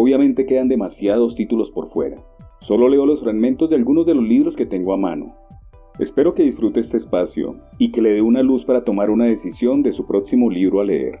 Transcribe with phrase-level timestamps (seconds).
[0.00, 2.22] Obviamente quedan demasiados títulos por fuera.
[2.60, 5.34] Solo leo los fragmentos de algunos de los libros que tengo a mano.
[5.98, 9.82] Espero que disfrute este espacio y que le dé una luz para tomar una decisión
[9.82, 11.18] de su próximo libro a leer.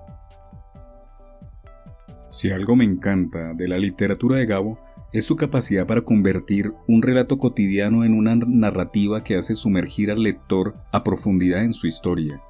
[2.30, 4.78] Si algo me encanta de la literatura de Gabo
[5.12, 10.22] es su capacidad para convertir un relato cotidiano en una narrativa que hace sumergir al
[10.22, 12.40] lector a profundidad en su historia,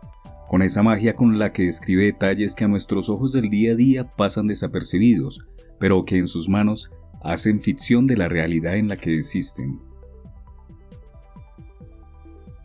[0.47, 3.77] con esa magia con la que describe detalles que a nuestros ojos del día a
[3.77, 5.41] día pasan desapercibidos,
[5.79, 6.91] pero que en sus manos
[7.23, 9.79] hacen ficción de la realidad en la que existen.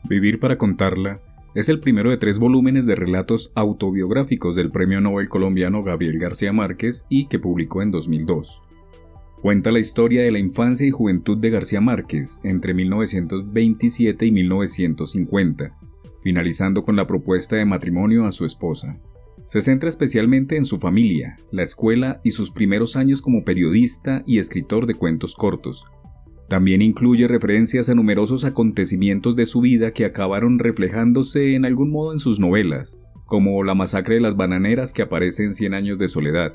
[0.09, 1.19] Vivir para contarla
[1.55, 6.51] es el primero de tres volúmenes de relatos autobiográficos del premio Nobel colombiano Gabriel García
[6.51, 8.61] Márquez y que publicó en 2002.
[9.41, 15.77] Cuenta la historia de la infancia y juventud de García Márquez entre 1927 y 1950,
[16.21, 18.97] finalizando con la propuesta de matrimonio a su esposa.
[19.53, 24.39] Se centra especialmente en su familia, la escuela y sus primeros años como periodista y
[24.39, 25.85] escritor de cuentos cortos.
[26.49, 32.13] También incluye referencias a numerosos acontecimientos de su vida que acabaron reflejándose en algún modo
[32.13, 36.07] en sus novelas, como la masacre de las bananeras que aparece en Cien años de
[36.07, 36.53] soledad.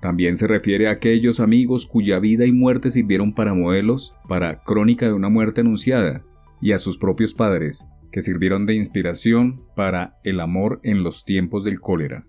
[0.00, 5.04] También se refiere a aquellos amigos cuya vida y muerte sirvieron para modelos, para Crónica
[5.04, 6.22] de una muerte anunciada,
[6.62, 11.64] y a sus propios padres, que sirvieron de inspiración para el amor en los tiempos
[11.64, 12.24] del cólera.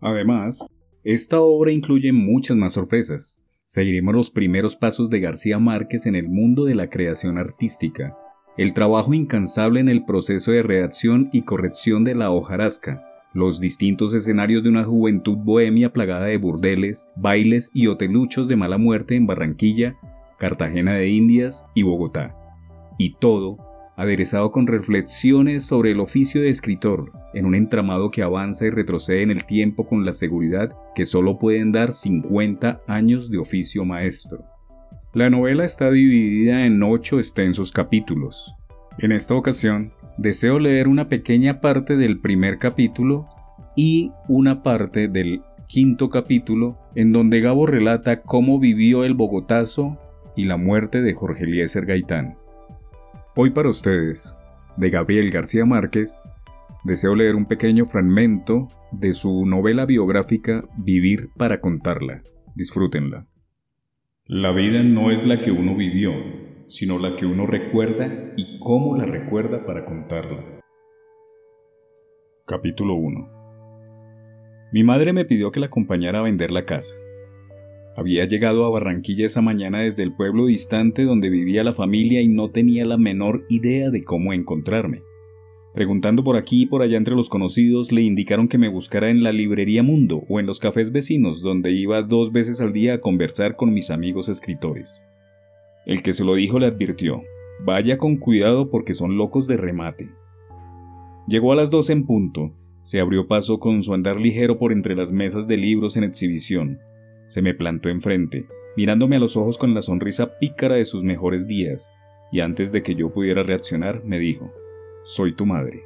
[0.00, 0.66] Además,
[1.04, 3.38] esta obra incluye muchas más sorpresas.
[3.66, 8.16] Seguiremos los primeros pasos de García Márquez en el mundo de la creación artística,
[8.56, 13.04] el trabajo incansable en el proceso de redacción y corrección de la hojarasca,
[13.34, 18.78] los distintos escenarios de una juventud bohemia plagada de burdeles, bailes y hoteluchos de mala
[18.78, 19.96] muerte en Barranquilla,
[20.38, 22.34] Cartagena de Indias y Bogotá.
[22.98, 23.58] Y todo
[23.98, 29.22] aderezado con reflexiones sobre el oficio de escritor, en un entramado que avanza y retrocede
[29.22, 34.44] en el tiempo con la seguridad que solo pueden dar 50 años de oficio maestro.
[35.14, 38.54] La novela está dividida en ocho extensos capítulos.
[38.98, 43.26] En esta ocasión, deseo leer una pequeña parte del primer capítulo
[43.74, 49.98] y una parte del quinto capítulo en donde Gabo relata cómo vivió el Bogotazo
[50.36, 52.36] y la muerte de Jorge Eliezer Gaitán.
[53.40, 54.34] Hoy para ustedes,
[54.78, 56.20] de Gabriel García Márquez,
[56.82, 62.22] deseo leer un pequeño fragmento de su novela biográfica Vivir para contarla.
[62.56, 63.28] Disfrútenla.
[64.26, 66.10] La vida no es la que uno vivió,
[66.66, 70.44] sino la que uno recuerda y cómo la recuerda para contarla.
[72.44, 73.28] Capítulo 1
[74.72, 76.92] Mi madre me pidió que la acompañara a vender la casa.
[77.98, 82.28] Había llegado a Barranquilla esa mañana desde el pueblo distante donde vivía la familia y
[82.28, 85.02] no tenía la menor idea de cómo encontrarme.
[85.74, 89.24] Preguntando por aquí y por allá entre los conocidos, le indicaron que me buscara en
[89.24, 93.00] la librería Mundo o en los cafés vecinos, donde iba dos veces al día a
[93.00, 95.04] conversar con mis amigos escritores.
[95.84, 97.22] El que se lo dijo le advirtió,
[97.64, 100.08] vaya con cuidado porque son locos de remate.
[101.26, 102.52] Llegó a las dos en punto,
[102.84, 106.78] se abrió paso con su andar ligero por entre las mesas de libros en exhibición,
[107.28, 108.46] se me plantó enfrente,
[108.76, 111.92] mirándome a los ojos con la sonrisa pícara de sus mejores días,
[112.32, 114.52] y antes de que yo pudiera reaccionar, me dijo,
[115.04, 115.82] Soy tu madre.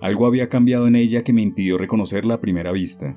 [0.00, 3.16] Algo había cambiado en ella que me impidió reconocerla a primera vista.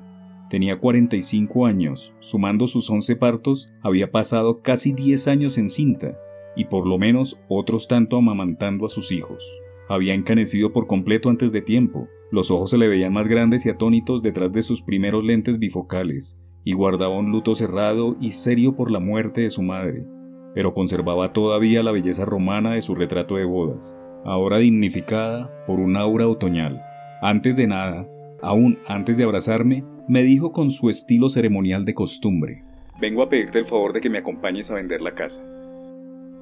[0.50, 6.18] Tenía 45 años, sumando sus 11 partos, había pasado casi 10 años en cinta,
[6.56, 9.42] y por lo menos otros tanto amamantando a sus hijos.
[9.88, 13.70] Había encanecido por completo antes de tiempo, los ojos se le veían más grandes y
[13.70, 18.90] atónitos detrás de sus primeros lentes bifocales, y guardaba un luto cerrado y serio por
[18.90, 20.04] la muerte de su madre,
[20.52, 25.96] pero conservaba todavía la belleza romana de su retrato de bodas, ahora dignificada por un
[25.96, 26.82] aura otoñal.
[27.22, 28.06] Antes de nada,
[28.42, 32.64] aún antes de abrazarme, me dijo con su estilo ceremonial de costumbre,
[33.00, 35.42] Vengo a pedirte el favor de que me acompañes a vender la casa.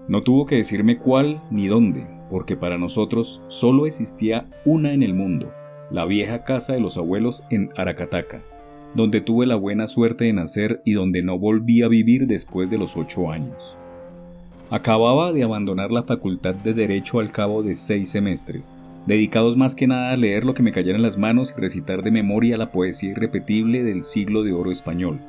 [0.08, 5.14] No tuvo que decirme cuál ni dónde, porque para nosotros solo existía una en el
[5.14, 5.52] mundo,
[5.92, 8.42] la vieja casa de los abuelos en Aracataca,
[8.96, 12.78] donde tuve la buena suerte de nacer y donde no volví a vivir después de
[12.78, 13.76] los ocho años.
[14.70, 18.72] Acababa de abandonar la facultad de Derecho al cabo de seis semestres,
[19.06, 22.02] dedicados más que nada a leer lo que me cayera en las manos y recitar
[22.02, 25.20] de memoria la poesía irrepetible del siglo de oro español.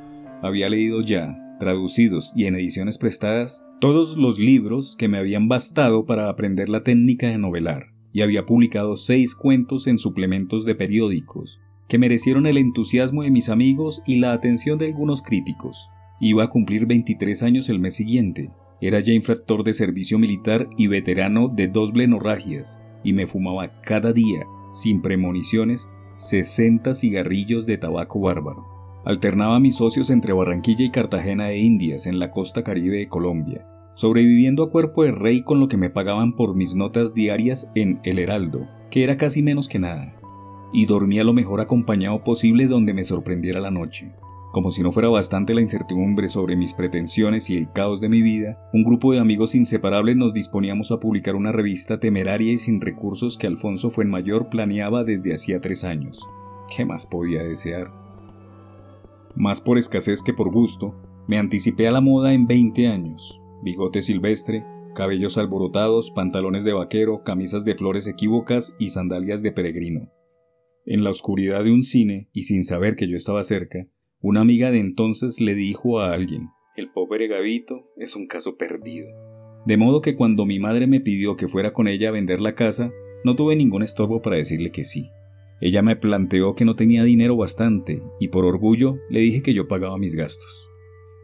[0.42, 6.04] Había leído ya, traducidos y en ediciones prestadas, todos los libros que me habían bastado
[6.06, 11.60] para aprender la técnica de novelar, y había publicado seis cuentos en suplementos de periódicos,
[11.88, 15.88] que merecieron el entusiasmo de mis amigos y la atención de algunos críticos.
[16.20, 18.50] Iba a cumplir 23 años el mes siguiente.
[18.80, 24.12] Era ya infractor de servicio militar y veterano de dos blenorragias, y me fumaba cada
[24.12, 28.66] día, sin premoniciones, 60 cigarrillos de tabaco bárbaro.
[29.04, 33.64] Alternaba mis socios entre Barranquilla y Cartagena de Indias, en la costa caribe de Colombia,
[33.94, 38.00] sobreviviendo a cuerpo de rey con lo que me pagaban por mis notas diarias en
[38.02, 40.14] El Heraldo, que era casi menos que nada,
[40.72, 44.12] y dormía lo mejor acompañado posible donde me sorprendiera la noche.
[44.52, 48.22] Como si no fuera bastante la incertidumbre sobre mis pretensiones y el caos de mi
[48.22, 52.80] vida, un grupo de amigos inseparables nos disponíamos a publicar una revista temeraria y sin
[52.80, 56.18] recursos que Alfonso Fuenmayor planeaba desde hacía tres años.
[56.74, 57.90] ¿Qué más podía desear?
[59.36, 60.94] Más por escasez que por gusto,
[61.26, 63.38] me anticipé a la moda en 20 años.
[63.62, 70.08] Bigote silvestre, cabellos alborotados, pantalones de vaquero, camisas de flores equívocas y sandalias de peregrino.
[70.90, 73.86] En la oscuridad de un cine, y sin saber que yo estaba cerca,
[74.22, 76.48] una amiga de entonces le dijo a alguien,
[76.78, 79.06] el pobre Gavito es un caso perdido.
[79.66, 82.54] De modo que cuando mi madre me pidió que fuera con ella a vender la
[82.54, 82.90] casa,
[83.22, 85.10] no tuve ningún estorbo para decirle que sí.
[85.60, 89.68] Ella me planteó que no tenía dinero bastante y por orgullo le dije que yo
[89.68, 90.70] pagaba mis gastos.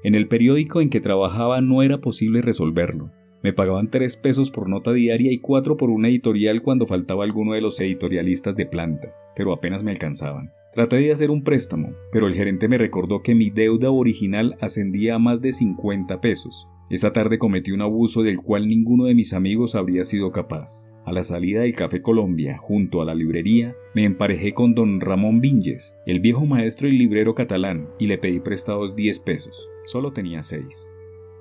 [0.03, 3.13] En el periódico en que trabajaba no era posible resolverlo.
[3.43, 7.55] Me pagaban tres pesos por nota diaria y cuatro por una editorial cuando faltaba alguno
[7.55, 10.51] de los editorialistas de planta, pero apenas me alcanzaban.
[10.75, 15.15] Traté de hacer un préstamo, pero el gerente me recordó que mi deuda original ascendía
[15.15, 16.67] a más de 50 pesos.
[16.91, 20.89] Esa tarde cometí un abuso del cual ninguno de mis amigos habría sido capaz.
[21.07, 25.41] A la salida del Café Colombia, junto a la librería, me emparejé con don Ramón
[25.41, 29.69] Vinges, el viejo maestro y librero catalán, y le pedí prestados 10 pesos.
[29.85, 30.65] Solo tenía 6.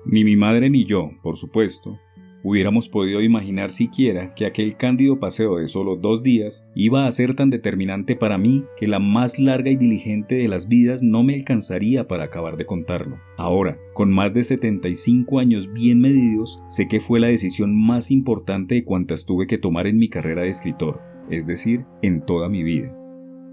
[0.06, 1.98] Ni mi madre ni yo, por supuesto,
[2.44, 7.34] hubiéramos podido imaginar siquiera que aquel cándido paseo de solo dos días iba a ser
[7.34, 11.34] tan determinante para mí que la más larga y diligente de las vidas no me
[11.34, 13.16] alcanzaría para acabar de contarlo.
[13.38, 18.76] Ahora, con más de 75 años bien medidos, sé que fue la decisión más importante
[18.76, 21.00] de cuantas tuve que tomar en mi carrera de escritor,
[21.30, 22.94] es decir, en toda mi vida.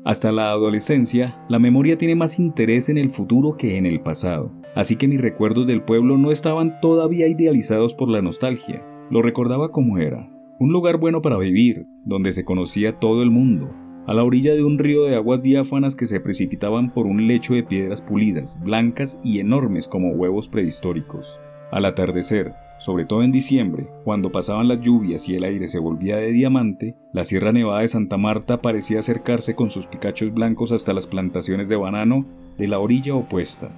[0.03, 4.51] Hasta la adolescencia, la memoria tiene más interés en el futuro que en el pasado,
[4.75, 8.81] así que mis recuerdos del pueblo no estaban todavía idealizados por la nostalgia.
[9.09, 10.29] Lo recordaba como era,
[10.59, 13.69] un lugar bueno para vivir, donde se conocía todo el mundo,
[14.07, 17.53] a la orilla de un río de aguas diáfanas que se precipitaban por un lecho
[17.53, 21.39] de piedras pulidas, blancas y enormes como huevos prehistóricos.
[21.71, 26.17] Al atardecer, sobre todo en diciembre, cuando pasaban las lluvias y el aire se volvía
[26.17, 30.93] de diamante, la Sierra Nevada de Santa Marta parecía acercarse con sus picachos blancos hasta
[30.93, 32.25] las plantaciones de banano
[32.57, 33.69] de la orilla opuesta.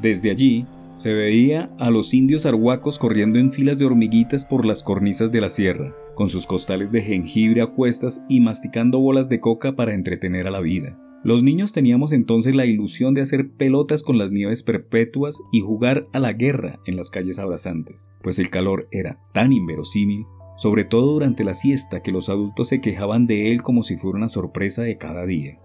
[0.00, 0.64] Desde allí,
[0.94, 5.40] se veía a los indios arhuacos corriendo en filas de hormiguitas por las cornisas de
[5.40, 9.94] la sierra, con sus costales de jengibre a cuestas y masticando bolas de coca para
[9.94, 10.98] entretener a la vida.
[11.24, 16.06] Los niños teníamos entonces la ilusión de hacer pelotas con las nieves perpetuas y jugar
[16.12, 20.26] a la guerra en las calles abrazantes, pues el calor era tan inverosímil,
[20.58, 24.18] sobre todo durante la siesta, que los adultos se quejaban de él como si fuera
[24.18, 25.58] una sorpresa de cada día.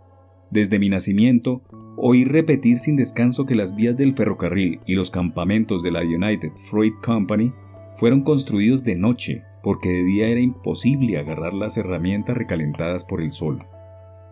[0.53, 1.63] Desde mi nacimiento,
[1.97, 6.51] oí repetir sin descanso que las vías del ferrocarril y los campamentos de la United
[6.69, 7.51] Fruit Company
[7.97, 13.31] fueron construidos de noche, porque de día era imposible agarrar las herramientas recalentadas por el
[13.31, 13.63] sol.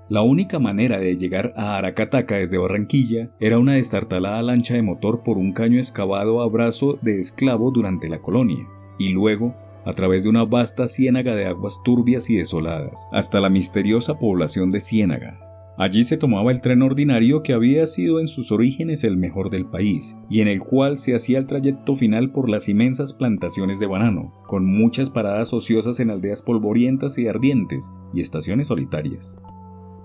[0.10, 5.24] La única manera de llegar a Aracataca desde Barranquilla era una destartalada lancha de motor
[5.24, 8.68] por un caño excavado a brazo de esclavo durante la colonia,
[9.00, 9.56] y luego
[9.86, 14.70] a través de una vasta ciénaga de aguas turbias y desoladas, hasta la misteriosa población
[14.70, 15.51] de Ciénaga.
[15.78, 19.66] Allí se tomaba el tren ordinario que había sido en sus orígenes el mejor del
[19.66, 23.88] país, y en el cual se hacía el trayecto final por las inmensas plantaciones de
[23.88, 29.36] banano, con muchas paradas ociosas en aldeas polvorientas y ardientes, y estaciones solitarias.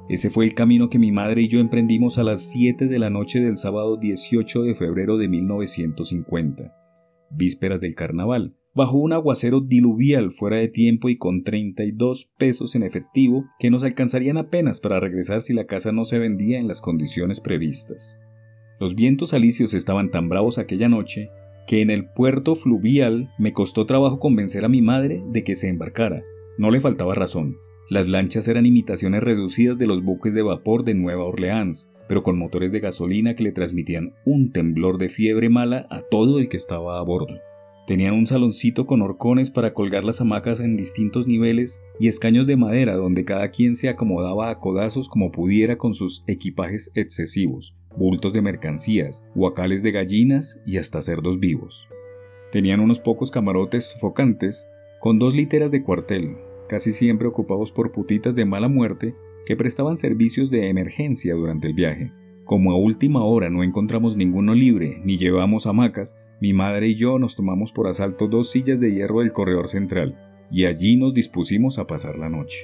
[0.08, 3.10] Ese fue el camino que mi madre y yo emprendimos a las 7 de la
[3.10, 6.72] noche del sábado 18 de febrero de 1950,
[7.30, 12.82] vísperas del carnaval, bajo un aguacero diluvial fuera de tiempo y con 32 pesos en
[12.82, 16.82] efectivo que nos alcanzarían apenas para regresar si la casa no se vendía en las
[16.82, 18.18] condiciones previstas.
[18.78, 21.30] Los vientos alicios estaban tan bravos aquella noche
[21.66, 25.68] que en el puerto fluvial me costó trabajo convencer a mi madre de que se
[25.68, 26.22] embarcara.
[26.58, 27.56] No le faltaba razón.
[27.88, 32.38] Las lanchas eran imitaciones reducidas de los buques de vapor de Nueva Orleans, pero con
[32.38, 36.58] motores de gasolina que le transmitían un temblor de fiebre mala a todo el que
[36.58, 37.38] estaba a bordo.
[37.86, 42.56] Tenían un saloncito con horcones para colgar las hamacas en distintos niveles y escaños de
[42.56, 48.32] madera donde cada quien se acomodaba a codazos como pudiera con sus equipajes excesivos, bultos
[48.32, 51.86] de mercancías, guacales de gallinas y hasta cerdos vivos.
[52.50, 54.66] Tenían unos pocos camarotes sofocantes
[54.98, 56.36] con dos literas de cuartel,
[56.68, 59.14] casi siempre ocupados por putitas de mala muerte
[59.46, 62.10] que prestaban servicios de emergencia durante el viaje.
[62.44, 67.18] Como a última hora no encontramos ninguno libre ni llevamos hamacas, mi madre y yo
[67.18, 70.18] nos tomamos por asalto dos sillas de hierro del corredor central
[70.50, 72.58] y allí nos dispusimos a pasar la noche.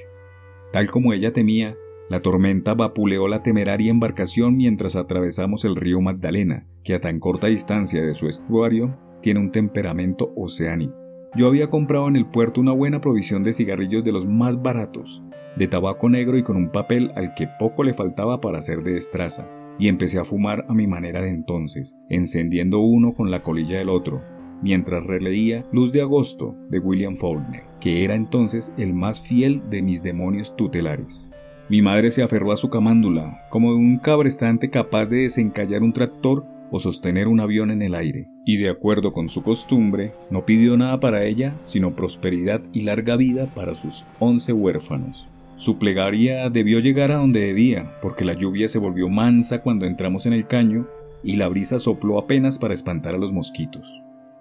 [0.71, 1.75] Tal como ella temía,
[2.09, 7.47] la tormenta vapuleó la temeraria embarcación mientras atravesamos el río Magdalena, que a tan corta
[7.47, 10.93] distancia de su estuario tiene un temperamento oceánico.
[11.35, 15.23] Yo había comprado en el puerto una buena provisión de cigarrillos de los más baratos,
[15.55, 18.93] de tabaco negro y con un papel al que poco le faltaba para hacer de
[18.93, 19.47] destraza,
[19.79, 23.89] y empecé a fumar a mi manera de entonces, encendiendo uno con la colilla del
[23.89, 24.21] otro,
[24.61, 29.81] mientras releía Luz de Agosto de William Faulkner, que era entonces el más fiel de
[29.81, 31.29] mis demonios tutelares.
[31.69, 36.45] Mi madre se aferró a su camándula, como un cabrestante capaz de desencallar un tractor
[36.71, 40.75] o sostener un avión en el aire, y de acuerdo con su costumbre, no pidió
[40.75, 45.27] nada para ella, sino prosperidad y larga vida para sus once huérfanos.
[45.63, 50.25] Su plegaria debió llegar a donde debía, porque la lluvia se volvió mansa cuando entramos
[50.25, 50.85] en el caño
[51.23, 53.81] y la brisa sopló apenas para espantar a los mosquitos.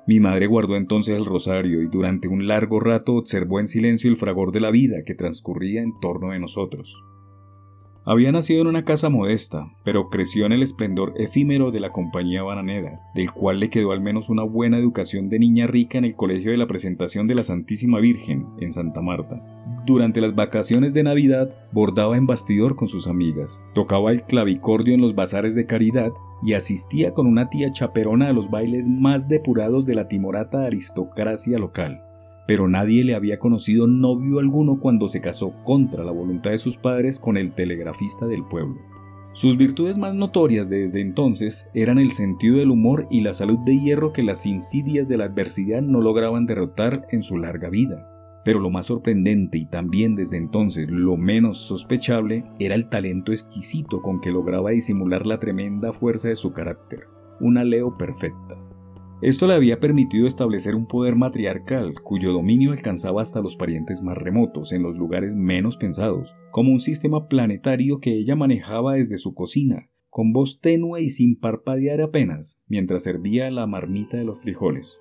[0.05, 4.17] Mi madre guardó entonces el rosario y durante un largo rato observó en silencio el
[4.17, 6.93] fragor de la vida que transcurría en torno de nosotros.
[8.05, 12.43] Había nacido en una casa modesta, pero creció en el esplendor efímero de la compañía
[12.43, 16.17] bananera, del cual le quedó al menos una buena educación de niña rica en el
[16.17, 19.41] colegio de la presentación de la Santísima Virgen, en Santa Marta.
[19.87, 25.01] Durante las vacaciones de Navidad bordaba en bastidor con sus amigas, tocaba el clavicordio en
[25.01, 26.11] los bazares de caridad
[26.43, 31.57] y asistía con una tía chaperona a los bailes más depurados de la timorata aristocracia
[31.57, 32.03] local
[32.53, 36.77] pero nadie le había conocido novio alguno cuando se casó contra la voluntad de sus
[36.77, 38.77] padres con el telegrafista del pueblo.
[39.33, 43.79] Sus virtudes más notorias desde entonces eran el sentido del humor y la salud de
[43.79, 48.07] hierro que las insidias de la adversidad no lograban derrotar en su larga vida.
[48.45, 54.03] Pero lo más sorprendente y también desde entonces lo menos sospechable era el talento exquisito
[54.03, 57.07] con que lograba disimular la tremenda fuerza de su carácter,
[57.41, 58.62] una Leo perfecta.
[59.23, 64.19] Esto le había permitido establecer un poder matriarcal cuyo dominio alcanzaba hasta los parientes más
[64.19, 69.33] remotos en los lugares menos pensados, como un sistema planetario que ella manejaba desde su
[69.33, 74.99] cocina, con voz tenue y sin parpadear apenas, mientras servía la marmita de los frijoles.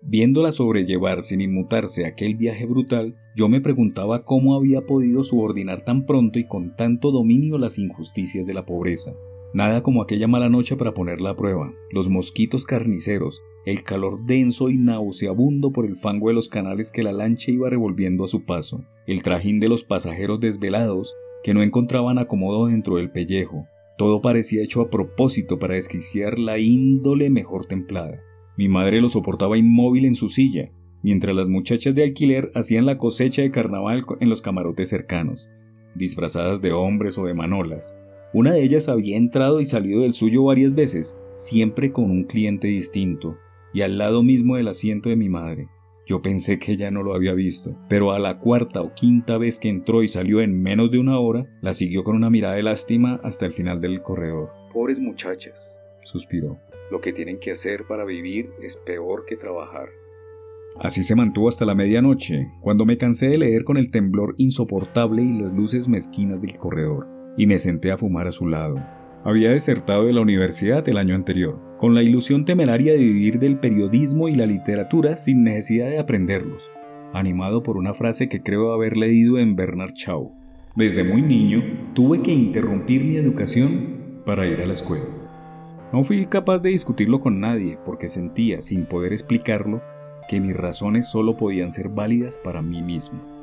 [0.00, 6.06] Viéndola sobrellevar sin inmutarse aquel viaje brutal, yo me preguntaba cómo había podido subordinar tan
[6.06, 9.12] pronto y con tanto dominio las injusticias de la pobreza.
[9.52, 11.72] Nada como aquella mala noche para ponerla a prueba.
[11.90, 17.02] Los mosquitos carniceros, el calor denso y nauseabundo por el fango de los canales que
[17.02, 21.62] la lancha iba revolviendo a su paso, el trajín de los pasajeros desvelados que no
[21.62, 23.66] encontraban acomodo dentro del pellejo.
[23.98, 28.20] Todo parecía hecho a propósito para desquiciar la índole mejor templada.
[28.56, 30.70] Mi madre lo soportaba inmóvil en su silla,
[31.02, 35.48] mientras las muchachas de alquiler hacían la cosecha de carnaval en los camarotes cercanos,
[35.94, 37.94] disfrazadas de hombres o de manolas.
[38.32, 42.68] Una de ellas había entrado y salido del suyo varias veces, siempre con un cliente
[42.68, 43.36] distinto,
[43.72, 45.66] y al lado mismo del asiento de mi madre.
[46.06, 49.58] Yo pensé que ella no lo había visto, pero a la cuarta o quinta vez
[49.58, 52.62] que entró y salió en menos de una hora, la siguió con una mirada de
[52.62, 54.50] lástima hasta el final del corredor.
[54.72, 55.56] Pobres muchachas,
[56.04, 56.56] suspiró.
[56.92, 59.88] Lo que tienen que hacer para vivir es peor que trabajar.
[60.78, 65.20] Así se mantuvo hasta la medianoche, cuando me cansé de leer con el temblor insoportable
[65.20, 68.78] y las luces mezquinas del corredor y me senté a fumar a su lado.
[69.24, 73.56] Había desertado de la universidad el año anterior, con la ilusión temeraria de vivir del
[73.56, 76.62] periodismo y la literatura sin necesidad de aprenderlos,
[77.14, 80.30] animado por una frase que creo haber leído en Bernard Shaw.
[80.76, 81.62] Desde muy niño
[81.94, 85.06] tuve que interrumpir mi educación para ir a la escuela.
[85.94, 89.80] No fui capaz de discutirlo con nadie porque sentía, sin poder explicarlo,
[90.28, 93.39] que mis razones solo podían ser válidas para mí mismo.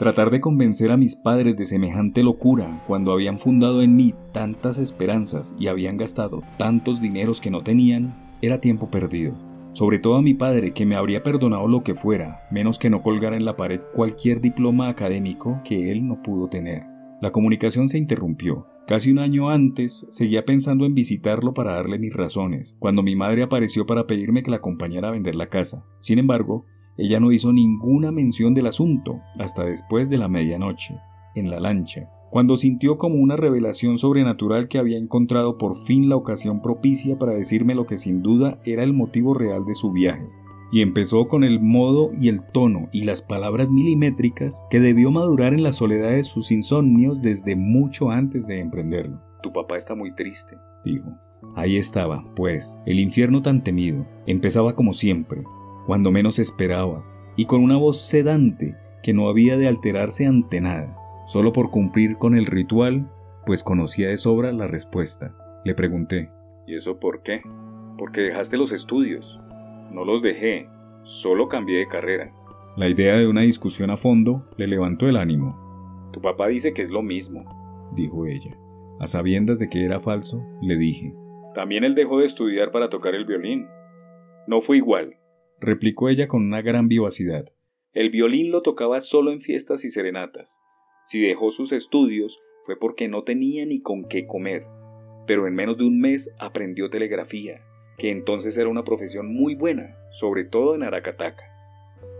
[0.00, 4.78] Tratar de convencer a mis padres de semejante locura cuando habían fundado en mí tantas
[4.78, 9.34] esperanzas y habían gastado tantos dineros que no tenían era tiempo perdido.
[9.74, 13.02] Sobre todo a mi padre, que me habría perdonado lo que fuera, menos que no
[13.02, 16.84] colgara en la pared cualquier diploma académico que él no pudo tener.
[17.20, 18.68] La comunicación se interrumpió.
[18.86, 23.42] Casi un año antes seguía pensando en visitarlo para darle mis razones, cuando mi madre
[23.42, 25.84] apareció para pedirme que la acompañara a vender la casa.
[25.98, 26.64] Sin embargo,
[26.96, 30.96] ella no hizo ninguna mención del asunto hasta después de la medianoche,
[31.34, 36.16] en la lancha, cuando sintió como una revelación sobrenatural que había encontrado por fin la
[36.16, 40.28] ocasión propicia para decirme lo que sin duda era el motivo real de su viaje.
[40.72, 45.52] Y empezó con el modo y el tono y las palabras milimétricas que debió madurar
[45.52, 49.20] en la soledad de sus insomnios desde mucho antes de emprenderlo.
[49.42, 51.10] Tu papá está muy triste, dijo.
[51.56, 54.06] Ahí estaba, pues, el infierno tan temido.
[54.26, 55.42] Empezaba como siempre,
[55.86, 57.04] cuando menos esperaba,
[57.36, 60.96] y con una voz sedante que no había de alterarse ante nada,
[61.26, 63.10] solo por cumplir con el ritual,
[63.46, 65.34] pues conocía de sobra la respuesta.
[65.64, 66.30] Le pregunté,
[66.66, 67.42] ¿y eso por qué?
[67.98, 69.38] Porque dejaste los estudios.
[69.92, 70.68] No los dejé,
[71.04, 72.32] solo cambié de carrera.
[72.76, 76.10] La idea de una discusión a fondo le levantó el ánimo.
[76.12, 77.44] Tu papá dice que es lo mismo,
[77.94, 78.56] dijo ella.
[79.00, 81.14] A sabiendas de que era falso, le dije.
[81.54, 83.66] También él dejó de estudiar para tocar el violín.
[84.46, 85.16] No fue igual,
[85.60, 87.50] replicó ella con una gran vivacidad.
[87.92, 90.60] El violín lo tocaba solo en fiestas y serenatas.
[91.08, 94.64] Si dejó sus estudios fue porque no tenía ni con qué comer.
[95.26, 97.60] Pero en menos de un mes aprendió telegrafía,
[97.98, 101.44] que entonces era una profesión muy buena, sobre todo en Aracataca.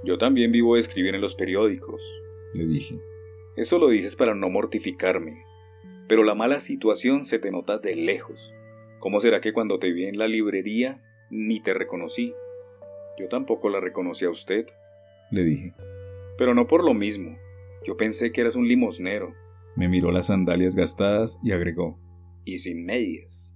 [0.05, 2.03] Yo también vivo de escribir en los periódicos,
[2.55, 2.99] le dije.
[3.57, 5.45] Eso lo dices para no mortificarme,
[6.09, 8.39] pero la mala situación se te nota de lejos.
[8.99, 12.35] ¿Cómo será que cuando te vi en la librería ni te reconocí?
[13.21, 14.67] Yo tampoco la reconocí a usted,
[15.31, 15.75] le dije.
[16.39, 17.37] Pero no por lo mismo.
[17.87, 19.35] Yo pensé que eras un limosnero.
[19.77, 21.99] Me miró las sandalias gastadas y agregó.
[22.45, 23.53] Y sin medias.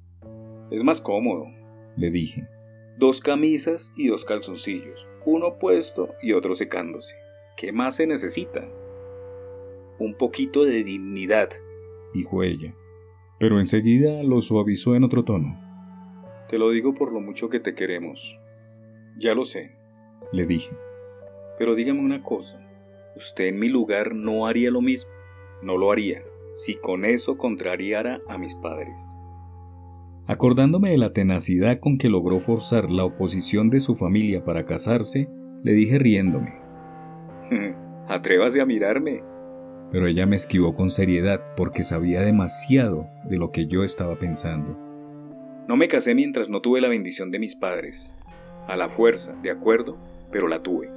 [0.70, 1.46] Es más cómodo,
[1.96, 2.46] le dije.
[2.98, 7.14] Dos camisas y dos calzoncillos, uno puesto y otro secándose.
[7.56, 8.68] ¿Qué más se necesita?
[9.98, 11.50] Un poquito de dignidad,
[12.12, 12.74] dijo ella
[13.38, 15.60] pero enseguida lo suavizó en otro tono.
[16.48, 18.18] Te lo digo por lo mucho que te queremos.
[19.18, 19.72] Ya lo sé,
[20.32, 20.70] le dije.
[21.58, 22.60] Pero dígame una cosa,
[23.16, 25.10] usted en mi lugar no haría lo mismo.
[25.62, 26.22] No lo haría,
[26.56, 28.94] si con eso contrariara a mis padres.
[30.26, 35.28] Acordándome de la tenacidad con que logró forzar la oposición de su familia para casarse,
[35.62, 36.54] le dije riéndome.
[38.08, 39.22] Atrévase a mirarme,
[39.94, 44.76] pero ella me esquivó con seriedad porque sabía demasiado de lo que yo estaba pensando.
[45.68, 48.12] No me casé mientras no tuve la bendición de mis padres.
[48.66, 49.96] A la fuerza, de acuerdo,
[50.32, 50.88] pero la tuve.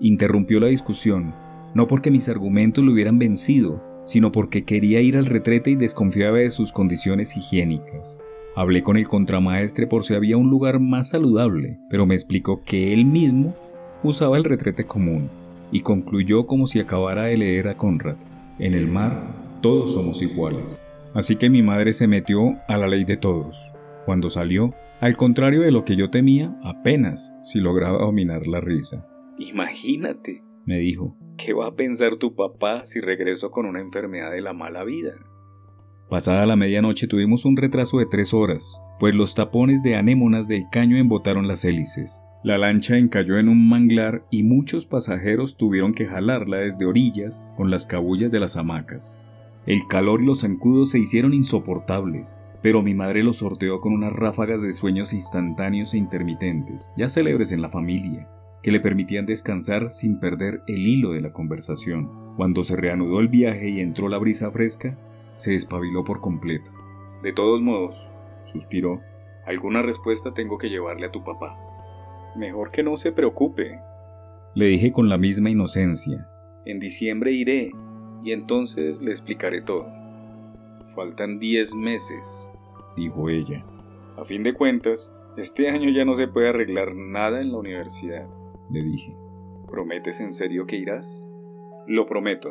[0.00, 1.34] Interrumpió la discusión,
[1.74, 6.38] no porque mis argumentos lo hubieran vencido, sino porque quería ir al retrete y desconfiaba
[6.38, 8.18] de sus condiciones higiénicas.
[8.56, 12.92] Hablé con el contramaestre por si había un lugar más saludable, pero me explicó que
[12.92, 13.54] él mismo
[14.02, 15.30] usaba el retrete común
[15.70, 18.16] y concluyó como si acabara de leer a Conrad.
[18.58, 19.22] En el mar
[19.62, 20.78] todos somos iguales.
[21.14, 23.56] Así que mi madre se metió a la ley de todos.
[24.04, 29.04] Cuando salió, al contrario de lo que yo temía, apenas si lograba dominar la risa.
[29.36, 34.40] Imagínate, me dijo, ¿qué va a pensar tu papá si regreso con una enfermedad de
[34.40, 35.14] la mala vida?
[36.08, 38.64] Pasada la medianoche tuvimos un retraso de tres horas,
[39.00, 42.22] pues los tapones de anémonas del caño embotaron las hélices.
[42.44, 47.72] La lancha encalló en un manglar y muchos pasajeros tuvieron que jalarla desde orillas con
[47.72, 49.26] las cabullas de las hamacas.
[49.66, 54.12] El calor y los zancudos se hicieron insoportables, pero mi madre los sorteó con unas
[54.12, 58.28] ráfagas de sueños instantáneos e intermitentes, ya célebres en la familia,
[58.62, 62.08] que le permitían descansar sin perder el hilo de la conversación.
[62.36, 64.96] Cuando se reanudó el viaje y entró la brisa fresca,
[65.36, 66.70] se despabiló por completo.
[67.22, 67.96] De todos modos,
[68.52, 69.00] suspiró,
[69.46, 71.56] alguna respuesta tengo que llevarle a tu papá.
[72.36, 73.78] Mejor que no se preocupe.
[74.54, 76.28] Le dije con la misma inocencia.
[76.64, 77.72] En diciembre iré
[78.22, 79.86] y entonces le explicaré todo.
[80.94, 82.41] Faltan diez meses,
[82.96, 83.64] dijo ella.
[84.16, 88.26] A fin de cuentas, este año ya no se puede arreglar nada en la universidad,
[88.70, 89.14] le dije.
[89.70, 91.24] ¿Prometes en serio que irás?
[91.86, 92.50] Lo prometo,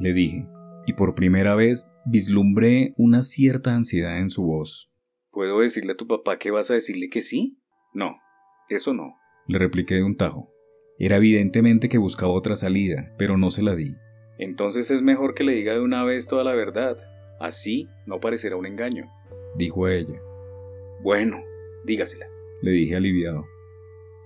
[0.00, 0.46] le dije,
[0.86, 4.90] y por primera vez vislumbré una cierta ansiedad en su voz.
[5.30, 7.58] ¿Puedo decirle a tu papá que vas a decirle que sí?
[7.94, 8.16] No,
[8.68, 9.14] eso no
[9.46, 10.50] le repliqué de un tajo.
[10.98, 13.94] Era evidentemente que buscaba otra salida, pero no se la di.
[14.38, 16.96] Entonces es mejor que le diga de una vez toda la verdad.
[17.40, 19.06] Así no parecerá un engaño,
[19.56, 20.20] dijo ella.
[21.02, 21.42] Bueno,
[21.84, 22.26] dígasela,
[22.62, 23.46] le dije aliviado.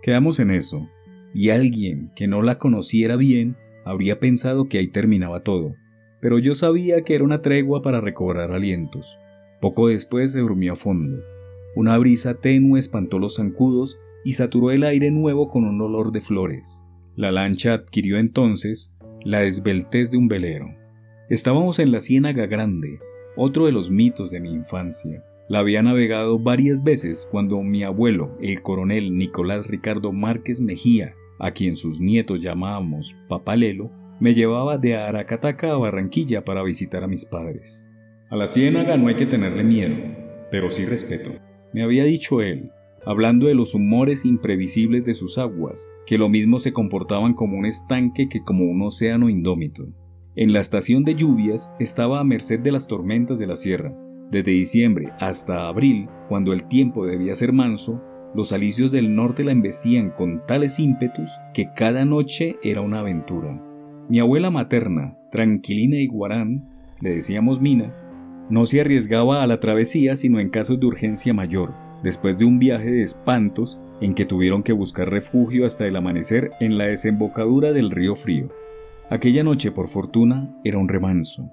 [0.02, 0.88] Quedamos en eso,
[1.34, 5.74] y alguien que no la conociera bien habría pensado que ahí terminaba todo,
[6.20, 9.06] pero yo sabía que era una tregua para recobrar alientos.
[9.60, 11.22] Poco después se durmió a fondo.
[11.74, 16.20] Una brisa tenue espantó los zancudos y saturó el aire nuevo con un olor de
[16.20, 16.82] flores.
[17.16, 18.92] La lancha adquirió entonces
[19.24, 20.66] la esbeltez de un velero.
[21.28, 22.98] Estábamos en la Ciénaga Grande,
[23.36, 25.22] otro de los mitos de mi infancia.
[25.48, 31.52] La había navegado varias veces cuando mi abuelo, el coronel Nicolás Ricardo Márquez Mejía, a
[31.52, 37.24] quien sus nietos llamábamos Papalelo, me llevaba de Aracataca a Barranquilla para visitar a mis
[37.24, 37.84] padres.
[38.30, 39.94] A la ciénaga no hay que tenerle miedo,
[40.50, 41.30] pero sí respeto.
[41.72, 42.70] Me había dicho él,
[43.04, 47.66] hablando de los humores imprevisibles de sus aguas, que lo mismo se comportaban como un
[47.66, 49.86] estanque que como un océano indómito.
[50.38, 53.94] En la estación de lluvias estaba a merced de las tormentas de la sierra,
[54.30, 58.02] Desde diciembre hasta abril, cuando el tiempo debía ser manso,
[58.34, 63.58] los alicios del norte la embestían con tales ímpetus que cada noche era una aventura.
[64.10, 66.68] Mi abuela materna, tranquilina y guarán,
[67.00, 67.94] le decíamos Mina,
[68.50, 71.72] no se arriesgaba a la travesía sino en casos de urgencia mayor,
[72.02, 76.50] después de un viaje de espantos en que tuvieron que buscar refugio hasta el amanecer
[76.60, 78.50] en la desembocadura del río Frío.
[79.08, 81.52] Aquella noche, por fortuna, era un remanso.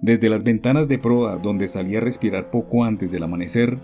[0.00, 3.76] Desde las ventanas de proa, donde salía a respirar poco antes del amanecer,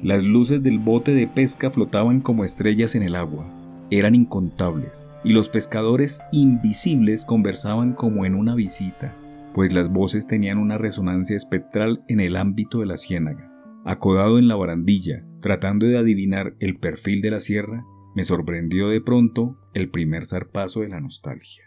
[0.00, 3.44] las luces del bote de pesca flotaban como estrellas en el agua.
[3.90, 9.14] Eran incontables, y los pescadores invisibles conversaban como en una visita,
[9.52, 13.50] pues las voces tenían una resonancia espectral en el ámbito de la ciénaga.
[13.84, 19.00] Acodado en la barandilla, tratando de adivinar el perfil de la sierra, me sorprendió de
[19.00, 21.64] pronto el primer zarpazo de la nostalgia.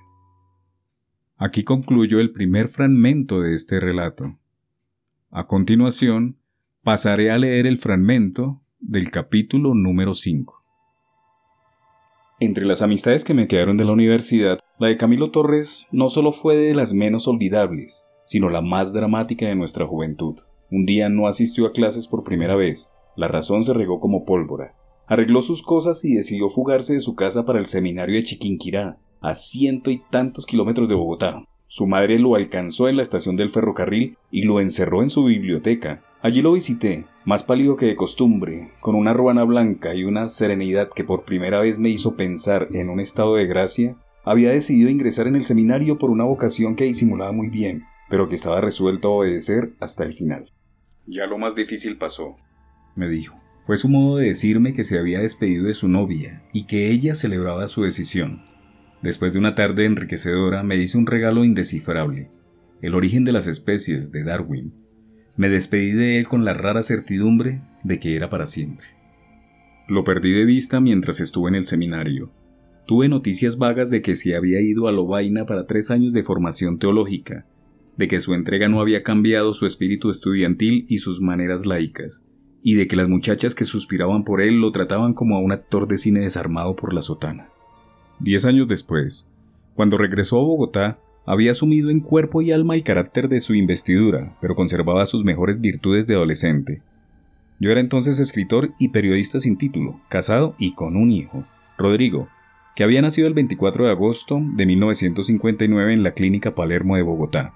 [1.45, 4.37] Aquí concluyo el primer fragmento de este relato.
[5.29, 6.37] A continuación,
[6.83, 10.63] pasaré a leer el fragmento del capítulo número 5.
[12.39, 16.31] Entre las amistades que me quedaron de la universidad, la de Camilo Torres no solo
[16.31, 20.37] fue de las menos olvidables, sino la más dramática de nuestra juventud.
[20.71, 24.75] Un día no asistió a clases por primera vez, la razón se regó como pólvora.
[25.07, 29.33] Arregló sus cosas y decidió fugarse de su casa para el seminario de Chiquinquirá, a
[29.33, 31.43] ciento y tantos kilómetros de Bogotá.
[31.67, 36.03] Su madre lo alcanzó en la estación del ferrocarril y lo encerró en su biblioteca,
[36.23, 40.87] Allí lo visité, más pálido que de costumbre, con una ruana blanca y una serenidad
[40.95, 45.27] que por primera vez me hizo pensar en un estado de gracia, había decidido ingresar
[45.27, 49.17] en el seminario por una vocación que disimulaba muy bien, pero que estaba resuelto a
[49.17, 50.49] obedecer hasta el final.
[51.07, 52.37] Ya lo más difícil pasó,
[52.95, 53.35] me dijo.
[53.65, 57.15] Fue su modo de decirme que se había despedido de su novia y que ella
[57.15, 58.43] celebraba su decisión.
[59.03, 62.29] Después de una tarde enriquecedora me hizo un regalo indescifrable,
[62.81, 64.73] el origen de las especies de Darwin,
[65.35, 68.85] me despedí de él con la rara certidumbre de que era para siempre.
[69.87, 72.31] Lo perdí de vista mientras estuve en el seminario.
[72.85, 76.77] Tuve noticias vagas de que se había ido a Lovaina para tres años de formación
[76.77, 77.45] teológica,
[77.97, 82.23] de que su entrega no había cambiado su espíritu estudiantil y sus maneras laicas,
[82.61, 85.87] y de que las muchachas que suspiraban por él lo trataban como a un actor
[85.87, 87.52] de cine desarmado por la sotana.
[88.23, 89.27] Diez años después,
[89.75, 94.31] cuando regresó a Bogotá, había asumido en cuerpo y alma el carácter de su investidura,
[94.39, 96.81] pero conservaba sus mejores virtudes de adolescente.
[97.59, 101.43] Yo era entonces escritor y periodista sin título, casado y con un hijo,
[101.77, 102.29] Rodrigo,
[102.77, 107.53] que había nacido el 24 de agosto de 1959 en la Clínica Palermo de Bogotá.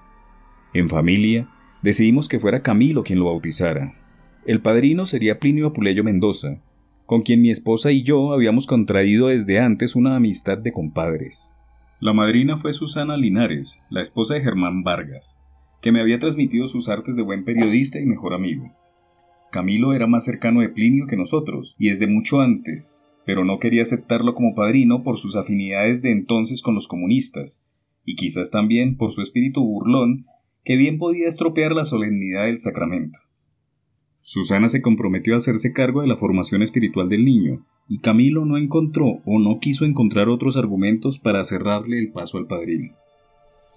[0.74, 1.48] En familia,
[1.80, 3.94] decidimos que fuera Camilo quien lo bautizara.
[4.44, 6.58] El padrino sería Plinio Apuleyo Mendoza,
[7.08, 11.54] con quien mi esposa y yo habíamos contraído desde antes una amistad de compadres.
[12.00, 15.40] La madrina fue Susana Linares, la esposa de Germán Vargas,
[15.80, 18.70] que me había transmitido sus artes de buen periodista y mejor amigo.
[19.50, 23.80] Camilo era más cercano de Plinio que nosotros, y desde mucho antes, pero no quería
[23.80, 27.64] aceptarlo como padrino por sus afinidades de entonces con los comunistas,
[28.04, 30.26] y quizás también por su espíritu burlón,
[30.62, 33.18] que bien podía estropear la solemnidad del sacramento.
[34.30, 38.58] Susana se comprometió a hacerse cargo de la formación espiritual del niño, y Camilo no
[38.58, 42.92] encontró o no quiso encontrar otros argumentos para cerrarle el paso al padrino.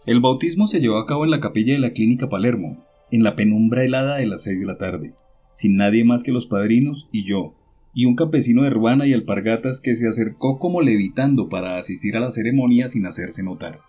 [0.06, 3.38] El bautismo se llevó a cabo en la capilla de la clínica Palermo, en la
[3.38, 5.14] penumbra helada de las seis de la tarde,
[5.54, 7.54] sin nadie más que los padrinos y yo,
[7.94, 12.20] y un campesino de Ruana y alpargatas que se acercó como levitando para asistir a
[12.20, 13.80] la ceremonia sin hacerse notar.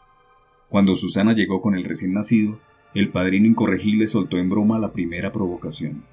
[0.69, 2.61] Cuando Susana llegó con el recién nacido,
[2.95, 6.05] el padrino incorregible soltó en broma la primera provocación.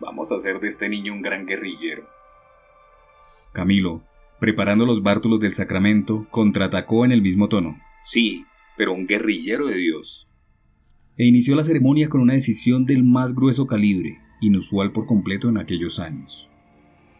[0.00, 2.04] Vamos a hacer de este niño un gran guerrillero.
[3.52, 4.02] Camilo,
[4.38, 7.76] preparando los bártulos del sacramento, contraatacó en el mismo tono.
[8.06, 8.44] Sí,
[8.76, 10.28] pero un guerrillero de Dios.
[11.16, 15.58] E inició la ceremonia con una decisión del más grueso calibre, inusual por completo en
[15.58, 16.48] aquellos años.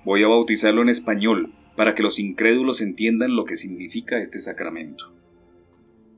[0.05, 5.05] Voy a bautizarlo en español, para que los incrédulos entiendan lo que significa este sacramento.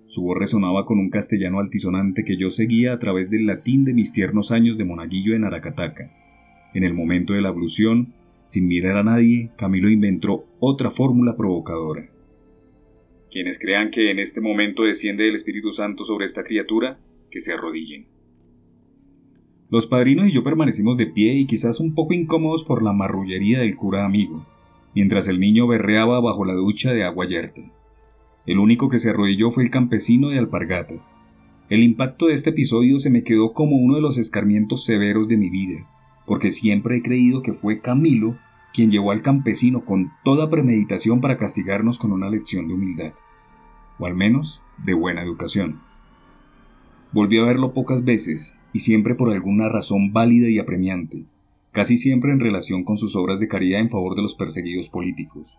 [0.08, 3.94] Su voz resonaba con un castellano altisonante que yo seguía a través del latín de
[3.94, 6.10] mis tiernos años de monaguillo en Aracataca
[6.74, 8.14] en el momento de la ablución,
[8.46, 12.08] sin mirar a nadie, Camilo inventó otra fórmula provocadora.
[13.30, 16.98] Quienes crean que en este momento desciende el Espíritu Santo sobre esta criatura,
[17.30, 18.06] que se arrodillen.
[19.70, 23.60] Los padrinos y yo permanecimos de pie y quizás un poco incómodos por la marrullería
[23.60, 24.44] del cura amigo,
[24.96, 27.62] mientras el niño berreaba bajo la ducha de agua yerta.
[28.46, 31.16] El único que se arrodilló fue el campesino de alpargatas.
[31.68, 35.36] El impacto de este episodio se me quedó como uno de los escarmientos severos de
[35.36, 35.86] mi vida,
[36.30, 38.36] porque siempre he creído que fue Camilo
[38.72, 43.14] quien llevó al campesino con toda premeditación para castigarnos con una lección de humildad,
[43.98, 45.80] o al menos de buena educación.
[47.10, 51.24] Volví a verlo pocas veces y siempre por alguna razón válida y apremiante,
[51.72, 55.58] casi siempre en relación con sus obras de caridad en favor de los perseguidos políticos.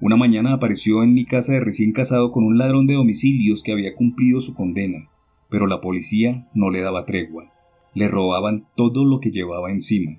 [0.00, 3.70] Una mañana apareció en mi casa de recién casado con un ladrón de domicilios que
[3.70, 5.06] había cumplido su condena,
[5.48, 7.52] pero la policía no le daba tregua.
[7.96, 10.18] Le robaban todo lo que llevaba encima.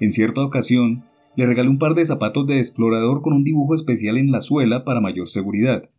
[0.00, 1.04] En cierta ocasión,
[1.36, 4.84] le regalé un par de zapatos de explorador con un dibujo especial en la suela
[4.84, 5.90] para mayor seguridad.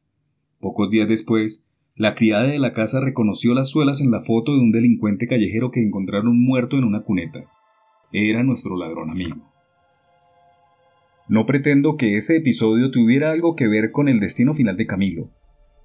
[0.59, 1.63] Pocos días después,
[1.95, 5.69] la criada de la casa reconoció las suelas en la foto de un delincuente callejero
[5.69, 7.43] que encontraron muerto en una cuneta.
[8.11, 9.35] Era nuestro ladrón amigo.
[11.29, 15.29] No pretendo que ese episodio tuviera algo que ver con el destino final de Camilo,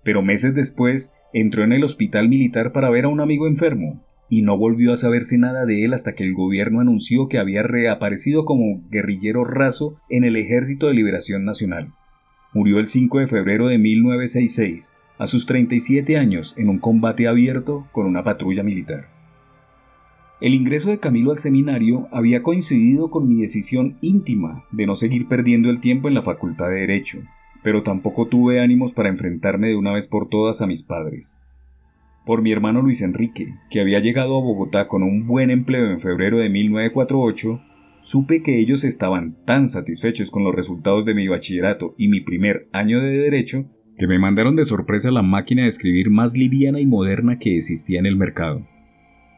[0.02, 4.42] pero meses después entró en el hospital militar para ver a un amigo enfermo, y
[4.42, 8.44] no volvió a saberse nada de él hasta que el gobierno anunció que había reaparecido
[8.44, 11.92] como guerrillero raso en el Ejército de Liberación Nacional.
[12.54, 17.88] Murió el 5 de febrero de 1966, a sus 37 años, en un combate abierto
[17.92, 19.08] con una patrulla militar.
[20.40, 25.26] El ingreso de Camilo al seminario había coincidido con mi decisión íntima de no seguir
[25.26, 27.18] perdiendo el tiempo en la Facultad de Derecho,
[27.62, 31.34] pero tampoco tuve ánimos para enfrentarme de una vez por todas a mis padres.
[32.30, 35.98] Por mi hermano Luis Enrique, que había llegado a Bogotá con un buen empleo en
[35.98, 37.60] febrero de 1948,
[38.02, 42.68] supe que ellos estaban tan satisfechos con los resultados de mi bachillerato y mi primer
[42.70, 43.64] año de derecho
[43.98, 47.98] que me mandaron de sorpresa la máquina de escribir más liviana y moderna que existía
[47.98, 48.64] en el mercado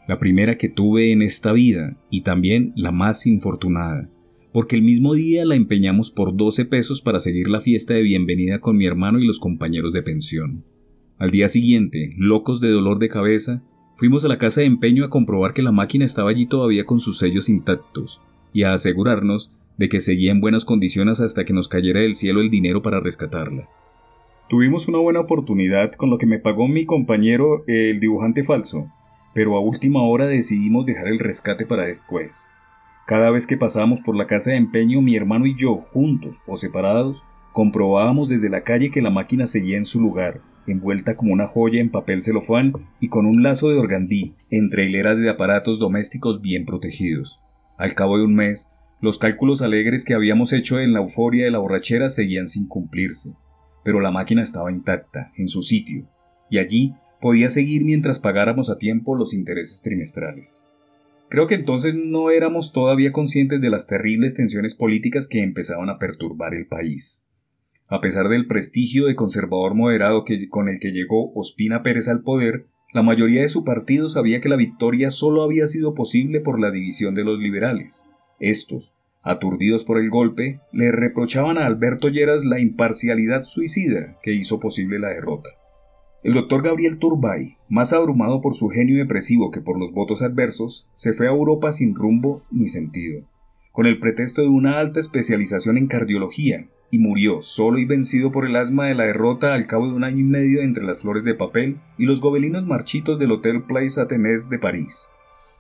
[0.07, 4.11] la primera que tuve en esta vida y también la más infortunada,
[4.53, 8.59] porque el mismo día la empeñamos por 12 pesos para seguir la fiesta de bienvenida
[8.59, 10.65] con mi hermano y los compañeros de pensión.
[11.23, 13.63] Al día siguiente, locos de dolor de cabeza,
[13.95, 16.99] fuimos a la casa de empeño a comprobar que la máquina estaba allí todavía con
[16.99, 18.21] sus sellos intactos
[18.53, 22.41] y a asegurarnos de que seguía en buenas condiciones hasta que nos cayera del cielo
[22.41, 23.69] el dinero para rescatarla.
[24.49, 28.91] Tuvimos una buena oportunidad con lo que me pagó mi compañero el dibujante falso,
[29.33, 32.49] pero a última hora decidimos dejar el rescate para después.
[33.07, 36.57] Cada vez que pasábamos por la casa de empeño, mi hermano y yo, juntos o
[36.57, 41.47] separados, comprobábamos desde la calle que la máquina seguía en su lugar, envuelta como una
[41.47, 46.41] joya en papel celofán y con un lazo de organdí, entre hileras de aparatos domésticos
[46.41, 47.41] bien protegidos.
[47.79, 48.69] Al cabo de un mes,
[49.01, 53.31] los cálculos alegres que habíamos hecho en la euforia de la borrachera seguían sin cumplirse,
[53.85, 56.07] pero la máquina estaba intacta, en su sitio,
[56.49, 60.65] y allí podía seguir mientras pagáramos a tiempo los intereses trimestrales.
[61.29, 65.99] Creo que entonces no éramos todavía conscientes de las terribles tensiones políticas que empezaban a
[65.99, 67.25] perturbar el país.
[67.93, 72.23] A pesar del prestigio de conservador moderado que, con el que llegó Ospina Pérez al
[72.23, 76.59] poder, la mayoría de su partido sabía que la victoria solo había sido posible por
[76.59, 78.03] la división de los liberales.
[78.41, 84.59] Estos, aturdidos por el golpe, le reprochaban a Alberto Lleras la imparcialidad suicida que hizo
[84.59, 85.51] posible la derrota.
[86.23, 90.87] El doctor Gabriel Turbay, más abrumado por su genio depresivo que por los votos adversos,
[90.95, 93.25] se fue a Europa sin rumbo ni sentido,
[93.71, 98.45] con el pretexto de una alta especialización en cardiología, y murió solo y vencido por
[98.45, 101.25] el asma de la derrota al cabo de un año y medio entre las flores
[101.25, 105.09] de papel y los gobelinos marchitos del Hotel Place Athénée de París.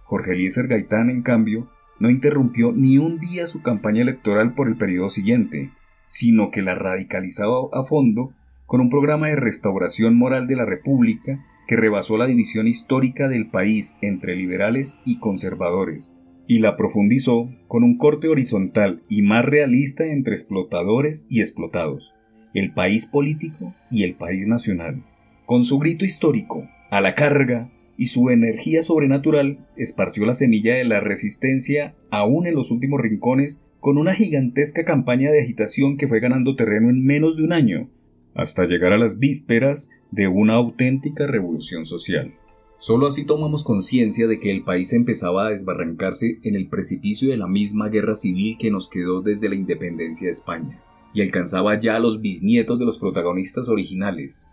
[0.04, 4.76] Jorge Eliezer Gaitán, en cambio, no interrumpió ni un día su campaña electoral por el
[4.76, 5.70] periodo siguiente,
[6.04, 8.34] sino que la radicalizaba a fondo
[8.66, 13.48] con un programa de restauración moral de la República que rebasó la división histórica del
[13.48, 16.12] país entre liberales y conservadores,
[16.52, 22.12] y la profundizó con un corte horizontal y más realista entre explotadores y explotados,
[22.52, 25.02] el país político y el país nacional.
[25.46, 30.84] Con su grito histórico, a la carga, y su energía sobrenatural esparció la semilla de
[30.84, 36.20] la resistencia aún en los últimos rincones con una gigantesca campaña de agitación que fue
[36.20, 37.88] ganando terreno en menos de un año,
[38.34, 42.34] hasta llegar a las vísperas de una auténtica revolución social.
[42.82, 47.36] Solo así tomamos conciencia de que el país empezaba a desbarrancarse en el precipicio de
[47.36, 50.80] la misma guerra civil que nos quedó desde la independencia de España,
[51.14, 54.48] y alcanzaba ya a los bisnietos de los protagonistas originales.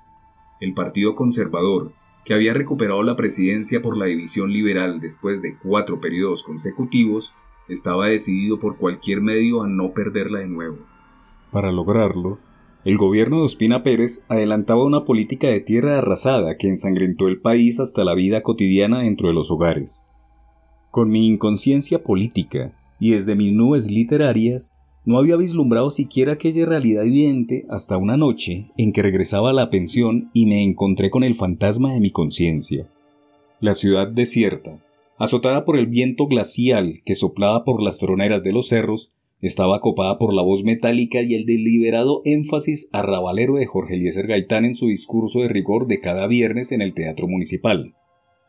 [0.61, 1.91] El Partido Conservador,
[2.23, 7.33] que había recuperado la presidencia por la división liberal después de cuatro periodos consecutivos,
[7.67, 10.77] estaba decidido por cualquier medio a no perderla de nuevo.
[11.51, 12.37] Para lograrlo,
[12.85, 17.79] el gobierno de Ospina Pérez adelantaba una política de tierra arrasada que ensangrentó el país
[17.79, 20.03] hasta la vida cotidiana dentro de los hogares.
[20.89, 24.73] Con mi inconsciencia política y desde mis nubes literarias,
[25.05, 29.69] no había vislumbrado siquiera aquella realidad evidente hasta una noche en que regresaba a la
[29.69, 32.87] pensión y me encontré con el fantasma de mi conciencia.
[33.59, 34.79] La ciudad desierta,
[35.17, 40.17] azotada por el viento glacial que soplaba por las troneras de los cerros, estaba copada
[40.17, 44.87] por la voz metálica y el deliberado énfasis arrabalero de Jorge Eliezer Gaitán en su
[44.87, 47.93] discurso de rigor de cada viernes en el Teatro Municipal.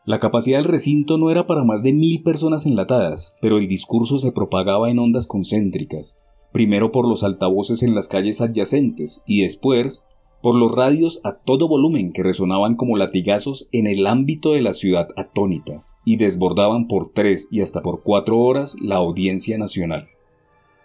[0.05, 4.17] La capacidad del recinto no era para más de mil personas enlatadas, pero el discurso
[4.17, 6.17] se propagaba en ondas concéntricas,
[6.51, 10.03] primero por los altavoces en las calles adyacentes y después
[10.41, 14.73] por los radios a todo volumen que resonaban como latigazos en el ámbito de la
[14.73, 20.07] ciudad atónita y desbordaban por tres y hasta por cuatro horas la audiencia nacional.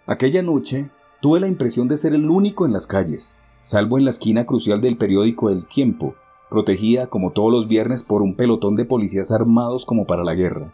[0.09, 0.89] Aquella noche
[1.21, 4.79] tuve la impresión de ser el único en las calles, salvo en la esquina crucial
[4.79, 6.15] del periódico El Tiempo,
[6.49, 10.73] protegida como todos los viernes por un pelotón de policías armados como para la guerra.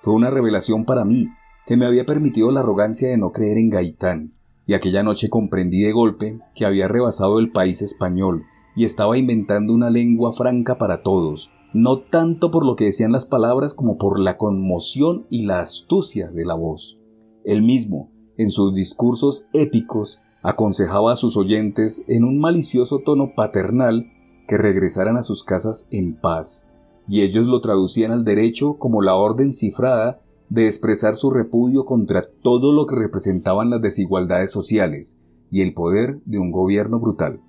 [0.00, 1.28] Fue una revelación para mí,
[1.64, 4.32] que me había permitido la arrogancia de no creer en Gaitán,
[4.66, 8.42] y aquella noche comprendí de golpe que había rebasado el país español
[8.74, 13.26] y estaba inventando una lengua franca para todos, no tanto por lo que decían las
[13.26, 16.98] palabras como por la conmoción y la astucia de la voz.
[17.44, 24.10] Él mismo, en sus discursos épicos, aconsejaba a sus oyentes en un malicioso tono paternal
[24.48, 26.66] que regresaran a sus casas en paz,
[27.08, 32.26] y ellos lo traducían al derecho como la orden cifrada de expresar su repudio contra
[32.42, 35.16] todo lo que representaban las desigualdades sociales
[35.50, 37.40] y el poder de un gobierno brutal.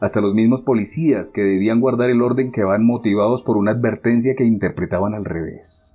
[0.00, 4.34] Hasta los mismos policías que debían guardar el orden que van motivados por una advertencia
[4.34, 5.94] que interpretaban al revés.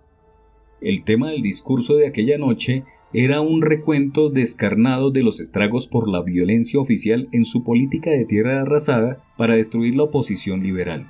[0.82, 6.08] El tema del discurso de aquella noche era un recuento descarnado de los estragos por
[6.08, 11.08] la violencia oficial en su política de tierra arrasada para destruir la oposición liberal.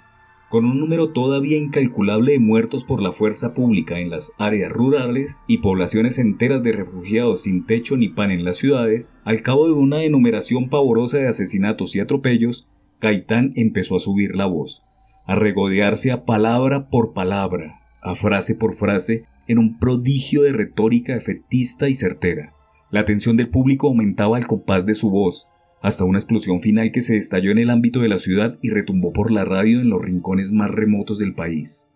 [0.50, 5.44] Con un número todavía incalculable de muertos por la fuerza pública en las áreas rurales
[5.46, 9.74] y poblaciones enteras de refugiados sin techo ni pan en las ciudades, al cabo de
[9.74, 12.68] una enumeración pavorosa de asesinatos y atropellos,
[13.02, 14.84] Gaitán empezó a subir la voz,
[15.28, 21.16] a regodearse a palabra por palabra, a frase por frase, en un prodigio de retórica
[21.16, 22.54] efectista y certera.
[22.92, 25.48] La atención del público aumentaba al compás de su voz,
[25.82, 29.12] hasta una explosión final que se estalló en el ámbito de la ciudad y retumbó
[29.12, 31.88] por la radio en los rincones más remotos del país.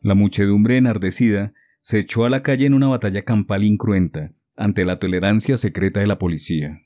[0.00, 4.98] La muchedumbre enardecida se echó a la calle en una batalla campal incruenta ante la
[4.98, 6.80] tolerancia secreta de la policía.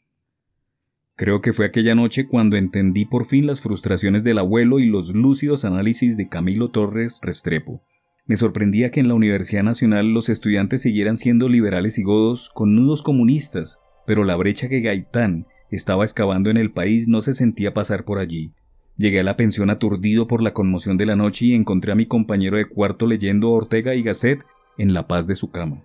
[1.14, 5.14] Creo que fue aquella noche cuando entendí por fin las frustraciones del abuelo y los
[5.14, 7.82] lúcidos análisis de Camilo Torres Restrepo,
[8.26, 12.74] me sorprendía que en la Universidad Nacional los estudiantes siguieran siendo liberales y godos con
[12.74, 17.72] nudos comunistas, pero la brecha que Gaitán estaba excavando en el país no se sentía
[17.72, 18.50] pasar por allí.
[18.96, 22.06] Llegué a la pensión aturdido por la conmoción de la noche y encontré a mi
[22.06, 24.42] compañero de cuarto leyendo Ortega y Gasset
[24.78, 25.82] en la paz de su cama.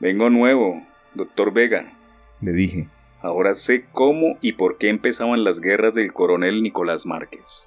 [0.00, 0.82] Vengo nuevo,
[1.14, 1.92] doctor Vega,
[2.40, 2.88] le dije.
[3.22, 7.66] Ahora sé cómo y por qué empezaban las guerras del coronel Nicolás Márquez.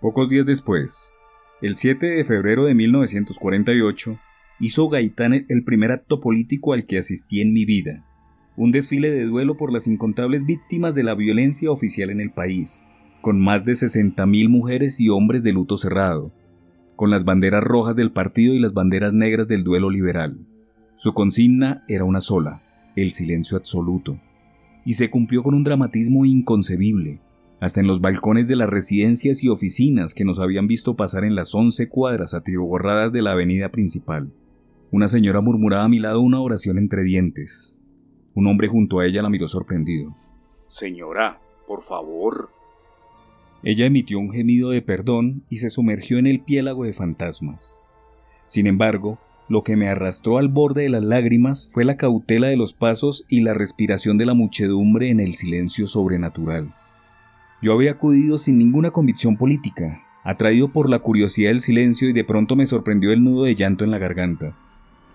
[0.00, 1.12] Pocos días después,
[1.62, 4.18] el 7 de febrero de 1948
[4.60, 8.04] hizo Gaitán el primer acto político al que asistí en mi vida,
[8.56, 12.82] un desfile de duelo por las incontables víctimas de la violencia oficial en el país,
[13.22, 16.30] con más de 60.000 mujeres y hombres de luto cerrado,
[16.94, 20.38] con las banderas rojas del partido y las banderas negras del duelo liberal.
[20.96, 22.60] Su consigna era una sola,
[22.96, 24.18] el silencio absoluto,
[24.84, 27.20] y se cumplió con un dramatismo inconcebible,
[27.60, 31.34] hasta en los balcones de las residencias y oficinas que nos habían visto pasar en
[31.34, 34.30] las once cuadras atiborradas de la avenida principal.
[34.90, 37.74] Una señora murmuraba a mi lado una oración entre dientes.
[38.34, 40.14] Un hombre junto a ella la miró sorprendido.
[40.68, 42.50] Señora, por favor.
[43.62, 47.80] Ella emitió un gemido de perdón y se sumergió en el piélago de fantasmas.
[48.46, 52.56] Sin embargo, lo que me arrastró al borde de las lágrimas fue la cautela de
[52.56, 56.74] los pasos y la respiración de la muchedumbre en el silencio sobrenatural.
[57.62, 62.24] Yo había acudido sin ninguna convicción política, atraído por la curiosidad del silencio y de
[62.24, 64.54] pronto me sorprendió el nudo de llanto en la garganta.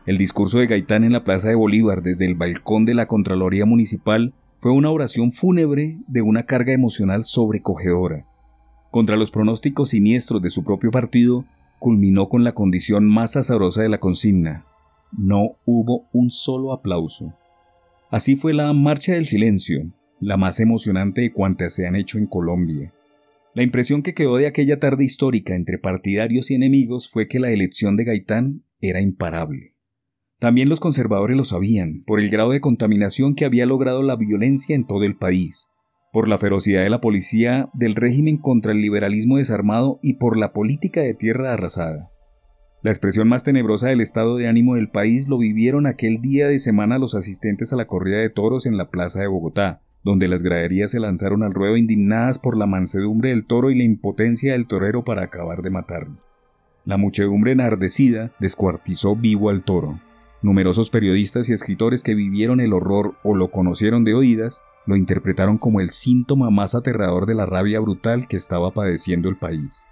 [0.07, 3.65] El discurso de Gaitán en la Plaza de Bolívar desde el balcón de la Contraloría
[3.65, 8.25] Municipal fue una oración fúnebre de una carga emocional sobrecogedora.
[8.89, 11.45] Contra los pronósticos siniestros de su propio partido,
[11.77, 14.65] culminó con la condición más azarosa de la consigna.
[15.11, 17.33] No hubo un solo aplauso.
[18.09, 19.83] Así fue la Marcha del Silencio,
[20.21, 22.93] la más emocionante de cuantas se han hecho en Colombia.
[23.53, 27.51] La impresión que quedó de aquella tarde histórica entre partidarios y enemigos fue que la
[27.51, 29.73] elección de Gaitán era imparable.
[30.39, 34.75] También los conservadores lo sabían, por el grado de contaminación que había logrado la violencia
[34.75, 35.67] en todo el país,
[36.13, 40.53] por la ferocidad de la policía del régimen contra el liberalismo desarmado y por la
[40.53, 42.09] política de tierra arrasada.
[42.83, 46.59] La expresión más tenebrosa del estado de ánimo del país lo vivieron aquel día de
[46.59, 50.41] semana los asistentes a la corrida de toros en la plaza de Bogotá, donde las
[50.41, 54.67] graderías se lanzaron al ruedo indignadas por la mansedumbre del toro y la impotencia del
[54.67, 56.17] torero para acabar de matarlo.
[56.85, 59.99] La muchedumbre enardecida descuartizó vivo al toro.
[60.41, 65.59] Numerosos periodistas y escritores que vivieron el horror o lo conocieron de oídas lo interpretaron
[65.59, 69.83] como el síntoma más aterrador de la rabia brutal que estaba padeciendo el país.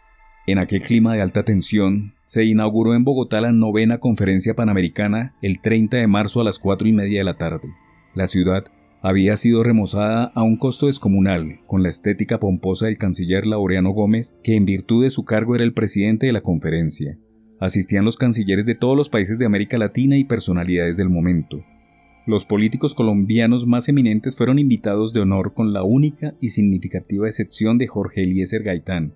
[0.48, 5.62] En aquel clima de alta tensión, se inauguró en Bogotá la novena conferencia panamericana el
[5.62, 7.70] 30 de marzo a las 4 y media de la tarde.
[8.16, 8.66] La ciudad
[9.02, 14.36] había sido remozada a un costo descomunal, con la estética pomposa del canciller Laureano Gómez,
[14.44, 17.18] que en virtud de su cargo era el presidente de la conferencia.
[17.60, 21.64] Asistían los cancilleres de todos los países de América Latina y personalidades del momento.
[22.26, 27.78] Los políticos colombianos más eminentes fueron invitados de honor con la única y significativa excepción
[27.78, 29.14] de Jorge Eliezer Gaitán,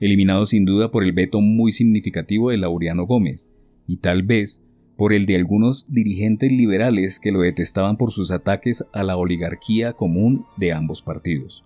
[0.00, 3.50] eliminado sin duda por el veto muy significativo de Laureano Gómez,
[3.86, 4.62] y tal vez
[4.96, 9.92] por el de algunos dirigentes liberales que lo detestaban por sus ataques a la oligarquía
[9.92, 11.64] común de ambos partidos.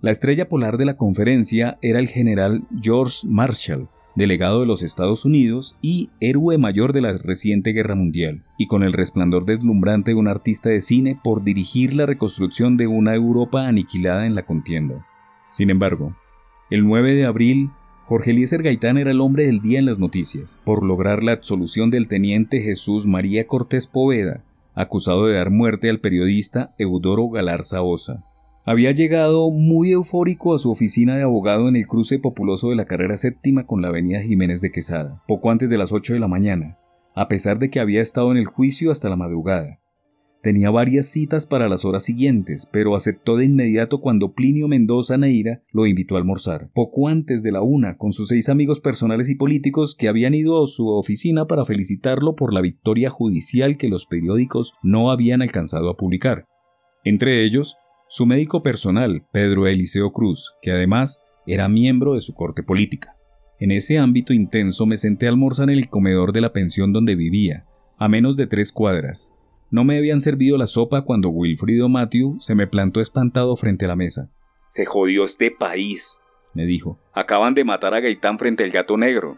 [0.00, 5.24] La estrella polar de la conferencia era el general George Marshall, delegado de los Estados
[5.24, 10.16] Unidos y héroe mayor de la reciente guerra mundial, y con el resplandor deslumbrante de
[10.16, 15.06] un artista de cine por dirigir la reconstrucción de una Europa aniquilada en la contienda.
[15.50, 16.14] Sin embargo,
[16.70, 17.70] el 9 de abril
[18.06, 21.88] Jorge Eliezer Gaitán era el hombre del día en las noticias, por lograr la absolución
[21.88, 24.44] del teniente Jesús María Cortés Poveda,
[24.74, 28.22] acusado de dar muerte al periodista Eudoro Galarza Osa.
[28.66, 32.84] Había llegado muy eufórico a su oficina de abogado en el cruce populoso de la
[32.84, 36.28] carrera séptima con la avenida Jiménez de Quesada, poco antes de las ocho de la
[36.28, 36.76] mañana,
[37.14, 39.78] a pesar de que había estado en el juicio hasta la madrugada.
[40.44, 45.62] Tenía varias citas para las horas siguientes, pero aceptó de inmediato cuando Plinio Mendoza Neira
[45.72, 49.36] lo invitó a almorzar, poco antes de la una, con sus seis amigos personales y
[49.36, 54.04] políticos que habían ido a su oficina para felicitarlo por la victoria judicial que los
[54.04, 56.44] periódicos no habían alcanzado a publicar.
[57.04, 57.78] Entre ellos,
[58.10, 63.16] su médico personal, Pedro Eliseo Cruz, que además era miembro de su corte política.
[63.58, 67.14] En ese ámbito intenso me senté a almorzar en el comedor de la pensión donde
[67.14, 67.64] vivía,
[67.96, 69.33] a menos de tres cuadras,
[69.74, 73.88] no me habían servido la sopa cuando Wilfrido Matthew se me plantó espantado frente a
[73.88, 74.30] la mesa.
[74.68, 76.16] Se jodió este país,
[76.54, 76.96] me dijo.
[77.12, 79.36] Acaban de matar a Gaitán frente al gato negro.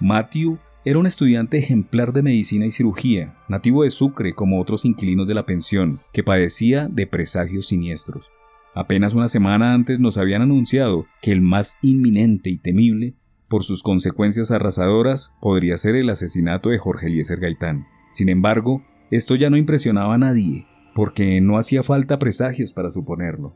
[0.00, 5.28] Matthew era un estudiante ejemplar de medicina y cirugía, nativo de Sucre como otros inquilinos
[5.28, 8.26] de la pensión, que padecía de presagios siniestros.
[8.74, 13.14] Apenas una semana antes nos habían anunciado que el más inminente y temible,
[13.48, 17.86] por sus consecuencias arrasadoras, podría ser el asesinato de Jorge Eliezer Gaitán.
[18.12, 23.54] Sin embargo, esto ya no impresionaba a nadie, porque no hacía falta presagios para suponerlo.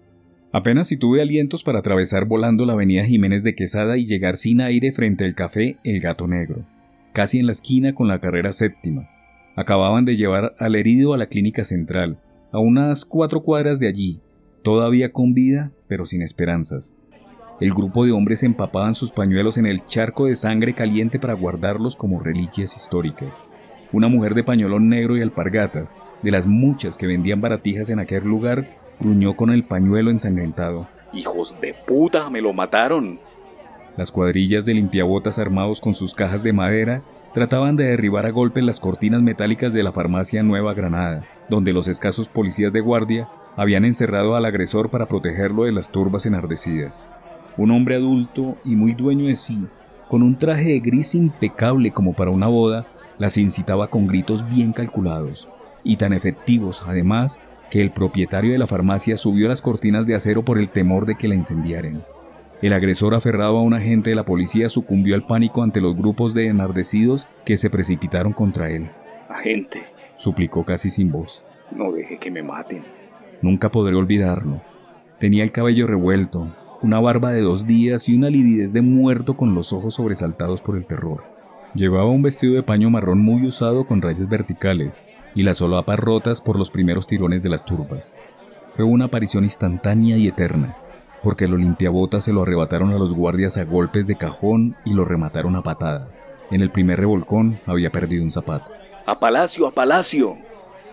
[0.52, 4.60] Apenas si tuve alientos para atravesar volando la avenida Jiménez de Quesada y llegar sin
[4.60, 6.64] aire frente al café El Gato Negro,
[7.12, 9.08] casi en la esquina con la carrera séptima.
[9.56, 12.18] Acababan de llevar al herido a la clínica central,
[12.52, 14.20] a unas cuatro cuadras de allí,
[14.62, 16.94] todavía con vida, pero sin esperanzas.
[17.60, 21.96] El grupo de hombres empapaban sus pañuelos en el charco de sangre caliente para guardarlos
[21.96, 23.42] como reliquias históricas.
[23.92, 28.24] Una mujer de pañolón negro y alpargatas, de las muchas que vendían baratijas en aquel
[28.24, 28.66] lugar,
[29.00, 30.86] gruñó con el pañuelo ensangrentado.
[31.12, 32.30] ¡Hijos de puta!
[32.30, 33.18] ¡Me lo mataron!
[33.98, 37.02] Las cuadrillas de limpiabotas armados con sus cajas de madera
[37.34, 41.86] trataban de derribar a golpes las cortinas metálicas de la farmacia Nueva Granada, donde los
[41.86, 47.06] escasos policías de guardia habían encerrado al agresor para protegerlo de las turbas enardecidas.
[47.58, 49.66] Un hombre adulto y muy dueño de sí,
[50.08, 52.86] con un traje de gris impecable como para una boda,
[53.22, 55.46] las incitaba con gritos bien calculados
[55.84, 57.38] y tan efectivos además
[57.70, 61.14] que el propietario de la farmacia subió las cortinas de acero por el temor de
[61.14, 62.02] que la incendiaran.
[62.62, 66.34] El agresor aferrado a un agente de la policía sucumbió al pánico ante los grupos
[66.34, 68.90] de enardecidos que se precipitaron contra él.
[69.28, 69.84] Agente,
[70.18, 71.44] suplicó casi sin voz.
[71.70, 72.82] No deje que me maten.
[73.40, 74.60] Nunca podré olvidarlo.
[75.20, 76.48] Tenía el cabello revuelto,
[76.82, 80.76] una barba de dos días y una lividez de muerto con los ojos sobresaltados por
[80.76, 81.31] el terror.
[81.74, 85.02] Llevaba un vestido de paño marrón muy usado con rayas verticales
[85.34, 88.12] y las solapas rotas por los primeros tirones de las turbas.
[88.76, 90.76] Fue una aparición instantánea y eterna,
[91.22, 95.06] porque los limpiabotas se lo arrebataron a los guardias a golpes de cajón y lo
[95.06, 96.08] remataron a patada.
[96.50, 98.70] En el primer revolcón había perdido un zapato.
[99.06, 100.36] ¡A Palacio, a Palacio!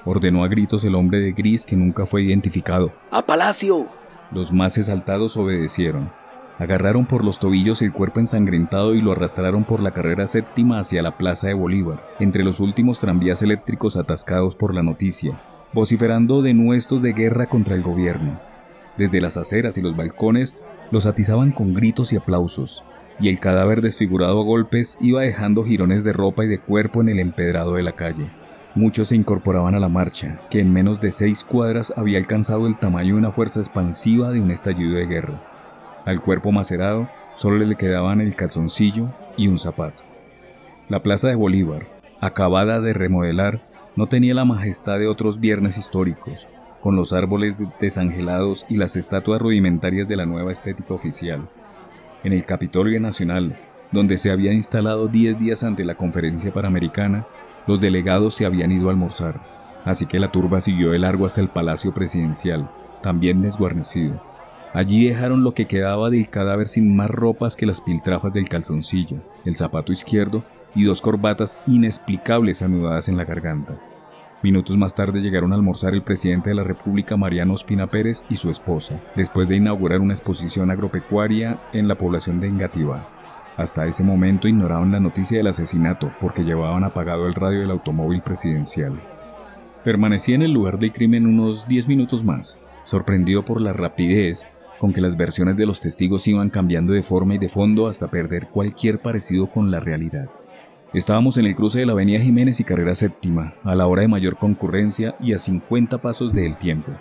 [0.05, 2.93] ordenó a gritos el hombre de gris que nunca fue identificado.
[3.11, 3.86] ¡A Palacio!
[4.32, 6.09] Los más exaltados obedecieron.
[6.60, 11.01] Agarraron por los tobillos el cuerpo ensangrentado y lo arrastraron por la carrera séptima hacia
[11.01, 15.39] la plaza de Bolívar, entre los últimos tranvías eléctricos atascados por la noticia,
[15.72, 18.39] vociferando denuestos de guerra contra el gobierno.
[18.97, 20.53] Desde las aceras y los balcones
[20.91, 22.84] los atizaban con gritos y aplausos,
[23.22, 27.07] y el cadáver desfigurado a golpes iba dejando jirones de ropa y de cuerpo en
[27.07, 28.28] el empedrado de la calle.
[28.76, 32.78] Muchos se incorporaban a la marcha, que en menos de seis cuadras había alcanzado el
[32.78, 35.39] tamaño de una fuerza expansiva de un estallido de guerra.
[36.10, 40.01] Al cuerpo macerado solo le quedaban el calzoncillo y un zapato.
[40.89, 41.86] La plaza de Bolívar,
[42.20, 43.60] acabada de remodelar,
[43.95, 46.47] no tenía la majestad de otros viernes históricos,
[46.82, 51.47] con los árboles desangelados y las estatuas rudimentarias de la nueva estética oficial.
[52.24, 53.55] En el Capitolio Nacional,
[53.91, 57.28] donde se había instalado 10 días ante la conferencia panamericana,
[57.68, 59.41] los delegados se habían ido a almorzar,
[59.86, 62.68] así que la turba siguió de largo hasta el Palacio Presidencial,
[63.03, 64.20] también desguarnecido.
[64.74, 69.17] Allí dejaron lo que quedaba del cadáver sin más ropas que las piltrafas del calzoncillo,
[69.45, 70.43] el zapato izquierdo
[70.76, 73.74] y dos corbatas inexplicables anudadas en la garganta.
[74.43, 78.38] Minutos más tarde llegaron a almorzar el presidente de la República, Mariano Ospina Pérez, y
[78.38, 83.07] su esposa, después de inaugurar una exposición agropecuaria en la población de Engativá.
[83.57, 88.22] Hasta ese momento ignoraban la noticia del asesinato porque llevaban apagado el radio del automóvil
[88.22, 88.93] presidencial.
[89.84, 92.55] Permanecí en el lugar del crimen unos 10 minutos más,
[92.86, 94.45] sorprendido por la rapidez
[94.80, 98.07] con que las versiones de los testigos iban cambiando de forma y de fondo hasta
[98.07, 100.30] perder cualquier parecido con la realidad.
[100.93, 104.07] Estábamos en el cruce de la Avenida Jiménez y Carrera Séptima, a la hora de
[104.07, 106.91] mayor concurrencia y a 50 pasos del tiempo.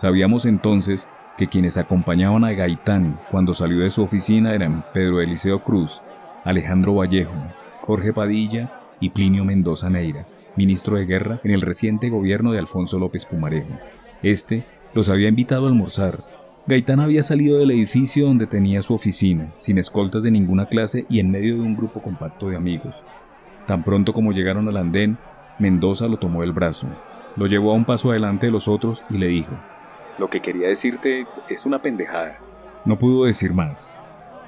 [0.00, 5.60] Sabíamos entonces que quienes acompañaban a Gaitán cuando salió de su oficina eran Pedro Eliseo
[5.64, 6.00] Cruz,
[6.44, 7.32] Alejandro Vallejo,
[7.80, 8.70] Jorge Padilla
[9.00, 10.26] y Plinio Mendoza Neira,
[10.56, 13.72] ministro de Guerra en el reciente gobierno de Alfonso López Pumarejo.
[14.22, 14.64] Este
[14.94, 16.31] los había invitado a almorzar.
[16.64, 21.18] Gaitán había salido del edificio donde tenía su oficina, sin escoltas de ninguna clase y
[21.18, 22.94] en medio de un grupo compacto de amigos.
[23.66, 25.18] Tan pronto como llegaron al andén,
[25.58, 26.86] Mendoza lo tomó del brazo,
[27.36, 29.50] lo llevó a un paso adelante de los otros y le dijo,
[30.18, 32.38] lo que quería decirte es una pendejada.
[32.84, 33.96] No pudo decir más.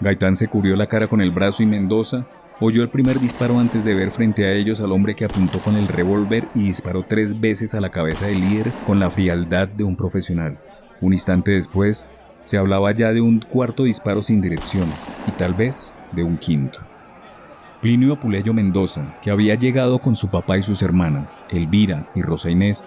[0.01, 2.27] Gaitán se cubrió la cara con el brazo y Mendoza
[2.61, 5.75] oyó el primer disparo antes de ver frente a ellos al hombre que apuntó con
[5.77, 9.83] el revólver y disparó tres veces a la cabeza del líder con la frialdad de
[9.83, 10.59] un profesional.
[11.01, 12.07] Un instante después,
[12.45, 14.89] se hablaba ya de un cuarto disparo sin dirección
[15.27, 16.79] y tal vez de un quinto.
[17.81, 22.51] Plinio Apuleyo Mendoza, que había llegado con su papá y sus hermanas, Elvira y Rosa
[22.51, 22.83] Inés,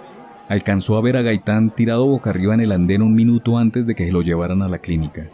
[0.49, 3.93] alcanzó a ver a Gaitán tirado boca arriba en el andén un minuto antes de
[3.93, 5.27] que lo llevaran a la clínica.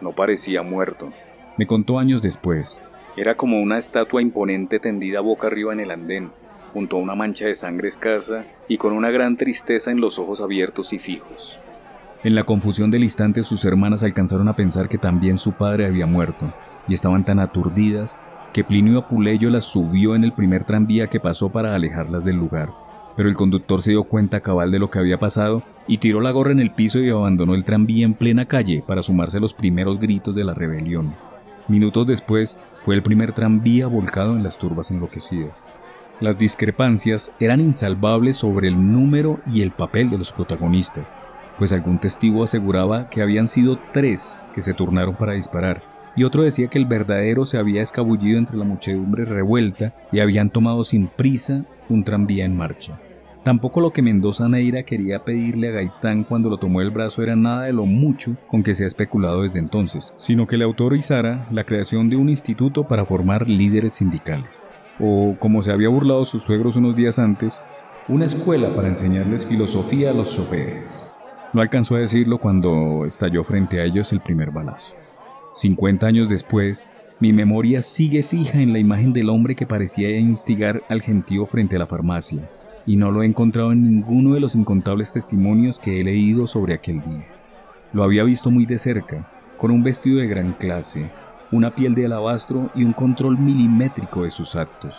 [0.00, 1.10] No parecía muerto.
[1.58, 2.78] Me contó años después.
[3.16, 6.30] Era como una estatua imponente tendida boca arriba en el andén,
[6.72, 10.40] junto a una mancha de sangre escasa y con una gran tristeza en los ojos
[10.40, 11.59] abiertos y fijos.
[12.22, 16.06] En la confusión del instante sus hermanas alcanzaron a pensar que también su padre había
[16.06, 16.52] muerto,
[16.86, 18.16] y estaban tan aturdidas
[18.52, 22.70] que Plinio Apuleyo las subió en el primer tranvía que pasó para alejarlas del lugar
[23.16, 26.30] pero el conductor se dio cuenta cabal de lo que había pasado y tiró la
[26.30, 29.52] gorra en el piso y abandonó el tranvía en plena calle para sumarse a los
[29.52, 31.14] primeros gritos de la rebelión.
[31.68, 35.52] Minutos después fue el primer tranvía volcado en las turbas enloquecidas.
[36.20, 41.14] Las discrepancias eran insalvables sobre el número y el papel de los protagonistas,
[41.60, 45.82] pues algún testigo aseguraba que habían sido tres que se turnaron para disparar,
[46.16, 50.48] y otro decía que el verdadero se había escabullido entre la muchedumbre revuelta y habían
[50.48, 52.98] tomado sin prisa un tranvía en marcha.
[53.44, 57.36] Tampoco lo que Mendoza Neira quería pedirle a Gaitán cuando lo tomó el brazo era
[57.36, 61.46] nada de lo mucho con que se ha especulado desde entonces, sino que le autorizara
[61.50, 64.50] la creación de un instituto para formar líderes sindicales.
[64.98, 67.60] O, como se había burlado sus suegros unos días antes,
[68.08, 71.09] una escuela para enseñarles filosofía a los choferes.
[71.52, 74.94] No alcanzó a decirlo cuando estalló frente a ellos el primer balazo.
[75.56, 76.86] 50 años después,
[77.18, 81.74] mi memoria sigue fija en la imagen del hombre que parecía instigar al gentío frente
[81.74, 82.48] a la farmacia,
[82.86, 86.74] y no lo he encontrado en ninguno de los incontables testimonios que he leído sobre
[86.74, 87.26] aquel día.
[87.92, 89.26] Lo había visto muy de cerca,
[89.58, 91.10] con un vestido de gran clase,
[91.50, 94.94] una piel de alabastro y un control milimétrico de sus actos.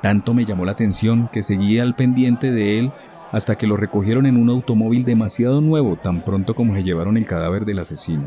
[0.00, 2.90] Tanto me llamó la atención que seguía al pendiente de él
[3.32, 7.26] hasta que lo recogieron en un automóvil demasiado nuevo tan pronto como se llevaron el
[7.26, 8.24] cadáver del asesino.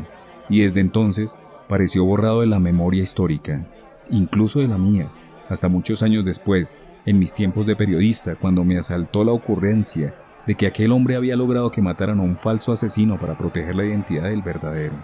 [0.48, 1.34] Y desde entonces
[1.68, 3.64] pareció borrado de la memoria histórica,
[4.10, 5.08] incluso de la mía,
[5.48, 6.76] hasta muchos años después,
[7.06, 10.14] en mis tiempos de periodista, cuando me asaltó la ocurrencia
[10.46, 13.84] de que aquel hombre había logrado que mataran a un falso asesino para proteger la
[13.84, 14.94] identidad del verdadero.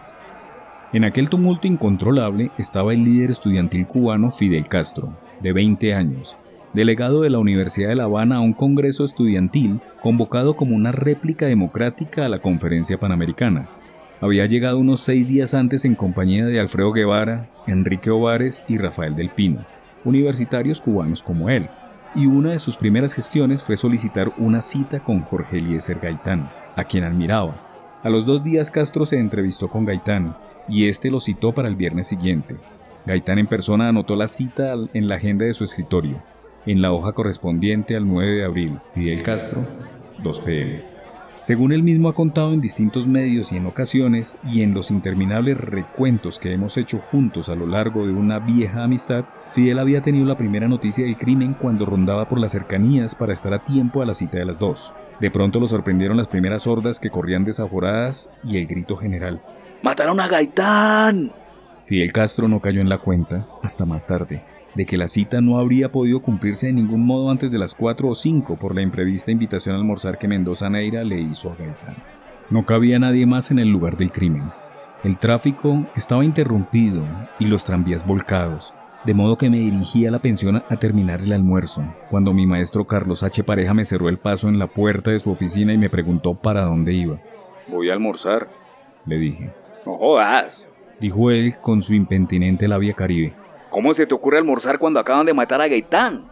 [0.92, 6.36] En aquel tumulto incontrolable estaba el líder estudiantil cubano Fidel Castro, de 20 años,
[6.72, 11.46] delegado de la Universidad de La Habana a un congreso estudiantil convocado como una réplica
[11.46, 13.68] democrática a la conferencia panamericana.
[14.20, 19.16] Había llegado unos seis días antes en compañía de Alfredo Guevara, Enrique Ovares y Rafael
[19.16, 19.64] del Pino,
[20.04, 21.68] universitarios cubanos como él,
[22.14, 26.84] y una de sus primeras gestiones fue solicitar una cita con Jorge Eliezer Gaitán, a
[26.84, 27.54] quien admiraba.
[28.02, 30.36] A los dos días Castro se entrevistó con Gaitán
[30.68, 32.56] y este lo citó para el viernes siguiente.
[33.06, 36.22] Gaitán en persona anotó la cita en la agenda de su escritorio,
[36.66, 38.78] en la hoja correspondiente al 9 de abril.
[38.94, 39.64] Fidel Castro,
[40.22, 41.00] 2 pm.
[41.42, 45.56] Según él mismo ha contado en distintos medios y en ocasiones, y en los interminables
[45.58, 50.26] recuentos que hemos hecho juntos a lo largo de una vieja amistad, Fidel había tenido
[50.26, 54.06] la primera noticia del crimen cuando rondaba por las cercanías para estar a tiempo a
[54.06, 54.92] la cita de las dos.
[55.18, 59.40] De pronto lo sorprendieron las primeras hordas que corrían desaforadas y el grito general.
[59.82, 61.32] ¡Mataron a Gaitán!
[61.86, 64.42] Fidel Castro no cayó en la cuenta, hasta más tarde,
[64.74, 68.08] de que la cita no habría podido cumplirse de ningún modo antes de las 4
[68.08, 71.96] o 5 por la imprevista invitación a almorzar que Mendoza Neira le hizo a Gaitán.
[72.50, 74.50] No cabía nadie más en el lugar del crimen.
[75.02, 77.02] El tráfico estaba interrumpido
[77.38, 78.72] y los tranvías volcados,
[79.04, 82.84] de modo que me dirigí a la pensión a terminar el almuerzo, cuando mi maestro
[82.86, 83.42] Carlos H.
[83.44, 86.64] Pareja me cerró el paso en la puerta de su oficina y me preguntó para
[86.64, 87.18] dónde iba.
[87.68, 88.48] Voy a almorzar,
[89.06, 89.50] le dije.
[89.86, 90.68] No jodas,
[91.00, 93.32] dijo él con su impentinente labia caribe.
[93.70, 96.24] ¿Cómo se te ocurre almorzar cuando acaban de matar a Gaitán?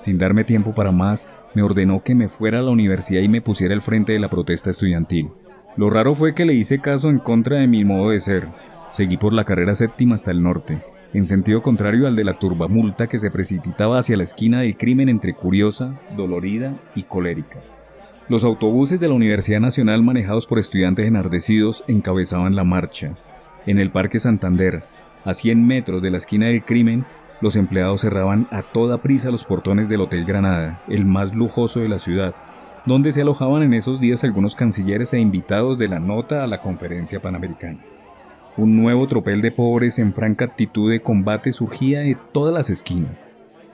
[0.00, 3.40] Sin darme tiempo para más, me ordenó que me fuera a la universidad y me
[3.40, 5.30] pusiera al frente de la protesta estudiantil.
[5.76, 8.46] Lo raro fue que le hice caso en contra de mi modo de ser.
[8.90, 10.78] Seguí por la carrera séptima hasta el norte,
[11.14, 15.08] en sentido contrario al de la turbamulta que se precipitaba hacia la esquina del crimen
[15.08, 17.58] entre curiosa, dolorida y colérica.
[18.28, 23.12] Los autobuses de la Universidad Nacional manejados por estudiantes enardecidos encabezaban la marcha.
[23.66, 24.82] En el Parque Santander,
[25.26, 27.04] a 100 metros de la esquina del crimen,
[27.40, 31.88] los empleados cerraban a toda prisa los portones del Hotel Granada, el más lujoso de
[31.88, 32.34] la ciudad,
[32.86, 36.60] donde se alojaban en esos días algunos cancilleres e invitados de la nota a la
[36.60, 37.80] conferencia panamericana.
[38.56, 43.26] Un nuevo tropel de pobres en franca actitud de combate surgía de todas las esquinas.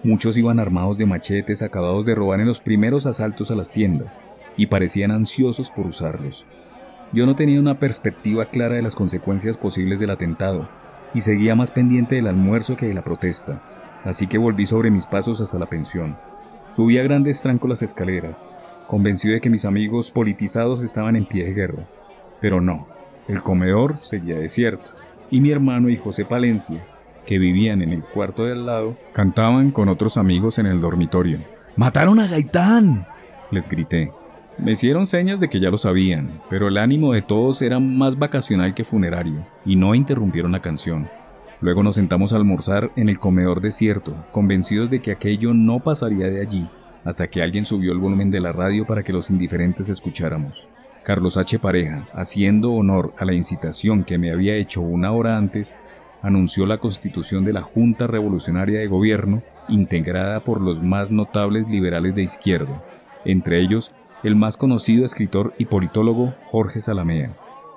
[0.03, 4.19] Muchos iban armados de machetes acabados de robar en los primeros asaltos a las tiendas,
[4.57, 6.45] y parecían ansiosos por usarlos.
[7.13, 10.67] Yo no tenía una perspectiva clara de las consecuencias posibles del atentado,
[11.15, 13.61] y seguía más pendiente del almuerzo que de la protesta,
[14.05, 16.17] así que volví sobre mis pasos hasta la pensión.
[16.75, 18.47] Subí a grandes trancos las escaleras,
[18.87, 21.85] convencido de que mis amigos politizados estaban en pie de guerra.
[22.41, 22.87] Pero no,
[23.29, 24.91] el comedor seguía desierto,
[25.31, 26.83] y mi hermano y José Palencia,
[27.27, 31.39] que vivían en el cuarto de al lado, cantaban con otros amigos en el dormitorio.
[31.77, 33.07] ¡Mataron a Gaitán!
[33.51, 34.11] les grité.
[34.59, 38.19] Me hicieron señas de que ya lo sabían, pero el ánimo de todos era más
[38.19, 41.09] vacacional que funerario, y no interrumpieron la canción.
[41.61, 46.29] Luego nos sentamos a almorzar en el comedor desierto, convencidos de que aquello no pasaría
[46.29, 46.69] de allí,
[47.05, 50.69] hasta que alguien subió el volumen de la radio para que los indiferentes escucháramos.
[51.03, 51.59] Carlos H.
[51.59, 55.75] Pareja, haciendo honor a la incitación que me había hecho una hora antes,
[56.21, 62.15] anunció la constitución de la Junta Revolucionaria de Gobierno, integrada por los más notables liberales
[62.15, 62.83] de izquierda,
[63.25, 63.93] entre ellos
[64.23, 67.33] el más conocido escritor y politólogo Jorge Salamea.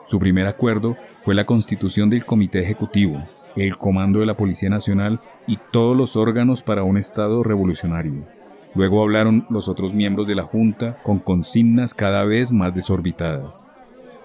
[0.08, 3.24] Su primer acuerdo fue la constitución del Comité Ejecutivo,
[3.56, 8.26] el Comando de la Policía Nacional y todos los órganos para un Estado revolucionario.
[8.76, 13.68] Luego hablaron los otros miembros de la Junta con consignas cada vez más desorbitadas.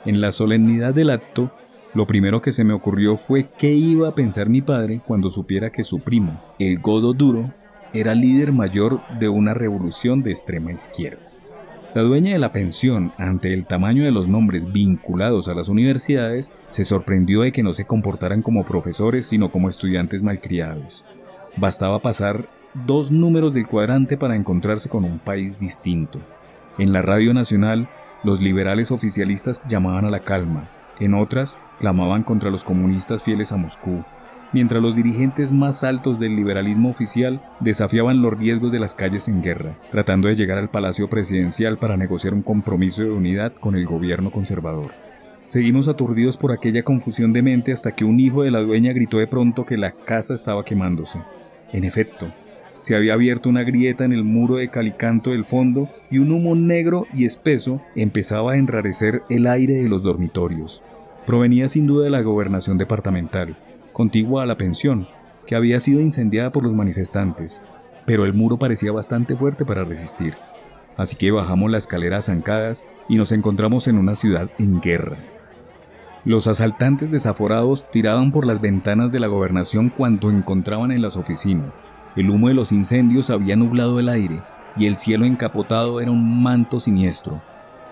[0.04, 1.50] En la solemnidad del acto,
[1.94, 5.70] lo primero que se me ocurrió fue qué iba a pensar mi padre cuando supiera
[5.70, 7.50] que su primo, el Godo Duro,
[7.92, 11.29] era líder mayor de una revolución de extrema izquierda.
[11.92, 16.52] La dueña de la pensión, ante el tamaño de los nombres vinculados a las universidades,
[16.70, 21.04] se sorprendió de que no se comportaran como profesores, sino como estudiantes malcriados.
[21.56, 22.44] Bastaba pasar
[22.86, 26.20] dos números del cuadrante para encontrarse con un país distinto.
[26.78, 27.88] En la radio nacional,
[28.22, 30.68] los liberales oficialistas llamaban a la calma,
[31.00, 34.04] en otras, clamaban contra los comunistas fieles a Moscú,
[34.52, 39.42] mientras los dirigentes más altos del liberalismo oficial desafiaban los riesgos de las calles en
[39.42, 43.86] guerra, tratando de llegar al Palacio Presidencial para negociar un compromiso de unidad con el
[43.86, 44.92] gobierno conservador.
[45.46, 49.18] Seguimos aturdidos por aquella confusión de mente hasta que un hijo de la dueña gritó
[49.18, 51.18] de pronto que la casa estaba quemándose.
[51.72, 52.28] En efecto,
[52.82, 56.54] se había abierto una grieta en el muro de calicanto del fondo y un humo
[56.54, 60.82] negro y espeso empezaba a enrarecer el aire de los dormitorios.
[61.26, 63.56] Provenía sin duda de la gobernación departamental,
[63.92, 65.06] contigua a la pensión,
[65.46, 67.60] que había sido incendiada por los manifestantes,
[68.06, 70.34] pero el muro parecía bastante fuerte para resistir.
[70.96, 75.16] Así que bajamos la escalera zancadas y nos encontramos en una ciudad en guerra.
[76.24, 81.82] Los asaltantes desaforados tiraban por las ventanas de la gobernación cuanto encontraban en las oficinas.
[82.14, 84.40] El humo de los incendios había nublado el aire
[84.76, 87.40] y el cielo encapotado era un manto siniestro.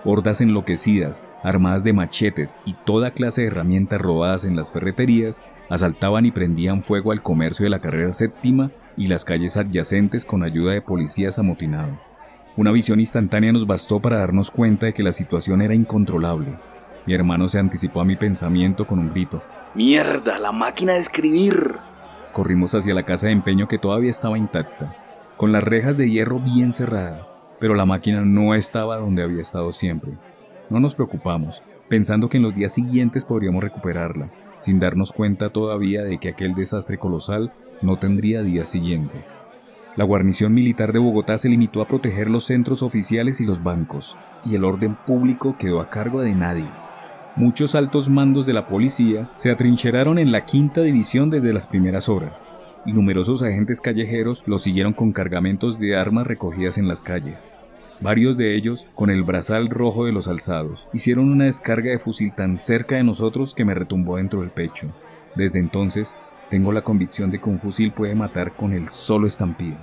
[0.05, 6.25] Hordas enloquecidas, armadas de machetes y toda clase de herramientas robadas en las ferreterías, asaltaban
[6.25, 10.73] y prendían fuego al comercio de la carrera séptima y las calles adyacentes con ayuda
[10.73, 11.97] de policías amotinados.
[12.57, 16.55] Una visión instantánea nos bastó para darnos cuenta de que la situación era incontrolable.
[17.05, 19.41] Mi hermano se anticipó a mi pensamiento con un grito.
[19.75, 20.37] ¡Mierda!
[20.39, 21.75] ¡La máquina de escribir!
[22.33, 24.95] Corrimos hacia la casa de empeño que todavía estaba intacta,
[25.37, 29.71] con las rejas de hierro bien cerradas, pero la máquina no estaba donde había estado
[29.71, 30.11] siempre.
[30.69, 34.29] No nos preocupamos, pensando que en los días siguientes podríamos recuperarla,
[34.59, 37.51] sin darnos cuenta todavía de que aquel desastre colosal
[37.81, 39.25] no tendría días siguientes.
[39.95, 44.15] La guarnición militar de Bogotá se limitó a proteger los centros oficiales y los bancos,
[44.45, 46.69] y el orden público quedó a cargo de nadie.
[47.35, 52.09] muchos altos mandos de la policía se atrincheraron en la quinta división desde las primeras
[52.09, 52.43] horas,
[52.85, 57.49] y numerosos agentes callejeros los siguieron con cargamentos de armas recogidas en las calles.
[58.01, 62.31] Varios de ellos, con el brazal rojo de los alzados, hicieron una descarga de fusil
[62.31, 64.87] tan cerca de nosotros que me retumbó dentro del pecho.
[65.35, 66.15] Desde entonces,
[66.49, 69.75] tengo la convicción de que un fusil puede matar con el solo estampido.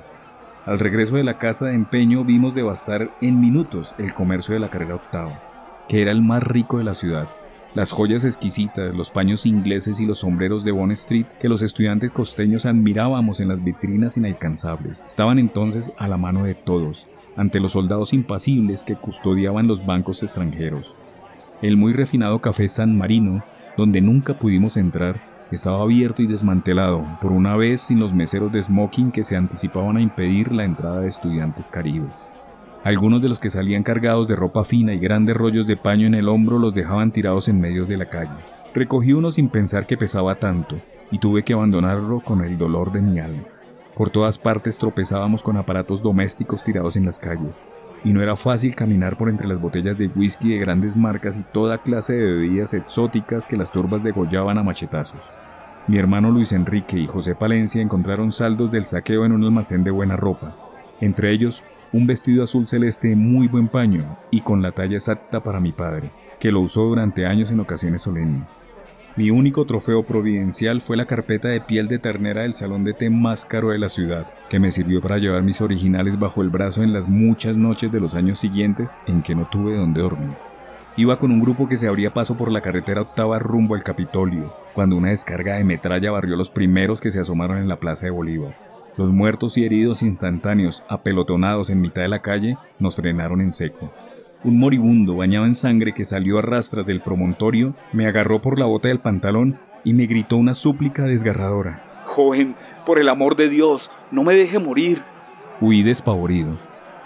[0.64, 4.70] Al regreso de la casa de empeño vimos devastar en minutos el comercio de la
[4.70, 5.38] carga octava,
[5.86, 7.28] que era el más rico de la ciudad.
[7.74, 12.10] Las joyas exquisitas, los paños ingleses y los sombreros de Bond Street que los estudiantes
[12.10, 17.06] costeños admirábamos en las vitrinas inalcanzables, estaban entonces a la mano de todos,
[17.36, 20.94] ante los soldados impasibles que custodiaban los bancos extranjeros.
[21.62, 23.42] El muy refinado café San Marino,
[23.76, 25.20] donde nunca pudimos entrar,
[25.50, 29.96] estaba abierto y desmantelado, por una vez sin los meseros de smoking que se anticipaban
[29.96, 32.30] a impedir la entrada de estudiantes caribes.
[32.84, 36.14] Algunos de los que salían cargados de ropa fina y grandes rollos de paño en
[36.14, 38.30] el hombro los dejaban tirados en medio de la calle.
[38.74, 40.76] Recogí uno sin pensar que pesaba tanto,
[41.10, 43.42] y tuve que abandonarlo con el dolor de mi alma.
[43.96, 47.62] Por todas partes tropezábamos con aparatos domésticos tirados en las calles,
[48.04, 51.42] y no era fácil caminar por entre las botellas de whisky de grandes marcas y
[51.42, 55.22] toda clase de bebidas exóticas que las turbas degollaban a machetazos.
[55.86, 59.92] Mi hermano Luis Enrique y José Palencia encontraron saldos del saqueo en un almacén de
[59.92, 60.54] buena ropa,
[61.00, 65.40] entre ellos un vestido azul celeste de muy buen paño y con la talla exacta
[65.40, 68.46] para mi padre, que lo usó durante años en ocasiones solemnes.
[69.16, 73.08] Mi único trofeo providencial fue la carpeta de piel de ternera del salón de té
[73.08, 76.82] más caro de la ciudad, que me sirvió para llevar mis originales bajo el brazo
[76.82, 80.36] en las muchas noches de los años siguientes en que no tuve donde dormir.
[80.98, 84.52] Iba con un grupo que se abría paso por la carretera octava rumbo al Capitolio,
[84.74, 88.10] cuando una descarga de metralla barrió los primeros que se asomaron en la plaza de
[88.10, 88.54] Bolívar.
[88.98, 93.90] Los muertos y heridos instantáneos, apelotonados en mitad de la calle, nos frenaron en seco.
[94.44, 98.66] Un moribundo bañado en sangre que salió a rastras del promontorio me agarró por la
[98.66, 101.80] bota del pantalón y me gritó una súplica desgarradora.
[102.06, 105.02] Joven, por el amor de Dios, no me deje morir.
[105.60, 106.56] Huí despavorido.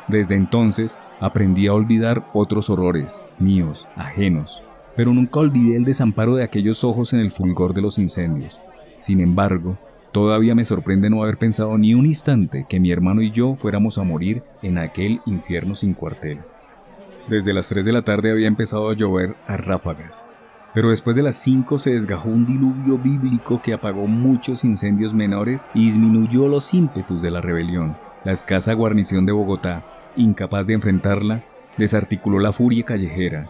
[0.08, 4.60] Desde entonces aprendí a olvidar otros horrores, míos, ajenos,
[4.96, 8.58] pero nunca olvidé el desamparo de aquellos ojos en el fulgor de los incendios.
[8.98, 9.78] Sin embargo,
[10.12, 13.98] todavía me sorprende no haber pensado ni un instante que mi hermano y yo fuéramos
[13.98, 16.38] a morir en aquel infierno sin cuartel.
[17.30, 20.26] Desde las 3 de la tarde había empezado a llover a ráfagas,
[20.74, 25.68] pero después de las 5 se desgajó un diluvio bíblico que apagó muchos incendios menores
[25.72, 27.96] y disminuyó los ímpetus de la rebelión.
[28.24, 29.84] La escasa guarnición de Bogotá,
[30.16, 31.42] incapaz de enfrentarla,
[31.78, 33.46] desarticuló la furia callejera.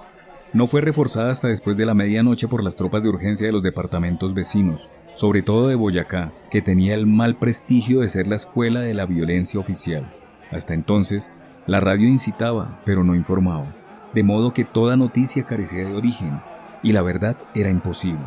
[0.53, 3.63] No fue reforzada hasta después de la medianoche por las tropas de urgencia de los
[3.63, 8.81] departamentos vecinos, sobre todo de Boyacá, que tenía el mal prestigio de ser la escuela
[8.81, 10.05] de la violencia oficial.
[10.51, 11.31] Hasta entonces,
[11.71, 13.67] la radio incitaba, pero no informaba,
[14.13, 16.41] de modo que toda noticia carecía de origen,
[16.83, 18.25] y la verdad era imposible.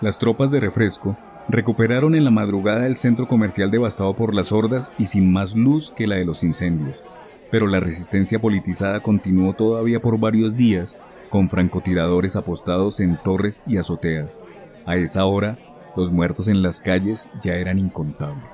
[0.00, 1.16] Las tropas de refresco
[1.48, 5.92] recuperaron en la madrugada el centro comercial devastado por las hordas y sin más luz
[5.96, 7.02] que la de los incendios,
[7.50, 10.96] pero la resistencia politizada continuó todavía por varios días
[11.30, 14.40] con francotiradores apostados en torres y azoteas.
[14.86, 15.58] A esa hora,
[15.96, 18.44] los muertos en las calles ya eran incontables.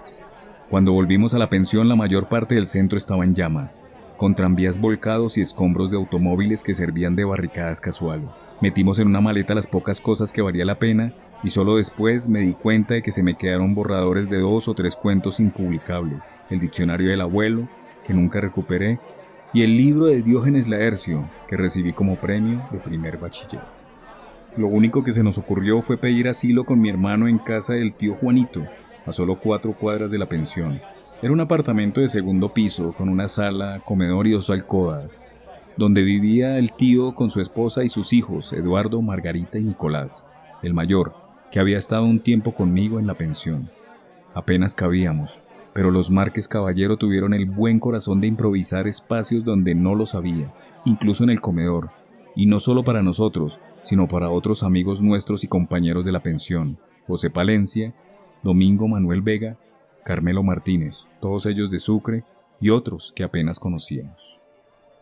[0.70, 3.82] Cuando volvimos a la pensión, la mayor parte del centro estaba en llamas
[4.20, 8.28] con tranvías volcados y escombros de automóviles que servían de barricadas casuales.
[8.60, 12.40] Metimos en una maleta las pocas cosas que valía la pena y solo después me
[12.40, 16.60] di cuenta de que se me quedaron borradores de dos o tres cuentos impublicables, el
[16.60, 17.66] diccionario del abuelo,
[18.06, 18.98] que nunca recuperé,
[19.54, 23.62] y el libro de Diógenes Laercio, que recibí como premio de primer bachiller.
[24.54, 27.94] Lo único que se nos ocurrió fue pedir asilo con mi hermano en casa del
[27.94, 28.66] tío Juanito,
[29.06, 30.78] a solo cuatro cuadras de la pensión,
[31.22, 35.22] era un apartamento de segundo piso con una sala, comedor y dos alcobas,
[35.76, 40.24] donde vivía el tío con su esposa y sus hijos, Eduardo, Margarita y Nicolás,
[40.62, 41.12] el mayor,
[41.52, 43.68] que había estado un tiempo conmigo en la pensión.
[44.32, 45.38] Apenas cabíamos,
[45.74, 50.54] pero los Márquez Caballero tuvieron el buen corazón de improvisar espacios donde no los había,
[50.86, 51.90] incluso en el comedor,
[52.34, 56.78] y no solo para nosotros, sino para otros amigos nuestros y compañeros de la pensión,
[57.06, 57.92] José Palencia,
[58.42, 59.58] Domingo Manuel Vega
[60.04, 62.24] Carmelo Martínez, todos ellos de Sucre
[62.60, 64.38] y otros que apenas conocíamos.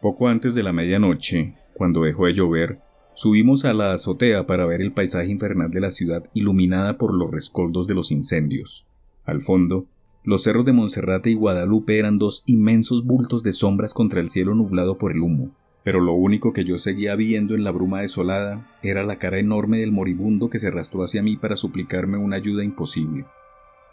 [0.00, 2.78] Poco antes de la medianoche, cuando dejó de llover,
[3.14, 7.30] subimos a la azotea para ver el paisaje infernal de la ciudad iluminada por los
[7.30, 8.84] rescoldos de los incendios.
[9.24, 9.86] Al fondo,
[10.24, 14.54] los cerros de Monserrate y Guadalupe eran dos inmensos bultos de sombras contra el cielo
[14.54, 15.50] nublado por el humo,
[15.82, 19.78] pero lo único que yo seguía viendo en la bruma desolada era la cara enorme
[19.78, 23.24] del moribundo que se arrastró hacia mí para suplicarme una ayuda imposible.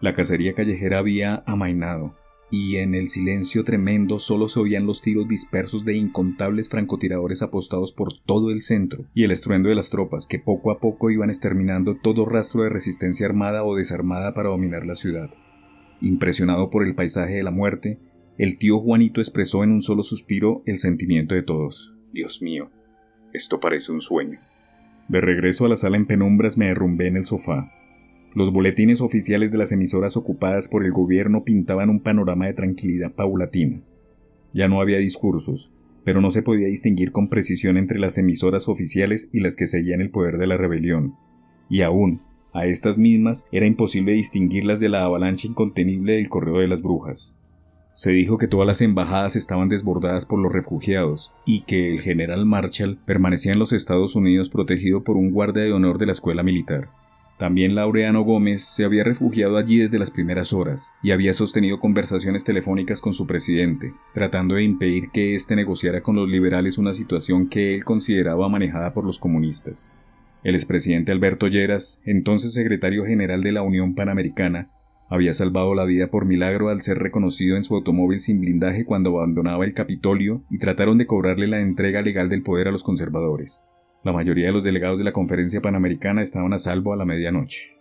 [0.06, 2.14] La cacería callejera había amainado,
[2.52, 7.92] y en el silencio tremendo solo se oían los tiros dispersos de incontables francotiradores apostados
[7.92, 11.32] por todo el centro y el estruendo de las tropas que poco a poco iban
[11.32, 15.32] exterminando todo rastro de resistencia armada o desarmada para dominar la ciudad.
[16.02, 17.98] Impresionado por el paisaje de la muerte,
[18.38, 21.96] el tío Juanito expresó en un solo suspiro el sentimiento de todos.
[22.14, 22.70] Dios mío,
[23.34, 24.38] esto parece un sueño.
[25.08, 27.72] De regreso a la sala en penumbras me derrumbé en el sofá.
[28.36, 33.14] Los boletines oficiales de las emisoras ocupadas por el gobierno pintaban un panorama de tranquilidad
[33.14, 33.80] paulatina.
[34.54, 35.72] Ya no había discursos,
[36.04, 40.02] pero no se podía distinguir con precisión entre las emisoras oficiales y las que seguían
[40.02, 41.14] el poder de la rebelión.
[41.70, 42.20] Y aún,
[42.52, 47.34] a estas mismas era imposible distinguirlas de la avalancha incontenible del correo de las brujas.
[47.94, 52.46] Se dijo que todas las embajadas estaban desbordadas por los refugiados y que el general
[52.46, 56.44] Marshall permanecía en los Estados Unidos protegido por un guardia de honor de la escuela
[56.44, 56.90] militar.
[57.38, 62.46] También Laureano Gómez se había refugiado allí desde las primeras horas y había sostenido conversaciones
[62.46, 67.50] telefónicas con su presidente, tratando de impedir que éste negociara con los liberales una situación
[67.50, 69.92] que él consideraba manejada por los comunistas.
[70.46, 74.70] El expresidente Alberto Lleras, entonces secretario general de la Unión Panamericana,
[75.10, 79.18] había salvado la vida por milagro al ser reconocido en su automóvil sin blindaje cuando
[79.18, 83.62] abandonaba el Capitolio y trataron de cobrarle la entrega legal del poder a los conservadores.
[84.06, 87.76] La mayoría de los delegados de la conferencia panamericana estaban a salvo a la medianoche.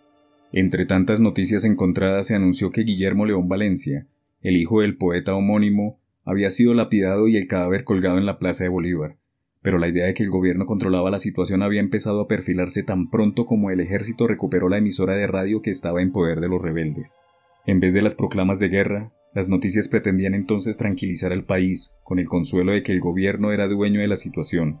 [0.51, 4.07] Entre tantas noticias encontradas se anunció que Guillermo León Valencia,
[4.41, 8.63] el hijo del poeta homónimo, había sido lapidado y el cadáver colgado en la plaza
[8.63, 9.17] de Bolívar,
[9.61, 13.11] pero la idea de que el gobierno controlaba la situación había empezado a perfilarse tan
[13.11, 16.59] pronto como el ejército recuperó la emisora de radio que estaba en poder de los
[16.59, 17.21] rebeldes.
[17.67, 22.17] En vez de las proclamas de guerra, las noticias pretendían entonces tranquilizar al país con
[22.17, 24.79] el consuelo de que el gobierno era dueño de la situación,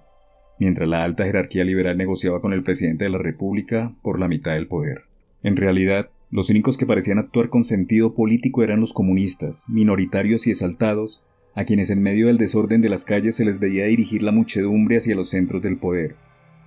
[0.59, 4.53] mientras la alta jerarquía liberal negociaba con el presidente de la República por la mitad
[4.53, 5.03] del poder.
[5.43, 10.51] En realidad, los únicos que parecían actuar con sentido político eran los comunistas, minoritarios y
[10.51, 14.31] exaltados, a quienes en medio del desorden de las calles se les veía dirigir la
[14.31, 16.15] muchedumbre hacia los centros del poder.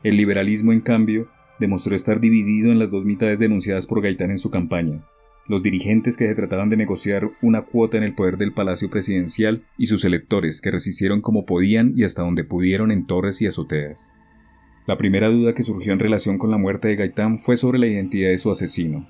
[0.03, 1.29] El liberalismo, en cambio,
[1.59, 5.03] demostró estar dividido en las dos mitades denunciadas por Gaitán en su campaña,
[5.49, 9.63] los dirigentes que se trataban de negociar una cuota en el poder del Palacio Presidencial
[9.79, 14.13] y sus electores que resistieron como podían y hasta donde pudieron en torres y azoteas.
[14.87, 17.87] La primera duda que surgió en relación con la muerte de Gaitán fue sobre la
[17.87, 19.09] identidad de su asesino.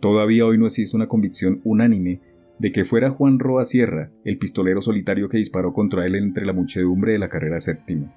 [0.00, 2.20] Todavía hoy no existe una convicción unánime
[2.58, 6.52] de que fuera Juan Roa Sierra, el pistolero solitario que disparó contra él entre la
[6.52, 8.14] muchedumbre de la carrera séptima.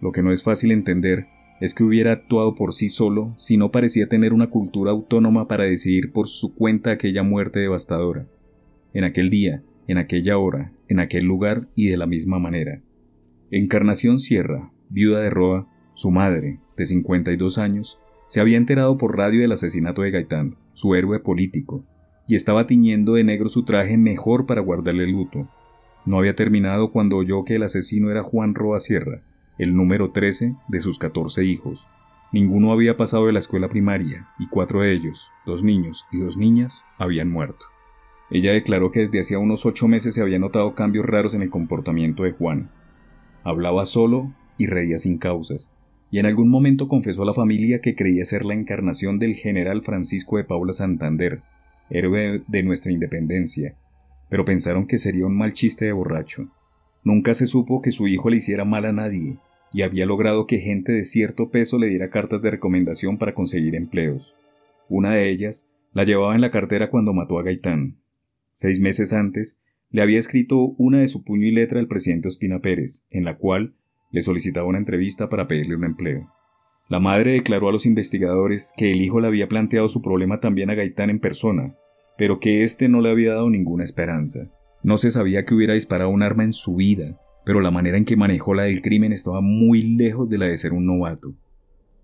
[0.00, 1.26] Lo que no es fácil entender
[1.60, 5.64] es que hubiera actuado por sí solo si no parecía tener una cultura autónoma para
[5.64, 8.26] decidir por su cuenta aquella muerte devastadora.
[8.92, 12.80] En aquel día, en aquella hora, en aquel lugar y de la misma manera.
[13.50, 17.98] Encarnación Sierra, viuda de Roa, su madre, de 52 años,
[18.28, 21.84] se había enterado por radio del asesinato de Gaitán, su héroe político,
[22.26, 25.48] y estaba tiñendo de negro su traje mejor para guardarle luto.
[26.06, 29.20] No había terminado cuando oyó que el asesino era Juan Roa Sierra,
[29.58, 31.86] el número 13 de sus 14 hijos.
[32.32, 36.36] Ninguno había pasado de la escuela primaria y cuatro de ellos, dos niños y dos
[36.36, 37.66] niñas, habían muerto.
[38.30, 41.50] Ella declaró que desde hacía unos ocho meses se había notado cambios raros en el
[41.50, 42.70] comportamiento de Juan.
[43.44, 45.70] Hablaba solo y reía sin causas,
[46.10, 49.82] y en algún momento confesó a la familia que creía ser la encarnación del general
[49.82, 51.42] Francisco de Paula Santander,
[51.90, 53.76] héroe de nuestra independencia,
[54.28, 56.48] pero pensaron que sería un mal chiste de borracho.
[57.04, 59.36] Nunca se supo que su hijo le hiciera mal a nadie,
[59.72, 63.74] y había logrado que gente de cierto peso le diera cartas de recomendación para conseguir
[63.74, 64.34] empleos.
[64.88, 67.96] Una de ellas la llevaba en la cartera cuando mató a Gaitán.
[68.52, 69.58] Seis meses antes,
[69.90, 73.36] le había escrito una de su puño y letra al presidente Ospina Pérez, en la
[73.36, 73.74] cual
[74.10, 76.30] le solicitaba una entrevista para pedirle un empleo.
[76.88, 80.70] La madre declaró a los investigadores que el hijo le había planteado su problema también
[80.70, 81.74] a Gaitán en persona,
[82.16, 84.48] pero que éste no le había dado ninguna esperanza.
[84.84, 88.04] No se sabía que hubiera disparado un arma en su vida, pero la manera en
[88.04, 91.32] que manejó la del crimen estaba muy lejos de la de ser un novato.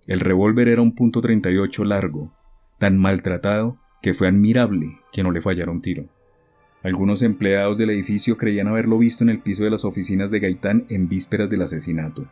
[0.07, 2.33] El revólver era un punto 38 largo,
[2.79, 6.07] tan maltratado que fue admirable que no le fallara un tiro.
[6.83, 10.87] Algunos empleados del edificio creían haberlo visto en el piso de las oficinas de Gaitán
[10.89, 12.25] en vísperas del asesinato.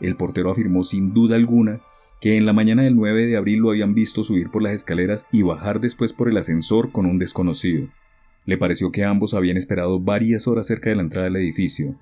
[0.00, 1.80] El portero afirmó sin duda alguna
[2.22, 5.26] que en la mañana del 9 de abril lo habían visto subir por las escaleras
[5.30, 7.88] y bajar después por el ascensor con un desconocido.
[8.46, 11.96] Le pareció que ambos habían esperado varias horas cerca de la entrada del edificio,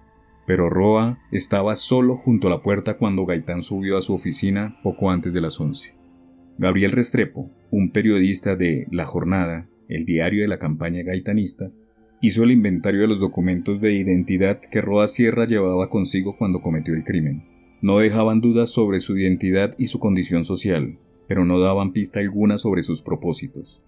[0.46, 5.10] pero Roa estaba solo junto a la puerta cuando Gaitán subió a su oficina poco
[5.10, 5.94] antes de las 11.
[6.58, 11.70] Gabriel Restrepo, un periodista de La Jornada, el diario de la campaña gaitanista,
[12.20, 16.94] hizo el inventario de los documentos de identidad que Roa Sierra llevaba consigo cuando cometió
[16.94, 17.44] el crimen.
[17.80, 22.58] No dejaban dudas sobre su identidad y su condición social, pero no daban pista alguna
[22.58, 23.82] sobre sus propósitos.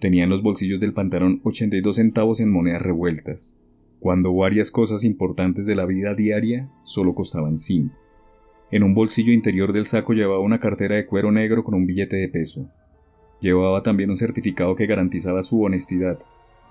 [0.00, 3.54] Tenía en los bolsillos del pantalón 82 centavos en monedas revueltas,
[3.98, 7.94] cuando varias cosas importantes de la vida diaria solo costaban 5.
[8.70, 12.16] En un bolsillo interior del saco llevaba una cartera de cuero negro con un billete
[12.16, 12.68] de peso.
[13.40, 16.18] Llevaba también un certificado que garantizaba su honestidad,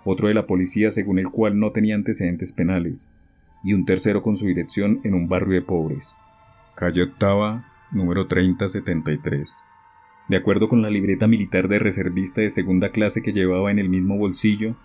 [0.04, 3.10] otro de la policía según el cual no tenía antecedentes penales,
[3.64, 6.08] y un tercero con su dirección en un barrio de pobres.
[6.76, 9.50] Calle Octava, número 3073.
[10.28, 13.90] De acuerdo con la libreta militar de reservista de segunda clase que llevaba en el
[13.90, 14.76] mismo bolsillo,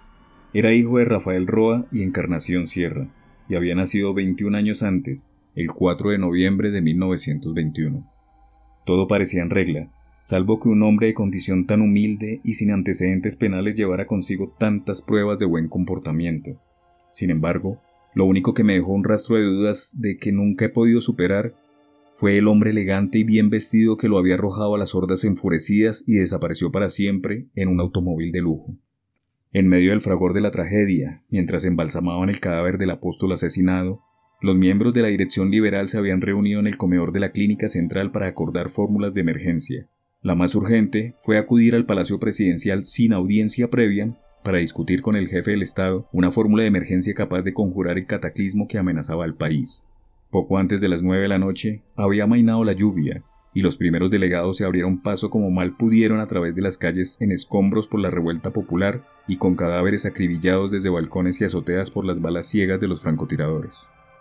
[0.52, 3.06] era hijo de Rafael Roa y Encarnación Sierra,
[3.48, 8.06] y había nacido 21 años antes, el 4 de noviembre de 1921.
[8.84, 9.88] Todo parecía en regla,
[10.24, 15.00] salvo que un hombre de condición tan humilde y sin antecedentes penales llevara consigo tantas
[15.00, 16.50] pruebas de buen comportamiento.
[17.10, 17.80] Sin embargo,
[18.14, 21.54] lo único que me dejó un rastro de dudas de que nunca he podido superar
[22.20, 26.04] fue el hombre elegante y bien vestido que lo había arrojado a las hordas enfurecidas
[26.06, 28.76] y desapareció para siempre en un automóvil de lujo.
[29.54, 34.02] En medio del fragor de la tragedia, mientras embalsamaban el cadáver del apóstol asesinado,
[34.42, 37.70] los miembros de la dirección liberal se habían reunido en el comedor de la clínica
[37.70, 39.86] central para acordar fórmulas de emergencia.
[40.20, 44.14] La más urgente fue acudir al Palacio Presidencial sin audiencia previa
[44.44, 48.04] para discutir con el jefe del Estado una fórmula de emergencia capaz de conjurar el
[48.04, 49.82] cataclismo que amenazaba al país.
[50.30, 54.12] Poco antes de las nueve de la noche había amainado la lluvia, y los primeros
[54.12, 57.98] delegados se abrieron paso como mal pudieron a través de las calles en escombros por
[57.98, 62.80] la revuelta popular y con cadáveres acribillados desde balcones y azoteas por las balas ciegas
[62.80, 63.76] de los francotiradores.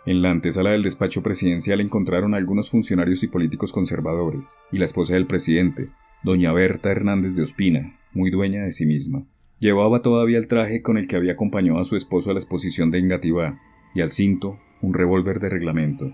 [0.08, 5.14] En la antesala del despacho presidencial encontraron algunos funcionarios y políticos conservadores, y la esposa
[5.14, 5.90] del presidente,
[6.24, 9.26] doña Berta Hernández de Ospina, muy dueña de sí misma.
[9.60, 12.90] Llevaba todavía el traje con el que había acompañado a su esposo a la exposición
[12.90, 13.60] de Engativá,
[13.94, 16.14] y al cinto un revólver de reglamento.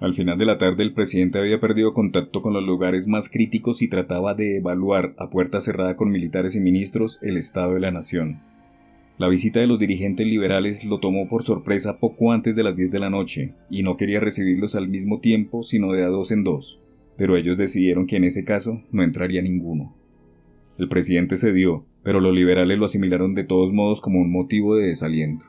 [0.00, 3.82] Al final de la tarde el presidente había perdido contacto con los lugares más críticos
[3.82, 7.92] y trataba de evaluar a puerta cerrada con militares y ministros el estado de la
[7.92, 8.40] nación.
[9.18, 12.90] La visita de los dirigentes liberales lo tomó por sorpresa poco antes de las 10
[12.90, 16.42] de la noche y no quería recibirlos al mismo tiempo sino de a dos en
[16.42, 16.80] dos,
[17.16, 19.94] pero ellos decidieron que en ese caso no entraría ninguno.
[20.78, 24.88] El presidente cedió, pero los liberales lo asimilaron de todos modos como un motivo de
[24.88, 25.44] desaliento.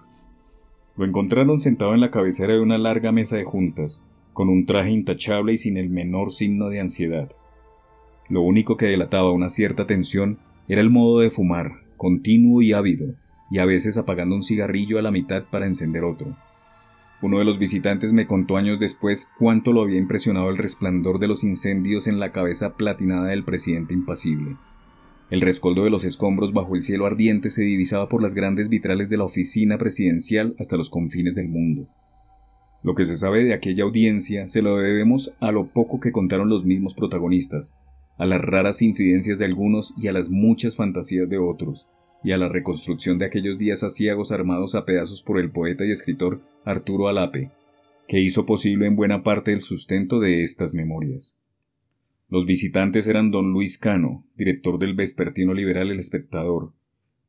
[0.95, 3.99] Lo encontraron sentado en la cabecera de una larga mesa de juntas,
[4.31, 7.31] con un traje intachable y sin el menor signo de ansiedad.
[8.29, 10.37] Lo único que delataba una cierta tensión
[10.67, 13.15] era el modo de fumar, continuo y ávido,
[13.49, 16.35] y a veces apagando un cigarrillo a la mitad para encender otro.
[17.23, 21.27] Uno de los visitantes me contó años después cuánto lo había impresionado el resplandor de
[21.27, 24.57] los incendios en la cabeza platinada del presidente impasible.
[25.29, 29.09] El rescoldo de los escombros bajo el cielo ardiente se divisaba por las grandes vitrales
[29.09, 31.87] de la oficina presidencial hasta los confines del mundo.
[32.83, 36.49] Lo que se sabe de aquella audiencia se lo debemos a lo poco que contaron
[36.49, 37.73] los mismos protagonistas,
[38.17, 41.87] a las raras infidencias de algunos y a las muchas fantasías de otros,
[42.23, 45.91] y a la reconstrucción de aquellos días aciagos armados a pedazos por el poeta y
[45.91, 47.51] escritor Arturo Alape,
[48.07, 51.37] que hizo posible en buena parte el sustento de estas memorias.
[52.33, 56.73] Los visitantes eran don Luis Cano, director del vespertino liberal El Espectador,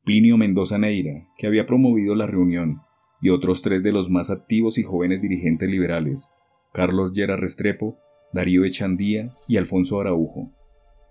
[0.03, 2.79] Plinio Mendoza Neira, que había promovido la reunión,
[3.21, 6.31] y otros tres de los más activos y jóvenes dirigentes liberales,
[6.73, 7.99] Carlos Llera Restrepo,
[8.33, 10.49] Darío Echandía y Alfonso Araujo.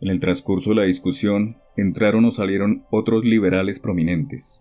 [0.00, 4.60] En el transcurso de la discusión entraron o salieron otros liberales prominentes.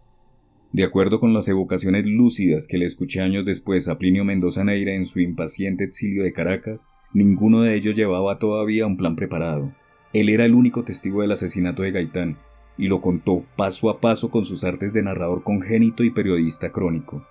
[0.74, 4.94] De acuerdo con las evocaciones lúcidas que le escuché años después a Plinio Mendoza Neira
[4.94, 9.72] en su impaciente exilio de Caracas, Ninguno de ellos llevaba todavía un plan preparado.
[10.14, 12.38] Él era el único testigo del asesinato de Gaitán,
[12.76, 17.24] y lo contó paso a paso con sus artes de narrador congénito y periodista crónico.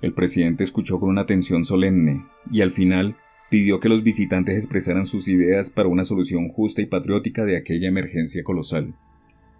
[0.00, 3.14] El presidente escuchó con una atención solemne, y al final
[3.50, 7.88] pidió que los visitantes expresaran sus ideas para una solución justa y patriótica de aquella
[7.88, 8.94] emergencia colosal.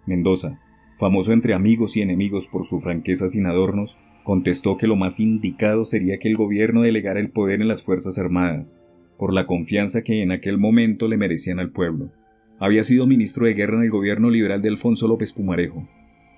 [0.05, 0.59] Mendoza,
[0.97, 5.85] famoso entre amigos y enemigos por su franqueza sin adornos, contestó que lo más indicado
[5.85, 8.77] sería que el gobierno delegara el poder en las Fuerzas Armadas,
[9.19, 12.09] por la confianza que en aquel momento le merecían al pueblo.
[12.57, 15.87] Había sido ministro de guerra en el gobierno liberal de Alfonso López Pumarejo.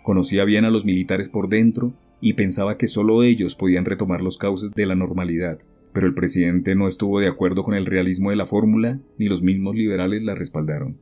[0.03, 4.37] Conocía bien a los militares por dentro y pensaba que solo ellos podían retomar los
[4.37, 5.59] cauces de la normalidad,
[5.93, 9.43] pero el presidente no estuvo de acuerdo con el realismo de la fórmula ni los
[9.43, 10.97] mismos liberales la respaldaron.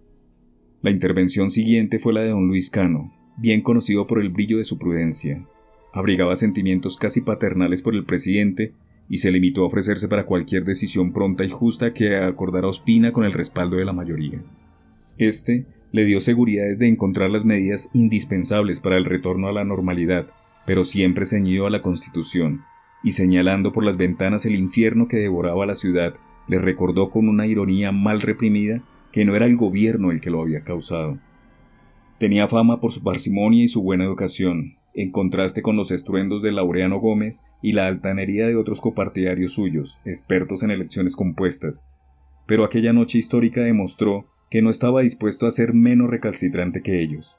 [0.82, 4.66] La intervención siguiente fue la de don Luis Cano, bien conocido por el brillo de
[4.66, 5.46] su prudencia.
[5.94, 8.74] Abrigaba sentimientos casi paternales por el presidente
[9.10, 13.26] y se limitó a ofrecerse para cualquier decisión pronta y justa que acordara Ospina con
[13.26, 14.40] el respaldo de la mayoría.
[15.18, 20.28] Este le dio seguridades de encontrar las medidas indispensables para el retorno a la normalidad,
[20.68, 22.62] pero siempre ceñido a la Constitución,
[23.04, 26.14] y señalando por las ventanas el infierno que devoraba la ciudad,
[26.48, 28.82] le recordó con una ironía mal reprimida
[29.12, 31.18] que no era el gobierno el que lo había causado.
[32.20, 36.52] Tenía fama por su parsimonia y su buena educación, en contraste con los estruendos de
[36.52, 41.84] Laureano Gómez y la altanería de otros copartidarios suyos, expertos en elecciones compuestas.
[42.48, 47.38] Pero aquella noche histórica demostró que no estaba dispuesto a ser menos recalcitrante que ellos.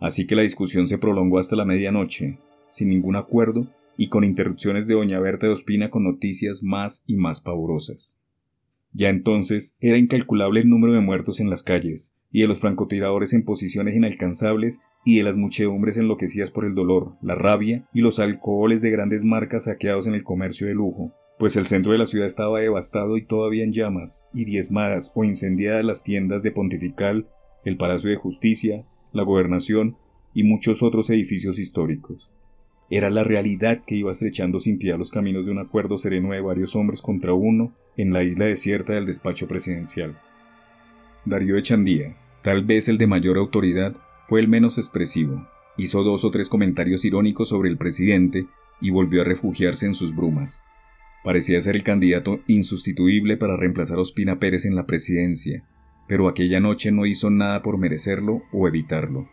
[0.00, 3.66] Así que la discusión se prolongó hasta la medianoche, sin ningún acuerdo
[3.96, 8.16] y con interrupciones de doña Berta de Ospina con noticias más y más pavorosas.
[8.92, 13.32] Ya entonces era incalculable el número de muertos en las calles, y de los francotiradores
[13.32, 18.18] en posiciones inalcanzables, y de las muchedumbres enloquecidas por el dolor, la rabia y los
[18.18, 22.06] alcoholes de grandes marcas saqueados en el comercio de lujo, pues el centro de la
[22.06, 27.28] ciudad estaba devastado y todavía en llamas, y diezmadas o incendiadas las tiendas de Pontifical,
[27.64, 29.96] el Palacio de Justicia, la Gobernación
[30.34, 32.30] y muchos otros edificios históricos.
[32.90, 36.40] Era la realidad que iba estrechando sin piedad los caminos de un acuerdo sereno de
[36.40, 40.16] varios hombres contra uno en la isla desierta del despacho presidencial.
[41.24, 43.94] Darío Echandía, tal vez el de mayor autoridad,
[44.28, 45.46] fue el menos expresivo.
[45.76, 48.46] Hizo dos o tres comentarios irónicos sobre el presidente
[48.80, 50.62] y volvió a refugiarse en sus brumas.
[51.24, 55.64] Parecía ser el candidato insustituible para reemplazar a Ospina Pérez en la presidencia,
[56.06, 59.28] pero aquella noche no hizo nada por merecerlo o evitarlo.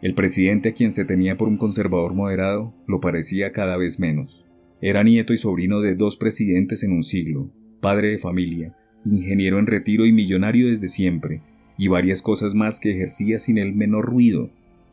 [0.00, 4.44] El presidente, a quien se tenía por un conservador moderado, lo parecía cada vez menos.
[4.80, 7.50] Era nieto y sobrino de dos presidentes en un siglo,
[7.80, 8.74] padre de familia,
[9.04, 11.40] ingeniero en retiro y millonario desde siempre,
[11.78, 14.50] y varias cosas más que ejercía sin el menor ruido,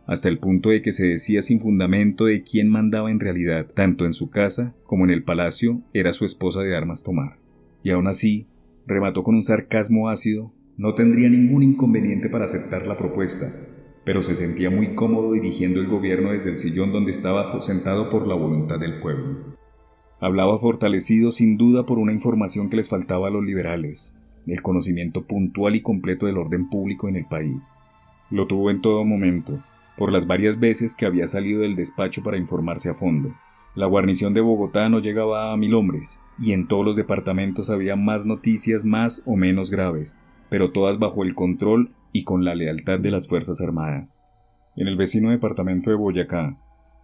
[0.08, 4.06] hasta el punto de que se decía sin fundamento de quién mandaba en realidad, tanto
[4.06, 7.38] en su casa como en el palacio, era su esposa de armas tomar.
[7.84, 8.48] Y aún así,
[8.88, 13.54] remató con un sarcasmo ácido, no tendría ningún inconveniente para aceptar la propuesta,
[14.04, 18.28] pero se sentía muy cómodo dirigiendo el gobierno desde el sillón donde estaba sentado por
[18.28, 19.59] la voluntad del pueblo.
[20.22, 24.14] Hablaba fortalecido sin duda por una información que les faltaba a los liberales,
[24.48, 27.76] el conocimiento puntual y completo del orden público en el país.
[28.30, 29.64] Lo tuvo en todo momento,
[29.98, 33.34] por las varias veces que había salido del despacho para informarse a fondo.
[33.76, 37.96] La guarnición de Bogotá no llegaba a mil hombres, y en todos los departamentos había
[37.96, 40.18] más noticias más o menos graves,
[40.50, 44.24] pero todas bajo el control y con la lealtad de las Fuerzas Armadas.
[44.76, 46.58] En el vecino departamento de Boyacá,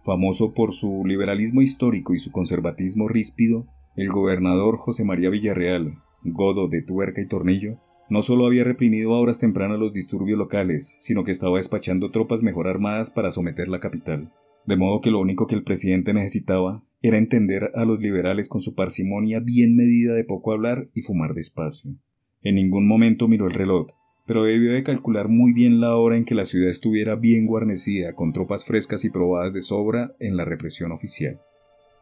[0.06, 6.68] famoso por su liberalismo histórico y su conservatismo ríspido, el gobernador José María Villarreal, godo
[6.68, 7.78] de tuerca y tornillo,
[8.08, 12.40] no solo había reprimido a horas tempranas los disturbios locales, sino que estaba despachando tropas
[12.40, 14.30] mejor armadas para someter la capital.
[14.64, 18.60] De modo que lo único que el presidente necesitaba era entender a los liberales con
[18.60, 21.96] su parsimonia bien medida de poco hablar y fumar despacio.
[22.42, 23.88] En ningún momento miró el reloj,
[24.26, 28.12] pero debió de calcular muy bien la hora en que la ciudad estuviera bien guarnecida
[28.14, 31.40] con tropas frescas y probadas de sobra en la represión oficial.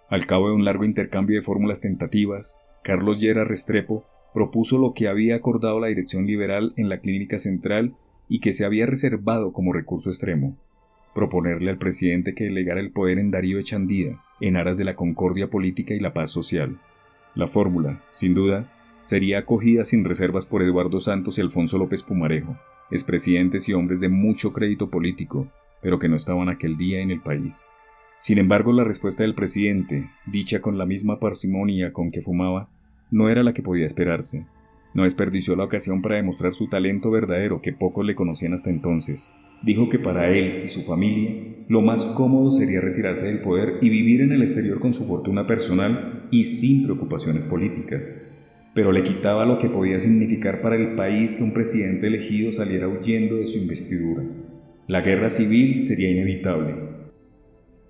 [0.09, 5.09] Al cabo de un largo intercambio de fórmulas tentativas, Carlos Llera Restrepo propuso lo que
[5.09, 7.95] había acordado la dirección liberal en la clínica central
[8.29, 10.57] y que se había reservado como recurso extremo,
[11.14, 15.49] proponerle al presidente que delegara el poder en Darío Echandía, en aras de la concordia
[15.49, 16.79] política y la paz social.
[17.35, 18.70] La fórmula, sin duda,
[19.05, 22.57] sería acogida sin reservas por Eduardo Santos y Alfonso López Pumarejo,
[22.91, 25.47] expresidentes y hombres de mucho crédito político,
[25.83, 27.69] pero que no estaban aquel día en el país.
[28.21, 32.69] Sin embargo, la respuesta del presidente, dicha con la misma parsimonia con que fumaba,
[33.11, 34.47] no era la que podía esperarse.
[34.95, 39.29] No desperdició la ocasión para demostrar su talento verdadero que pocos le conocían hasta entonces.
[39.63, 43.89] Dijo que para él y su familia lo más cómodo sería retirarse del poder y
[43.91, 48.11] vivir en el exterior con su fortuna personal y sin preocupaciones políticas
[48.75, 52.89] pero le quitaba lo que podía significar para el país que un presidente elegido saliera
[52.89, 54.25] huyendo de su investidura.
[54.89, 56.74] La guerra civil sería inevitable.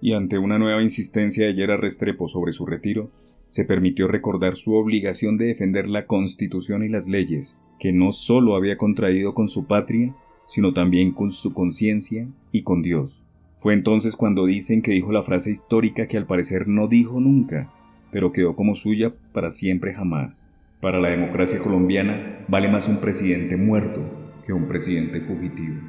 [0.01, 3.11] Y ante una nueva insistencia de Yera Restrepo sobre su retiro,
[3.49, 8.55] se permitió recordar su obligación de defender la Constitución y las leyes, que no sólo
[8.55, 10.15] había contraído con su patria,
[10.47, 13.23] sino también con su conciencia y con Dios.
[13.59, 17.73] Fue entonces cuando dicen que dijo la frase histórica que al parecer no dijo nunca,
[18.13, 20.47] pero quedó como suya para siempre jamás.
[20.85, 24.03] Para la democracia colombiana vale más un presidente muerto
[24.45, 25.81] que un presidente fugitivo.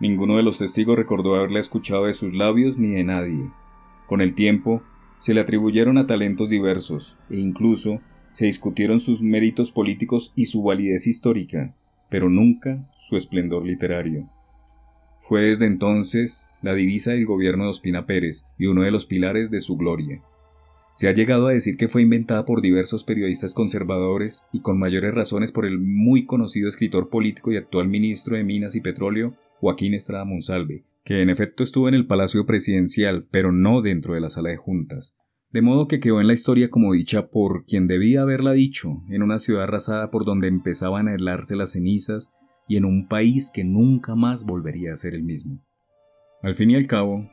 [0.00, 3.50] Ninguno de los testigos recordó haberle escuchado de sus labios ni de nadie.
[4.06, 4.82] Con el tiempo,
[5.18, 8.00] se le atribuyeron a talentos diversos e incluso
[8.30, 11.74] se discutieron sus méritos políticos y su validez histórica,
[12.08, 14.26] pero nunca su esplendor literario.
[15.28, 19.50] Fue desde entonces la divisa del gobierno de Ospina Pérez y uno de los pilares
[19.50, 20.22] de su gloria.
[20.94, 25.14] Se ha llegado a decir que fue inventada por diversos periodistas conservadores y con mayores
[25.14, 29.94] razones por el muy conocido escritor político y actual ministro de Minas y Petróleo, Joaquín
[29.94, 34.28] Estrada Monsalve, que en efecto estuvo en el Palacio Presidencial, pero no dentro de la
[34.28, 35.14] sala de juntas.
[35.50, 39.22] De modo que quedó en la historia como dicha por quien debía haberla dicho, en
[39.22, 42.30] una ciudad arrasada por donde empezaban a helarse las cenizas
[42.68, 45.62] y en un país que nunca más volvería a ser el mismo.
[46.42, 47.28] Al fin y al cabo,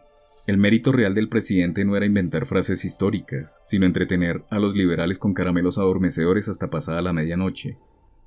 [0.48, 5.20] el mérito real del presidente no era inventar frases históricas, sino entretener a los liberales
[5.20, 7.78] con caramelos adormecedores hasta pasada la medianoche,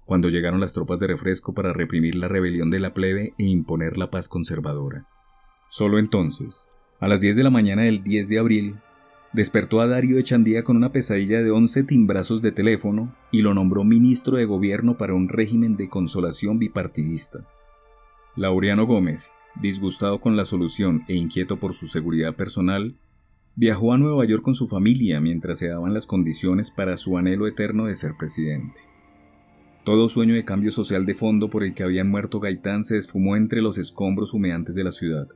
[0.04, 3.96] cuando llegaron las tropas de refresco para reprimir la rebelión de la plebe e imponer
[3.96, 5.06] la paz conservadora.
[5.68, 6.68] Solo entonces,
[7.00, 8.76] a las 10 de la mañana del 10 de abril,
[9.32, 13.82] despertó a Darío Echandía con una pesadilla de 11 timbrazos de teléfono y lo nombró
[13.82, 17.46] ministro de gobierno para un régimen de consolación bipartidista.
[18.36, 22.94] Laureano Gómez, disgustado con la solución e inquieto por su seguridad personal,
[23.54, 27.46] viajó a Nueva York con su familia mientras se daban las condiciones para su anhelo
[27.46, 28.78] eterno de ser presidente.
[29.84, 33.36] Todo sueño de cambio social de fondo por el que había muerto Gaitán se esfumó
[33.36, 35.28] entre los escombros humeantes de la ciudad.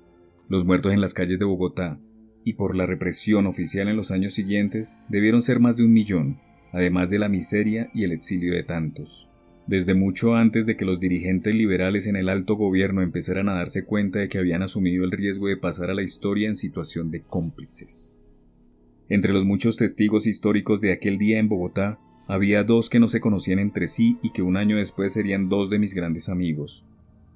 [0.48, 1.98] Los muertos en las calles de Bogotá,
[2.44, 6.38] y por la represión oficial en los años siguientes, debieron ser más de un millón,
[6.72, 9.25] además de la miseria y el exilio de tantos
[9.66, 13.84] desde mucho antes de que los dirigentes liberales en el alto gobierno empezaran a darse
[13.84, 17.22] cuenta de que habían asumido el riesgo de pasar a la historia en situación de
[17.22, 18.14] cómplices.
[19.08, 21.98] Entre los muchos testigos históricos de aquel día en Bogotá,
[22.28, 25.70] había dos que no se conocían entre sí y que un año después serían dos
[25.70, 26.84] de mis grandes amigos.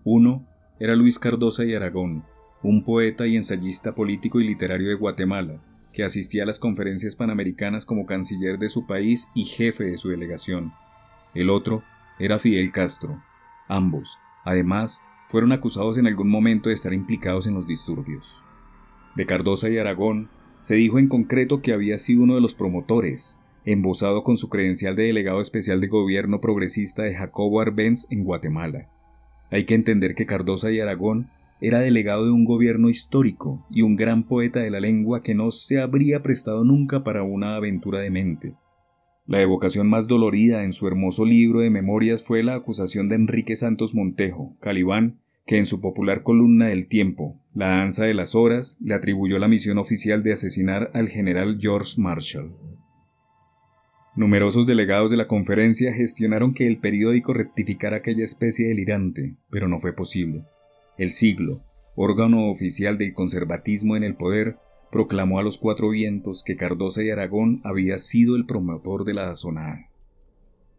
[0.05, 0.47] Uno
[0.81, 2.25] era Luis Cardosa y Aragón,
[2.63, 5.61] un poeta y ensayista político y literario de Guatemala,
[5.93, 10.09] que asistía a las conferencias panamericanas como canciller de su país y jefe de su
[10.09, 10.73] delegación.
[11.35, 11.83] El otro
[12.21, 13.21] era Fidel Castro.
[13.67, 18.37] Ambos, además, fueron acusados en algún momento de estar implicados en los disturbios.
[19.17, 20.29] De Cardosa y Aragón
[20.63, 24.97] se dijo en concreto que había sido uno de los promotores, embosado con su credencial
[24.97, 28.89] de delegado especial de gobierno progresista de Jacobo Arbenz en Guatemala.
[29.51, 31.31] Hay que entender que Cardosa y Aragón
[31.61, 35.51] era delegado de un gobierno histórico y un gran poeta de la lengua que no
[35.51, 38.55] se habría prestado nunca para una aventura de mente.
[39.31, 43.55] La evocación más dolorida en su hermoso libro de memorias fue la acusación de Enrique
[43.55, 48.77] Santos Montejo, Calibán, que en su popular columna del tiempo, La danza de las horas,
[48.81, 52.51] le atribuyó la misión oficial de asesinar al general George Marshall.
[54.17, 59.79] Numerosos delegados de la conferencia gestionaron que el periódico rectificara aquella especie delirante, pero no
[59.79, 60.43] fue posible.
[60.99, 61.61] El siglo,
[61.95, 64.57] órgano oficial del conservatismo en el poder,
[64.91, 69.31] proclamó a los cuatro vientos que Cardosa y Aragón había sido el promotor de la
[69.31, 69.89] azonada.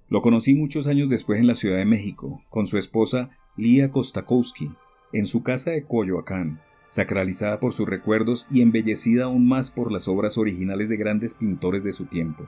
[0.09, 4.71] Lo conocí muchos años después en la Ciudad de México, con su esposa Lía Kostakowski,
[5.13, 6.59] en su casa de Coyoacán,
[6.89, 11.83] sacralizada por sus recuerdos y embellecida aún más por las obras originales de grandes pintores
[11.83, 12.47] de su tiempo.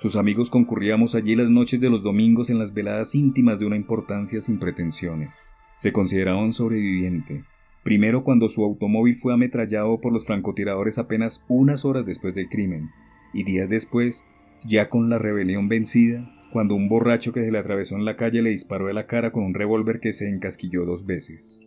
[0.00, 3.76] Sus amigos concurríamos allí las noches de los domingos en las veladas íntimas de una
[3.76, 5.30] importancia sin pretensiones.
[5.76, 7.44] Se consideraba un sobreviviente,
[7.82, 12.90] Primero cuando su automóvil fue ametrallado por los francotiradores apenas unas horas después del crimen,
[13.32, 14.24] y días después,
[14.64, 18.42] ya con la rebelión vencida, cuando un borracho que se le atravesó en la calle
[18.42, 21.66] le disparó a la cara con un revólver que se encasquilló dos veces.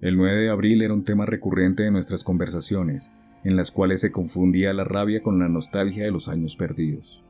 [0.00, 3.10] El 9 de abril era un tema recurrente de nuestras conversaciones,
[3.44, 7.22] en las cuales se confundía la rabia con la nostalgia de los años perdidos.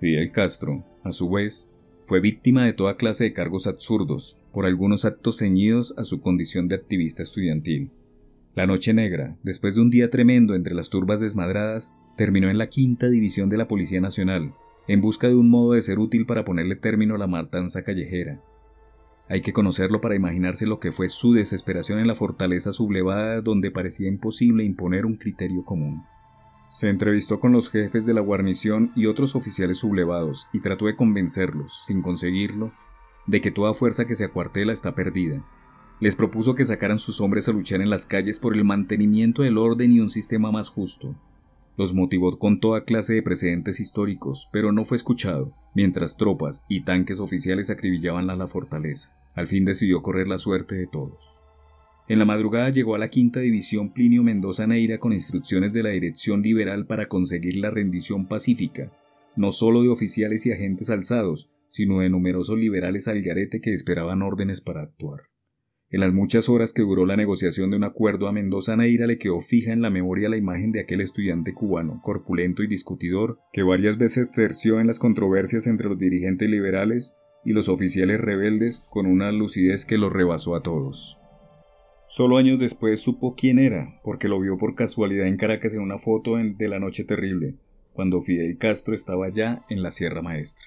[0.00, 1.68] Fidel Castro, a su vez,
[2.06, 6.68] fue víctima de toda clase de cargos absurdos, por algunos actos ceñidos a su condición
[6.68, 7.90] de activista estudiantil.
[8.54, 12.68] La Noche Negra, después de un día tremendo entre las turbas desmadradas, terminó en la
[12.68, 14.52] quinta división de la Policía Nacional,
[14.88, 18.40] en busca de un modo de ser útil para ponerle término a la matanza callejera.
[19.28, 23.70] Hay que conocerlo para imaginarse lo que fue su desesperación en la fortaleza sublevada donde
[23.70, 26.02] parecía imposible imponer un criterio común.
[26.70, 30.96] Se entrevistó con los jefes de la guarnición y otros oficiales sublevados y trató de
[30.96, 32.72] convencerlos, sin conseguirlo,
[33.28, 35.44] de que toda fuerza que se acuartela está perdida.
[36.00, 39.58] Les propuso que sacaran sus hombres a luchar en las calles por el mantenimiento del
[39.58, 41.14] orden y un sistema más justo.
[41.76, 46.82] Los motivó con toda clase de precedentes históricos, pero no fue escuchado, mientras tropas y
[46.82, 49.10] tanques oficiales acribillaban a la fortaleza.
[49.34, 51.18] Al fin decidió correr la suerte de todos.
[52.08, 55.90] En la madrugada llegó a la quinta división Plinio Mendoza Neira con instrucciones de la
[55.90, 58.90] dirección liberal para conseguir la rendición pacífica,
[59.36, 64.22] no solo de oficiales y agentes alzados, sino de numerosos liberales al garete que esperaban
[64.22, 65.22] órdenes para actuar.
[65.90, 69.16] En las muchas horas que duró la negociación de un acuerdo a Mendoza Neira le
[69.18, 73.62] quedó fija en la memoria la imagen de aquel estudiante cubano, corpulento y discutidor, que
[73.62, 79.06] varias veces terció en las controversias entre los dirigentes liberales y los oficiales rebeldes con
[79.06, 81.16] una lucidez que los rebasó a todos.
[82.08, 85.98] Solo años después supo quién era, porque lo vio por casualidad en Caracas en una
[85.98, 87.54] foto de la Noche Terrible,
[87.94, 90.64] cuando Fidel Castro estaba ya en la Sierra Maestra.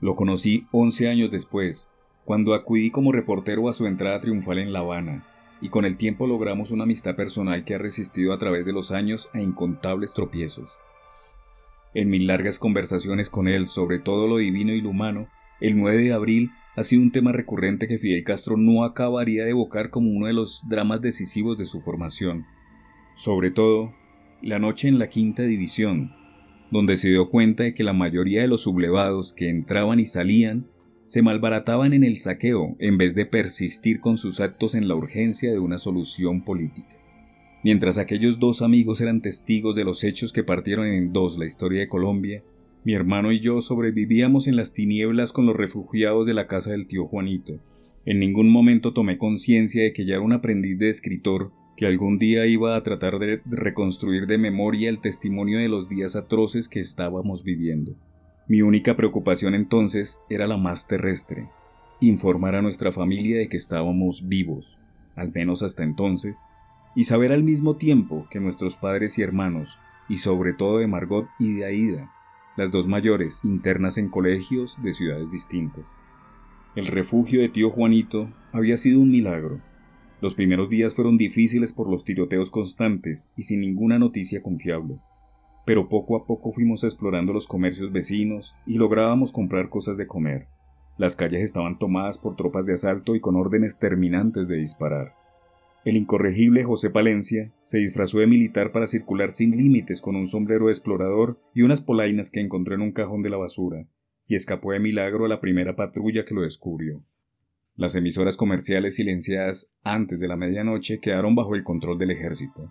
[0.00, 1.90] Lo conocí 11 años después,
[2.24, 5.26] cuando acudí como reportero a su entrada triunfal en La Habana,
[5.60, 8.92] y con el tiempo logramos una amistad personal que ha resistido a través de los
[8.92, 10.70] años a incontables tropiezos.
[11.92, 15.28] En mis largas conversaciones con él sobre todo lo divino y lo humano,
[15.60, 19.50] el 9 de abril ha sido un tema recurrente que Fidel Castro no acabaría de
[19.50, 22.46] evocar como uno de los dramas decisivos de su formación.
[23.16, 23.92] Sobre todo,
[24.40, 26.14] la noche en la quinta división,
[26.70, 30.66] donde se dio cuenta de que la mayoría de los sublevados que entraban y salían
[31.06, 35.50] se malbarataban en el saqueo en vez de persistir con sus actos en la urgencia
[35.50, 36.96] de una solución política.
[37.64, 41.80] Mientras aquellos dos amigos eran testigos de los hechos que partieron en dos la historia
[41.80, 42.42] de Colombia,
[42.84, 46.86] mi hermano y yo sobrevivíamos en las tinieblas con los refugiados de la casa del
[46.86, 47.58] tío Juanito.
[48.06, 51.50] En ningún momento tomé conciencia de que ya era un aprendiz de escritor
[51.80, 56.14] que algún día iba a tratar de reconstruir de memoria el testimonio de los días
[56.14, 57.92] atroces que estábamos viviendo.
[58.48, 61.48] Mi única preocupación entonces era la más terrestre,
[62.02, 64.76] informar a nuestra familia de que estábamos vivos,
[65.16, 66.44] al menos hasta entonces,
[66.94, 69.74] y saber al mismo tiempo que nuestros padres y hermanos,
[70.06, 72.10] y sobre todo de Margot y de Aida,
[72.58, 75.96] las dos mayores, internas en colegios de ciudades distintas.
[76.76, 79.60] El refugio de tío Juanito había sido un milagro.
[80.20, 84.98] Los primeros días fueron difíciles por los tiroteos constantes y sin ninguna noticia confiable.
[85.64, 90.46] Pero poco a poco fuimos explorando los comercios vecinos y lográbamos comprar cosas de comer.
[90.98, 95.14] Las calles estaban tomadas por tropas de asalto y con órdenes terminantes de disparar.
[95.86, 100.68] El incorregible José Palencia se disfrazó de militar para circular sin límites con un sombrero
[100.68, 103.86] explorador y unas polainas que encontró en un cajón de la basura,
[104.28, 107.02] y escapó de milagro a la primera patrulla que lo descubrió.
[107.80, 112.70] Las emisoras comerciales silenciadas antes de la medianoche quedaron bajo el control del ejército.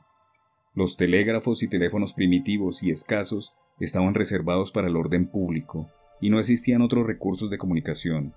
[0.75, 5.89] Los telégrafos y teléfonos primitivos y escasos estaban reservados para el orden público,
[6.21, 8.33] y no existían otros recursos de comunicación.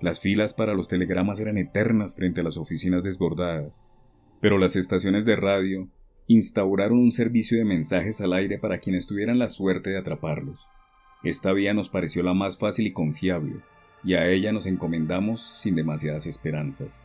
[0.00, 3.80] Las filas para los telegramas eran eternas frente a las oficinas desbordadas,
[4.40, 5.86] pero las estaciones de radio
[6.26, 10.66] instauraron un servicio de mensajes al aire para quienes tuvieran la suerte de atraparlos.
[11.22, 13.60] Esta vía nos pareció la más fácil y confiable,
[14.04, 17.02] y a ella nos encomendamos sin demasiadas esperanzas.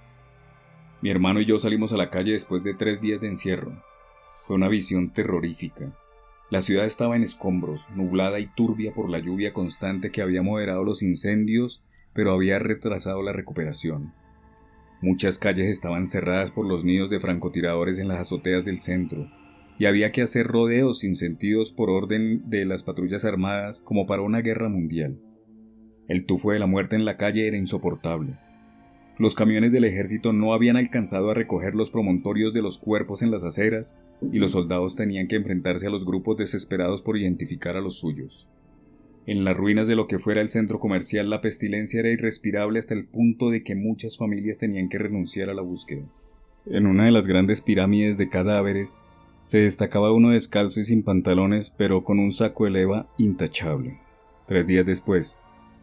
[1.02, 3.84] Mi hermano y yo salimos a la calle después de tres días de encierro.
[4.46, 5.94] Fue una visión terrorífica.
[6.50, 10.84] La ciudad estaba en escombros, nublada y turbia por la lluvia constante que había moderado
[10.84, 11.84] los incendios,
[12.14, 14.14] pero había retrasado la recuperación.
[15.02, 19.30] Muchas calles estaban cerradas por los nidos de francotiradores en las azoteas del centro,
[19.78, 24.24] y había que hacer rodeos sin sentidos por orden de las patrullas armadas como para
[24.24, 25.20] una guerra mundial.
[26.08, 28.34] El tufo de la muerte en la calle era insoportable.
[29.20, 33.32] Los camiones del ejército no habían alcanzado a recoger los promontorios de los cuerpos en
[33.32, 34.00] las aceras,
[34.32, 38.48] y los soldados tenían que enfrentarse a los grupos desesperados por identificar a los suyos.
[39.26, 42.94] En las ruinas de lo que fuera el centro comercial la pestilencia era irrespirable hasta
[42.94, 46.04] el punto de que muchas familias tenían que renunciar a la búsqueda.
[46.66, 49.00] En una de las grandes pirámides de cadáveres
[49.44, 53.98] se destacaba uno descalzo y sin pantalones, pero con un saco de leva intachable.
[54.48, 55.38] Tres días después,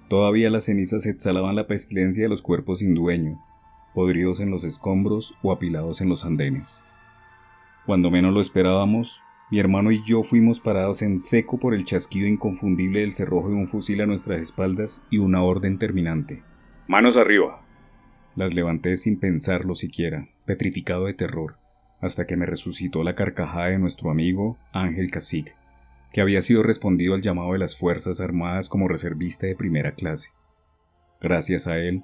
[0.09, 3.41] todavía las cenizas exhalaban la pestilencia de los cuerpos sin dueño,
[3.95, 6.69] podridos en los escombros o apilados en los andenes.
[7.87, 9.21] Cuando menos lo esperábamos,
[9.51, 13.55] mi hermano y yo fuimos parados en seco por el chasquido inconfundible del cerrojo de
[13.55, 16.43] un fusil a nuestras espaldas y una orden terminante.
[16.89, 17.61] Manos arriba.
[18.37, 21.57] Las levanté sin pensarlo siquiera, petrificado de terror,
[22.01, 25.53] hasta que me resucitó la carcajada de nuestro amigo Ángel Cacique,
[26.15, 30.29] que había sido respondido al llamado de las Fuerzas Armadas como reservista de primera clase.
[31.21, 32.03] Gracias a él,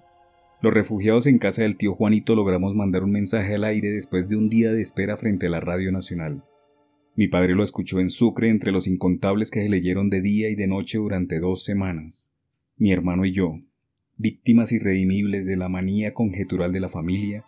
[0.60, 4.34] los refugiados en casa del tío Juanito logramos mandar un mensaje al aire después de
[4.34, 6.42] un día de espera frente a la Radio Nacional.
[7.14, 10.56] Mi padre lo escuchó en Sucre entre los incontables que se leyeron de día y
[10.56, 12.32] de noche durante dos semanas.
[12.76, 13.60] Mi hermano y yo,
[14.16, 17.44] víctimas irredimibles de la manía conjetural de la familia,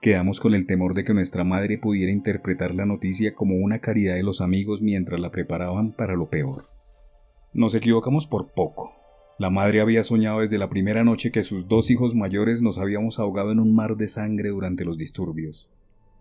[0.00, 4.14] quedamos con el temor de que nuestra madre pudiera interpretar la noticia como una caridad
[4.14, 6.68] de los amigos mientras la preparaban para lo peor.
[7.52, 8.94] Nos equivocamos por poco.
[9.38, 13.18] La madre había soñado desde la primera noche que sus dos hijos mayores nos habíamos
[13.18, 15.68] ahogado en un mar de sangre durante los disturbios.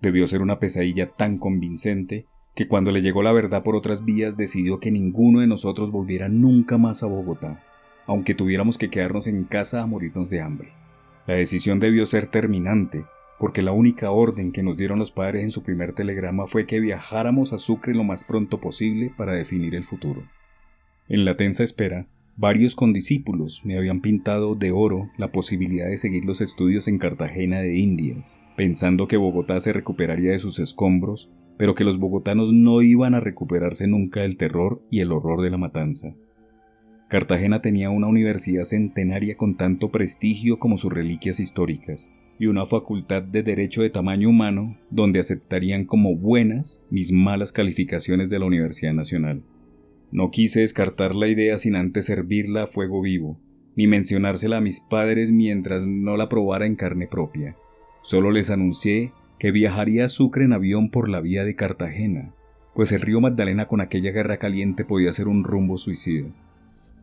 [0.01, 2.25] Debió ser una pesadilla tan convincente
[2.55, 6.27] que cuando le llegó la verdad por otras vías decidió que ninguno de nosotros volviera
[6.27, 7.63] nunca más a Bogotá,
[8.07, 10.69] aunque tuviéramos que quedarnos en casa a morirnos de hambre.
[11.27, 13.03] La decisión debió ser terminante,
[13.39, 16.79] porque la única orden que nos dieron los padres en su primer telegrama fue que
[16.79, 20.23] viajáramos a Sucre lo más pronto posible para definir el futuro.
[21.07, 26.25] En la tensa espera, varios condiscípulos me habían pintado de oro la posibilidad de seguir
[26.25, 31.29] los estudios en Cartagena de Indias, pensando que Bogotá se recuperaría de sus escombros
[31.59, 35.49] pero que los bogotanos no iban a recuperarse nunca del terror y el horror de
[35.49, 36.15] la matanza.
[37.09, 42.07] Cartagena tenía una universidad centenaria con tanto prestigio como sus reliquias históricas,
[42.39, 48.29] y una facultad de derecho de tamaño humano donde aceptarían como buenas mis malas calificaciones
[48.29, 49.41] de la Universidad Nacional.
[50.11, 53.37] No quise descartar la idea sin antes servirla a fuego vivo,
[53.75, 57.55] ni mencionársela a mis padres mientras no la probara en carne propia.
[58.03, 62.31] Solo les anuncié que viajaría a Sucre en avión por la vía de Cartagena,
[62.73, 66.29] pues el río Magdalena con aquella guerra caliente podía ser un rumbo suicida.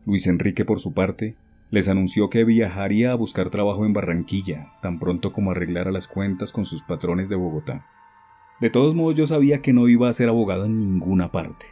[0.05, 1.35] Luis Enrique, por su parte,
[1.69, 6.51] les anunció que viajaría a buscar trabajo en Barranquilla, tan pronto como arreglara las cuentas
[6.51, 7.85] con sus patrones de Bogotá.
[8.61, 11.65] De todos modos yo sabía que no iba a ser abogado en ninguna parte.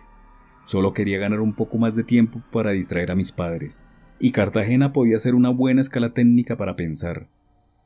[0.66, 3.84] Solo quería ganar un poco más de tiempo para distraer a mis padres,
[4.20, 7.28] y Cartagena podía ser una buena escala técnica para pensar.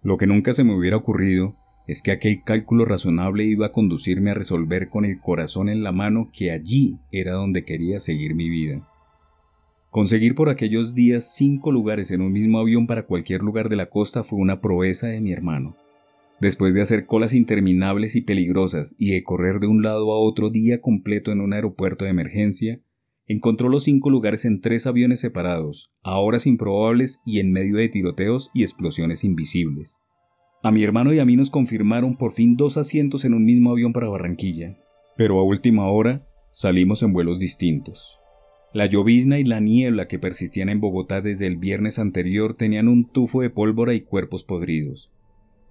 [0.01, 1.55] Lo que nunca se me hubiera ocurrido
[1.87, 5.91] es que aquel cálculo razonable iba a conducirme a resolver con el corazón en la
[5.91, 8.81] mano que allí era donde quería seguir mi vida.
[9.91, 13.87] Conseguir por aquellos días cinco lugares en un mismo avión para cualquier lugar de la
[13.87, 15.75] costa fue una proeza de mi hermano.
[16.39, 20.51] Después de hacer colas interminables y peligrosas y de correr de un lado a otro
[20.51, 22.79] día completo en un aeropuerto de emergencia,
[23.25, 27.89] encontró los cinco lugares en tres aviones separados, a horas improbables y en medio de
[27.89, 29.97] tiroteos y explosiones invisibles.
[30.61, 33.71] A mi hermano y a mí nos confirmaron por fin dos asientos en un mismo
[33.71, 34.77] avión para Barranquilla,
[35.17, 38.18] pero a última hora salimos en vuelos distintos.
[38.71, 43.05] La llovizna y la niebla que persistían en Bogotá desde el viernes anterior tenían un
[43.05, 45.09] tufo de pólvora y cuerpos podridos.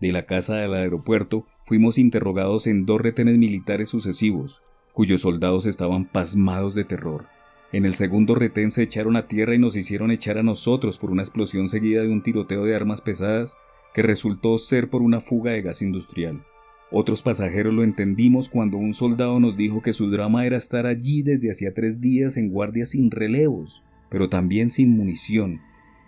[0.01, 4.63] De la casa del aeropuerto fuimos interrogados en dos retenes militares sucesivos,
[4.93, 7.27] cuyos soldados estaban pasmados de terror.
[7.71, 11.13] En el segundo retén se echaron a tierra y nos hicieron echar a nosotros por
[11.13, 13.57] una explosión seguida de un tiroteo de armas pesadas
[13.95, 16.43] que resultó ser por una fuga de gas industrial.
[16.91, 21.23] Otros pasajeros lo entendimos cuando un soldado nos dijo que su drama era estar allí
[21.23, 25.61] desde hacía tres días en guardia sin relevos, pero también sin munición,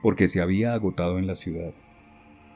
[0.02, 1.74] porque se había agotado en la ciudad.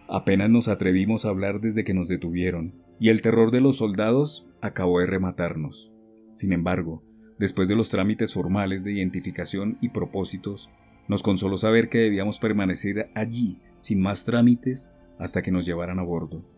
[0.08, 4.46] Apenas nos atrevimos a hablar desde que nos detuvieron, y el terror de los soldados
[4.62, 5.90] acabó de rematarnos.
[6.32, 7.02] Sin embargo,
[7.38, 10.70] después de los trámites formales de identificación y propósitos,
[11.08, 16.02] nos consoló saber que debíamos permanecer allí, sin más trámites, hasta que nos llevaran a
[16.02, 16.53] bordo.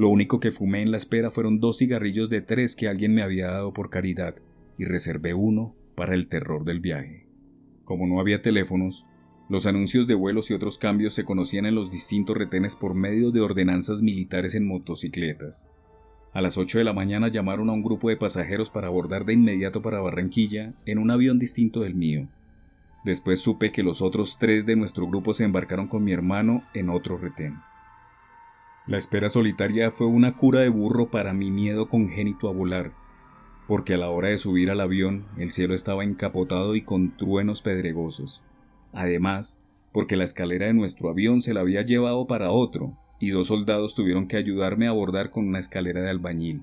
[0.00, 3.20] Lo único que fumé en la espera fueron dos cigarrillos de tres que alguien me
[3.20, 4.34] había dado por caridad,
[4.78, 7.26] y reservé uno para el terror del viaje.
[7.84, 9.04] Como no había teléfonos,
[9.50, 13.30] los anuncios de vuelos y otros cambios se conocían en los distintos retenes por medio
[13.30, 15.68] de ordenanzas militares en motocicletas.
[16.32, 19.34] A las 8 de la mañana llamaron a un grupo de pasajeros para abordar de
[19.34, 22.26] inmediato para Barranquilla en un avión distinto del mío.
[23.04, 26.88] Después supe que los otros tres de nuestro grupo se embarcaron con mi hermano en
[26.88, 27.56] otro retén.
[28.90, 32.90] La espera solitaria fue una cura de burro para mi miedo congénito a volar,
[33.68, 37.62] porque a la hora de subir al avión el cielo estaba encapotado y con truenos
[37.62, 38.42] pedregosos.
[38.92, 39.60] Además,
[39.92, 43.94] porque la escalera de nuestro avión se la había llevado para otro, y dos soldados
[43.94, 46.62] tuvieron que ayudarme a abordar con una escalera de albañil.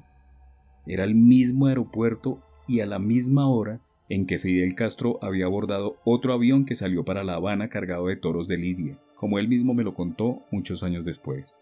[0.86, 3.80] Era el mismo aeropuerto y a la misma hora
[4.10, 8.18] en que Fidel Castro había abordado otro avión que salió para La Habana cargado de
[8.18, 11.58] toros de Lidia, como él mismo me lo contó muchos años después.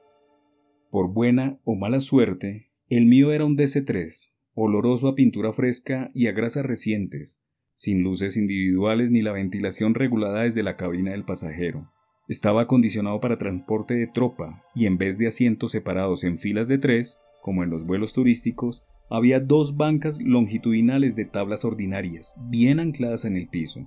[0.96, 6.28] Por buena o mala suerte, el mío era un DC-3, oloroso a pintura fresca y
[6.28, 7.38] a grasas recientes,
[7.76, 11.92] sin luces individuales ni la ventilación regulada desde la cabina del pasajero.
[12.30, 16.78] Estaba acondicionado para transporte de tropa y en vez de asientos separados en filas de
[16.78, 23.26] tres, como en los vuelos turísticos, había dos bancas longitudinales de tablas ordinarias, bien ancladas
[23.26, 23.86] en el piso.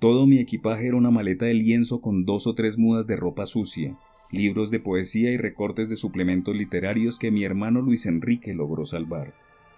[0.00, 3.46] Todo mi equipaje era una maleta de lienzo con dos o tres mudas de ropa
[3.46, 3.96] sucia,
[4.32, 9.32] libros de poesía y recortes de suplementos literarios que mi hermano Luis Enrique logró salvar.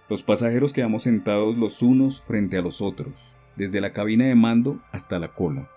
[0.08, 3.14] Los pasajeros quedamos sentados los unos frente a los otros,
[3.56, 5.68] desde la cabina de mando hasta la cola.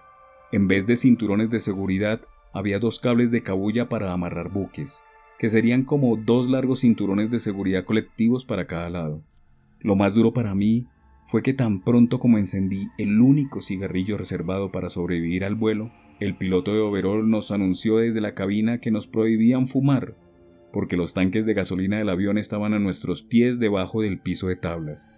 [0.52, 2.22] En vez de cinturones de seguridad,
[2.54, 5.02] había dos cables de cabulla para amarrar buques,
[5.40, 9.22] que serían como dos largos cinturones de seguridad colectivos para cada lado.
[9.82, 10.88] Lo más duro para mí
[11.28, 16.36] fue que tan pronto como encendí el único cigarrillo reservado para sobrevivir al vuelo, el
[16.36, 20.16] piloto de overol nos anunció desde la cabina que nos prohibían fumar
[20.76, 24.58] porque los tanques de gasolina del avión estaban a nuestros pies debajo del piso de
[24.58, 25.10] tablas.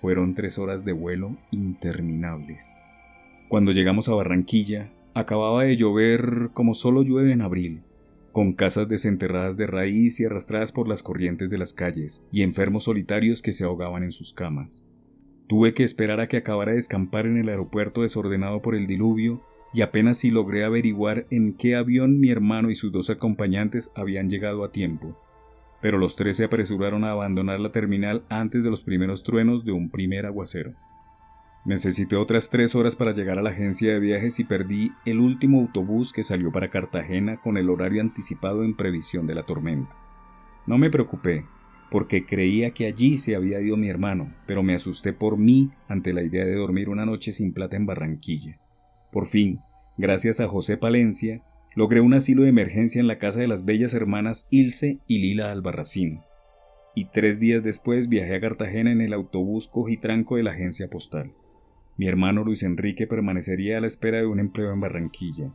[0.00, 2.64] Fueron tres horas de vuelo interminables.
[3.48, 7.80] Cuando llegamos a Barranquilla, acababa de llover como solo llueve en abril,
[8.30, 12.84] con casas desenterradas de raíz y arrastradas por las corrientes de las calles, y enfermos
[12.84, 14.84] solitarios que se ahogaban en sus camas.
[15.48, 19.42] Tuve que esperar a que acabara de escampar en el aeropuerto desordenado por el diluvio
[19.72, 24.28] y apenas si logré averiguar en qué avión mi hermano y sus dos acompañantes habían
[24.28, 25.16] llegado a tiempo.
[25.80, 29.72] Pero los tres se apresuraron a abandonar la terminal antes de los primeros truenos de
[29.72, 30.72] un primer aguacero.
[31.64, 35.60] Necesité otras tres horas para llegar a la agencia de viajes y perdí el último
[35.60, 39.94] autobús que salió para Cartagena con el horario anticipado en previsión de la tormenta.
[40.66, 41.44] No me preocupé,
[41.90, 46.12] porque creía que allí se había ido mi hermano, pero me asusté por mí ante
[46.12, 48.59] la idea de dormir una noche sin plata en Barranquilla.
[49.12, 49.60] Por fin,
[50.02, 51.42] Gracias a José Palencia,
[51.74, 55.52] logré un asilo de emergencia en la casa de las bellas hermanas Ilse y Lila
[55.52, 56.20] Albarracín,
[56.94, 61.32] y tres días después viajé a Cartagena en el autobús cojitranco de la agencia postal.
[61.98, 65.50] Mi hermano Luis Enrique permanecería a la espera de un empleo en Barranquilla.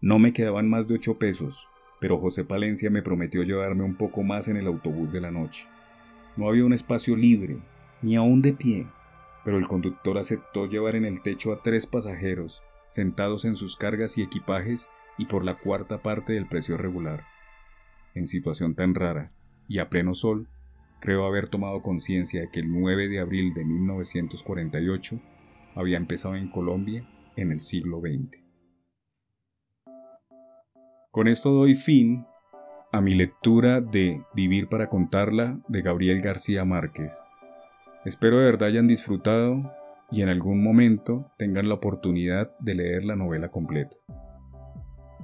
[0.00, 1.66] No me quedaban más de ocho pesos,
[2.00, 5.66] pero José Palencia me prometió llevarme un poco más en el autobús de la noche.
[6.36, 7.56] No había un espacio libre,
[8.02, 8.86] ni aún de pie,
[9.48, 12.60] pero el conductor aceptó llevar en el techo a tres pasajeros,
[12.90, 17.24] sentados en sus cargas y equipajes y por la cuarta parte del precio regular.
[18.14, 19.32] En situación tan rara
[19.66, 20.48] y a pleno sol,
[21.00, 25.18] creo haber tomado conciencia de que el 9 de abril de 1948
[25.74, 28.42] había empezado en Colombia en el siglo XX.
[31.10, 32.26] Con esto doy fin
[32.92, 37.24] a mi lectura de Vivir para contarla de Gabriel García Márquez.
[38.08, 39.70] Espero de verdad hayan disfrutado
[40.10, 43.94] y en algún momento tengan la oportunidad de leer la novela completa.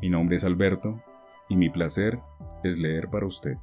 [0.03, 1.03] Mi nombre es Alberto
[1.49, 2.19] y mi placer
[2.63, 3.55] es leer para usted.